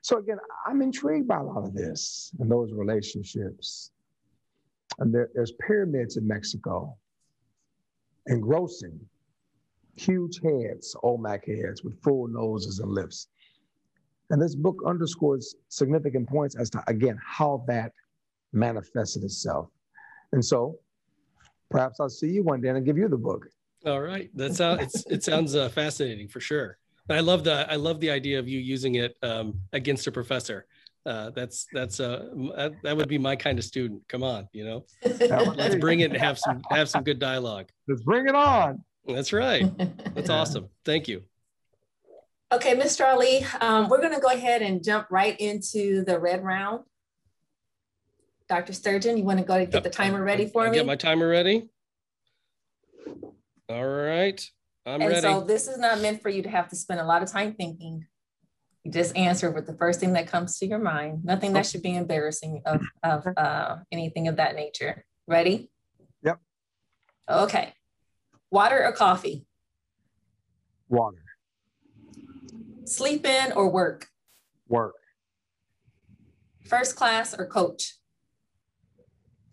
So 0.01 0.17
again, 0.17 0.38
I'm 0.65 0.82
intrigued 0.82 1.28
by 1.28 1.38
a 1.38 1.43
lot 1.43 1.63
of 1.63 1.73
this 1.73 2.32
and 2.39 2.49
those 2.49 2.71
relationships. 2.73 3.91
And 4.99 5.13
there, 5.13 5.30
there's 5.34 5.53
pyramids 5.65 6.17
in 6.17 6.28
Mexico, 6.28 6.97
engrossing, 8.28 8.99
huge 9.95 10.39
heads, 10.41 10.95
Olmec 11.03 11.45
heads 11.47 11.84
with 11.84 12.01
full 12.01 12.28
noses 12.28 12.80
and 12.80 12.91
lips. 12.91 13.28
And 14.30 14.41
this 14.41 14.55
book 14.55 14.78
underscores 14.86 15.55
significant 15.69 16.28
points 16.28 16.55
as 16.55 16.69
to, 16.71 16.84
again, 16.88 17.17
how 17.25 17.63
that 17.67 17.93
manifested 18.51 19.23
itself. 19.23 19.69
And 20.34 20.43
so 20.43 20.80
perhaps 21.70 21.99
I'll 21.99 22.09
see 22.09 22.30
you 22.30 22.43
one 22.43 22.61
day 22.61 22.70
and 22.70 22.78
I'll 22.78 22.84
give 22.84 22.97
you 22.97 23.07
the 23.07 23.18
book. 23.18 23.47
All 23.86 24.01
right, 24.01 24.30
that 24.36 24.55
sounds 24.55 24.82
it's, 24.82 25.05
it 25.07 25.24
sounds 25.24 25.55
uh, 25.55 25.70
fascinating 25.70 26.28
for 26.28 26.39
sure. 26.39 26.78
I 27.09 27.22
love 27.22 27.43
the 27.43 27.72
I 27.72 27.76
love 27.76 27.99
the 27.99 28.11
idea 28.11 28.39
of 28.39 28.47
you 28.47 28.59
using 28.59 28.95
it 28.95 29.15
um, 29.24 29.59
against 29.72 30.07
a 30.07 30.11
professor. 30.11 30.65
Uh, 31.05 31.30
that's 31.30 31.68
that's 31.72 32.01
uh 32.01 32.28
that, 32.57 32.74
that 32.84 32.97
would 32.97 33.07
be 33.07 33.18
my 33.18 33.36
kind 33.36 33.57
of 33.57 33.63
student. 33.63 34.01
Come 34.09 34.24
on, 34.24 34.49
you 34.51 34.65
know, 34.65 34.86
let's 35.05 35.76
bring 35.76 36.01
it 36.01 36.11
and 36.11 36.20
have 36.20 36.38
some 36.38 36.61
have 36.70 36.89
some 36.89 37.03
good 37.03 37.20
dialogue. 37.20 37.70
Let's 37.88 38.01
bring 38.01 38.28
it 38.28 38.36
on. 38.36 38.84
That's 39.07 39.32
right. 39.32 39.65
That's 40.15 40.30
awesome. 40.39 40.68
Thank 40.84 41.07
you. 41.07 41.24
Okay, 42.51 42.76
Mr. 42.76 43.05
Ali, 43.05 43.45
um, 43.59 43.89
we're 43.89 43.99
going 43.99 44.13
to 44.13 44.22
go 44.22 44.30
ahead 44.30 44.61
and 44.61 44.82
jump 44.82 45.07
right 45.09 45.38
into 45.39 46.05
the 46.05 46.18
red 46.18 46.43
round. 46.43 46.84
Dr. 48.50 48.74
Sturgeon, 48.74 49.18
you 49.18 49.24
want 49.24 49.39
to 49.39 49.45
go 49.45 49.58
to 49.58 49.66
get 49.66 49.74
Yep. 49.76 49.84
the 49.84 49.89
timer 49.89 50.24
ready 50.24 50.48
for 50.48 50.64
I'll 50.64 50.72
me? 50.72 50.78
Get 50.78 50.86
my 50.86 50.95
timer 50.95 51.28
ready. 51.28 51.70
All 53.70 53.86
right, 53.86 54.41
I'm 54.86 55.02
and 55.02 55.10
ready. 55.10 55.22
so 55.22 55.41
this 55.41 55.68
is 55.68 55.78
not 55.78 56.00
meant 56.00 56.22
for 56.22 56.30
you 56.30 56.41
to 56.43 56.50
have 56.50 56.70
to 56.70 56.76
spend 56.78 57.02
a 57.02 57.04
lot 57.04 57.22
of 57.22 57.30
time 57.30 57.54
thinking. 57.54 58.08
You 58.86 58.91
just 58.91 59.14
answer 59.18 59.52
with 59.52 59.68
the 59.68 59.74
first 59.74 60.00
thing 60.00 60.14
that 60.14 60.28
comes 60.28 60.58
to 60.60 60.66
your 60.66 60.80
mind. 60.80 61.26
Nothing 61.26 61.52
that 61.54 61.66
should 61.66 61.82
be 61.82 61.93
embarrassing 61.93 62.62
of, 62.66 62.82
of 63.04 63.28
uh, 63.36 63.78
anything 63.91 64.30
of 64.30 64.38
that 64.38 64.56
nature. 64.56 65.04
Ready? 65.28 65.70
Yep. 66.24 66.39
Okay. 67.30 67.74
Water 68.50 68.82
or 68.86 68.93
coffee? 68.93 69.45
Water, 70.88 71.18
Sleep 72.86 73.26
in 73.26 73.52
or 73.52 73.70
work? 73.70 74.08
work, 74.70 74.95
First 76.66 76.95
class 76.95 77.34
or 77.38 77.45
coach? 77.45 77.95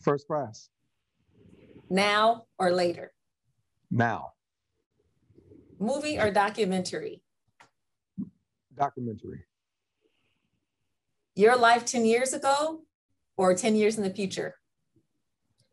First 0.04 0.26
class, 0.26 0.68
Now 1.90 2.44
or 2.58 2.70
later? 2.70 3.12
now, 3.90 4.32
Movie 5.80 6.18
or 6.18 6.30
documentary? 6.30 7.22
documentary, 8.76 9.44
Your 11.36 11.56
life 11.56 11.84
10 11.84 12.04
years 12.04 12.32
ago 12.32 12.82
or 13.36 13.54
10 13.54 13.76
years 13.76 13.96
in 13.98 14.04
the 14.04 14.10
future? 14.10 14.54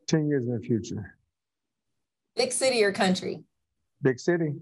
10 0.07 0.27
years 0.27 0.45
in 0.47 0.53
the 0.53 0.59
future, 0.59 1.15
Big 2.35 2.51
city 2.51 2.83
or 2.83 2.91
country? 2.91 3.43
big 4.01 4.19
city, 4.19 4.55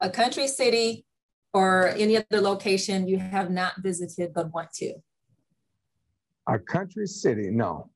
A 0.00 0.10
country 0.10 0.46
city 0.48 1.04
or 1.54 1.88
any 1.88 2.16
other 2.16 2.40
location 2.40 3.08
you 3.08 3.18
have 3.18 3.50
not 3.50 3.72
visited 3.82 4.32
but 4.34 4.52
want 4.52 4.70
to? 4.74 4.94
a 6.46 6.58
country 6.58 7.06
city, 7.06 7.50
no. 7.50 7.90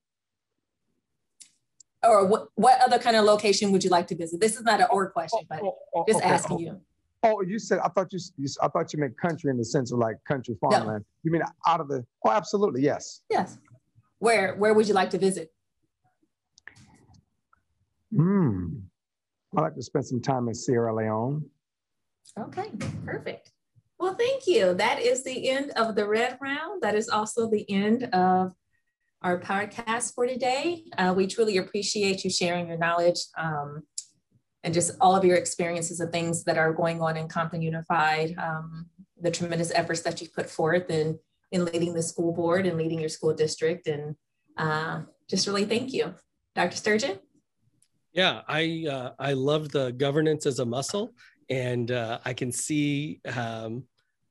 Or 2.05 2.26
what, 2.26 2.48
what 2.57 2.80
other 2.80 2.98
kind 2.98 3.16
of 3.16 3.24
location 3.24 3.70
would 3.72 3.84
you 3.84 3.90
like 3.90 4.09
to 4.09 4.16
visit? 4.16 4.40
This 4.40 4.57
is 4.57 4.62
not 4.62 4.80
an 4.80 4.86
or 4.90 5.11
question, 5.11 5.40
but 5.48 5.61
Oh, 5.62 5.76
oh, 5.94 6.05
just 6.07 6.20
okay. 6.20 6.28
asking 6.28 6.57
Oh, 6.57 6.61
you. 6.61 6.80
Oh, 7.24 7.40
you 7.42 7.59
said, 7.61 7.78
I 7.78 7.88
thought 7.88 8.12
you, 8.12 8.18
you, 8.36 8.48
I 8.61 8.66
thought 8.68 8.92
you 8.92 8.98
meant 8.98 9.16
country 9.16 9.50
in 9.50 9.57
the 9.57 9.64
sense 9.64 9.92
of 9.92 9.98
like 10.00 10.16
country 10.26 10.57
farmland. 10.61 11.05
You 11.22 11.30
mean 11.30 11.42
out 11.66 11.80
of 11.80 11.86
the, 11.88 12.05
oh, 12.26 12.30
absolutely, 12.30 12.82
yes. 12.82 13.20
Yes. 13.30 13.59
Where, 14.18 14.57
where 14.57 14.74
would 14.74 14.88
you 14.88 14.94
like 14.94 15.11
to 15.11 15.18
visit? 15.18 15.53
Hmm. 18.14 18.66
I'd 19.57 19.61
like 19.62 19.74
to 19.76 19.82
spend 19.82 20.07
some 20.07 20.20
time 20.20 20.48
in 20.48 20.55
Sierra 20.55 20.94
Leone. 20.94 21.44
Okay, 22.38 22.70
perfect. 23.05 23.53
Well, 23.98 24.14
thank 24.14 24.46
you. 24.46 24.74
That 24.74 25.00
is 25.00 25.22
the 25.22 25.48
end 25.48 25.70
of 25.76 25.94
the 25.94 26.09
red 26.09 26.38
round. 26.40 26.82
That 26.82 26.96
is 26.96 27.09
also 27.09 27.48
the 27.48 27.70
end 27.70 28.05
of 28.12 28.53
our 29.23 29.39
podcast 29.39 30.14
for 30.14 30.27
today. 30.27 30.85
Uh, 30.99 31.14
we 31.16 31.27
truly 31.27 31.59
appreciate 31.59 32.25
you 32.25 32.31
sharing 32.31 32.66
your 32.66 32.79
knowledge 32.79 33.20
um, 33.39 33.83
and 34.64 34.75
just 34.75 34.93
all 35.01 35.14
of 35.14 35.25
your 35.25 35.37
experiences 35.37 36.01
of 36.01 36.11
things 36.11 36.45
that 36.45 36.59
are 36.59 36.73
going 36.73 37.01
on 37.01 37.16
in 37.16 37.29
Compton 37.29 37.62
Unified, 37.62 38.35
um, 38.39 38.87
the 39.20 39.31
tremendous 39.31 39.70
efforts 39.73 40.03
that 40.03 40.20
you've 40.20 40.35
put 40.35 40.51
forth 40.51 40.91
in, 40.91 41.18
in 41.53 41.64
leading 41.64 41.95
the 41.95 42.03
school 42.03 42.33
board 42.33 42.66
and 42.66 42.77
leading 42.77 43.01
your 43.01 43.09
school 43.09 43.35
district. 43.35 43.87
And 43.87 44.16
uh, 44.57 45.03
just 45.29 45.47
really 45.47 45.64
thank 45.64 45.93
you. 45.93 46.14
Dr. 46.55 46.77
Sturgeon? 46.77 47.18
Yeah, 48.12 48.43
I 48.47 48.85
uh, 48.91 49.11
I 49.18 49.33
love 49.33 49.70
the 49.70 49.91
governance 49.93 50.45
as 50.45 50.59
a 50.59 50.66
muscle, 50.66 51.14
and 51.49 51.91
uh, 51.91 52.18
I 52.27 52.35
can 52.35 52.53
see 52.53 53.20
um, 53.35 53.85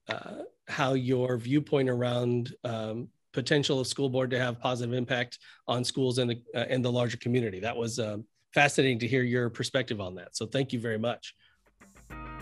uh, 0.08 0.44
how 0.68 0.94
your 0.94 1.36
viewpoint 1.38 1.90
around 1.90 2.54
um, 2.64 3.08
potential 3.34 3.80
of 3.80 3.88
school 3.88 4.10
board 4.10 4.30
to 4.32 4.40
have 4.40 4.60
positive 4.60 4.94
impact 4.94 5.40
on 5.68 5.84
schools 5.84 6.18
and 6.18 6.30
the, 6.30 6.42
uh, 6.56 6.66
and 6.70 6.84
the 6.84 6.92
larger 6.92 7.18
community. 7.18 7.60
That 7.60 7.76
was 7.76 8.00
uh, 8.00 8.18
fascinating 8.54 9.00
to 9.00 9.08
hear 9.08 9.24
your 9.24 9.50
perspective 9.50 10.02
on 10.02 10.16
that. 10.16 10.36
So 10.36 10.46
thank 10.46 10.74
you 10.74 10.80
very 10.80 11.00
much. 11.00 11.36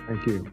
Thank 0.08 0.26
you. 0.26 0.52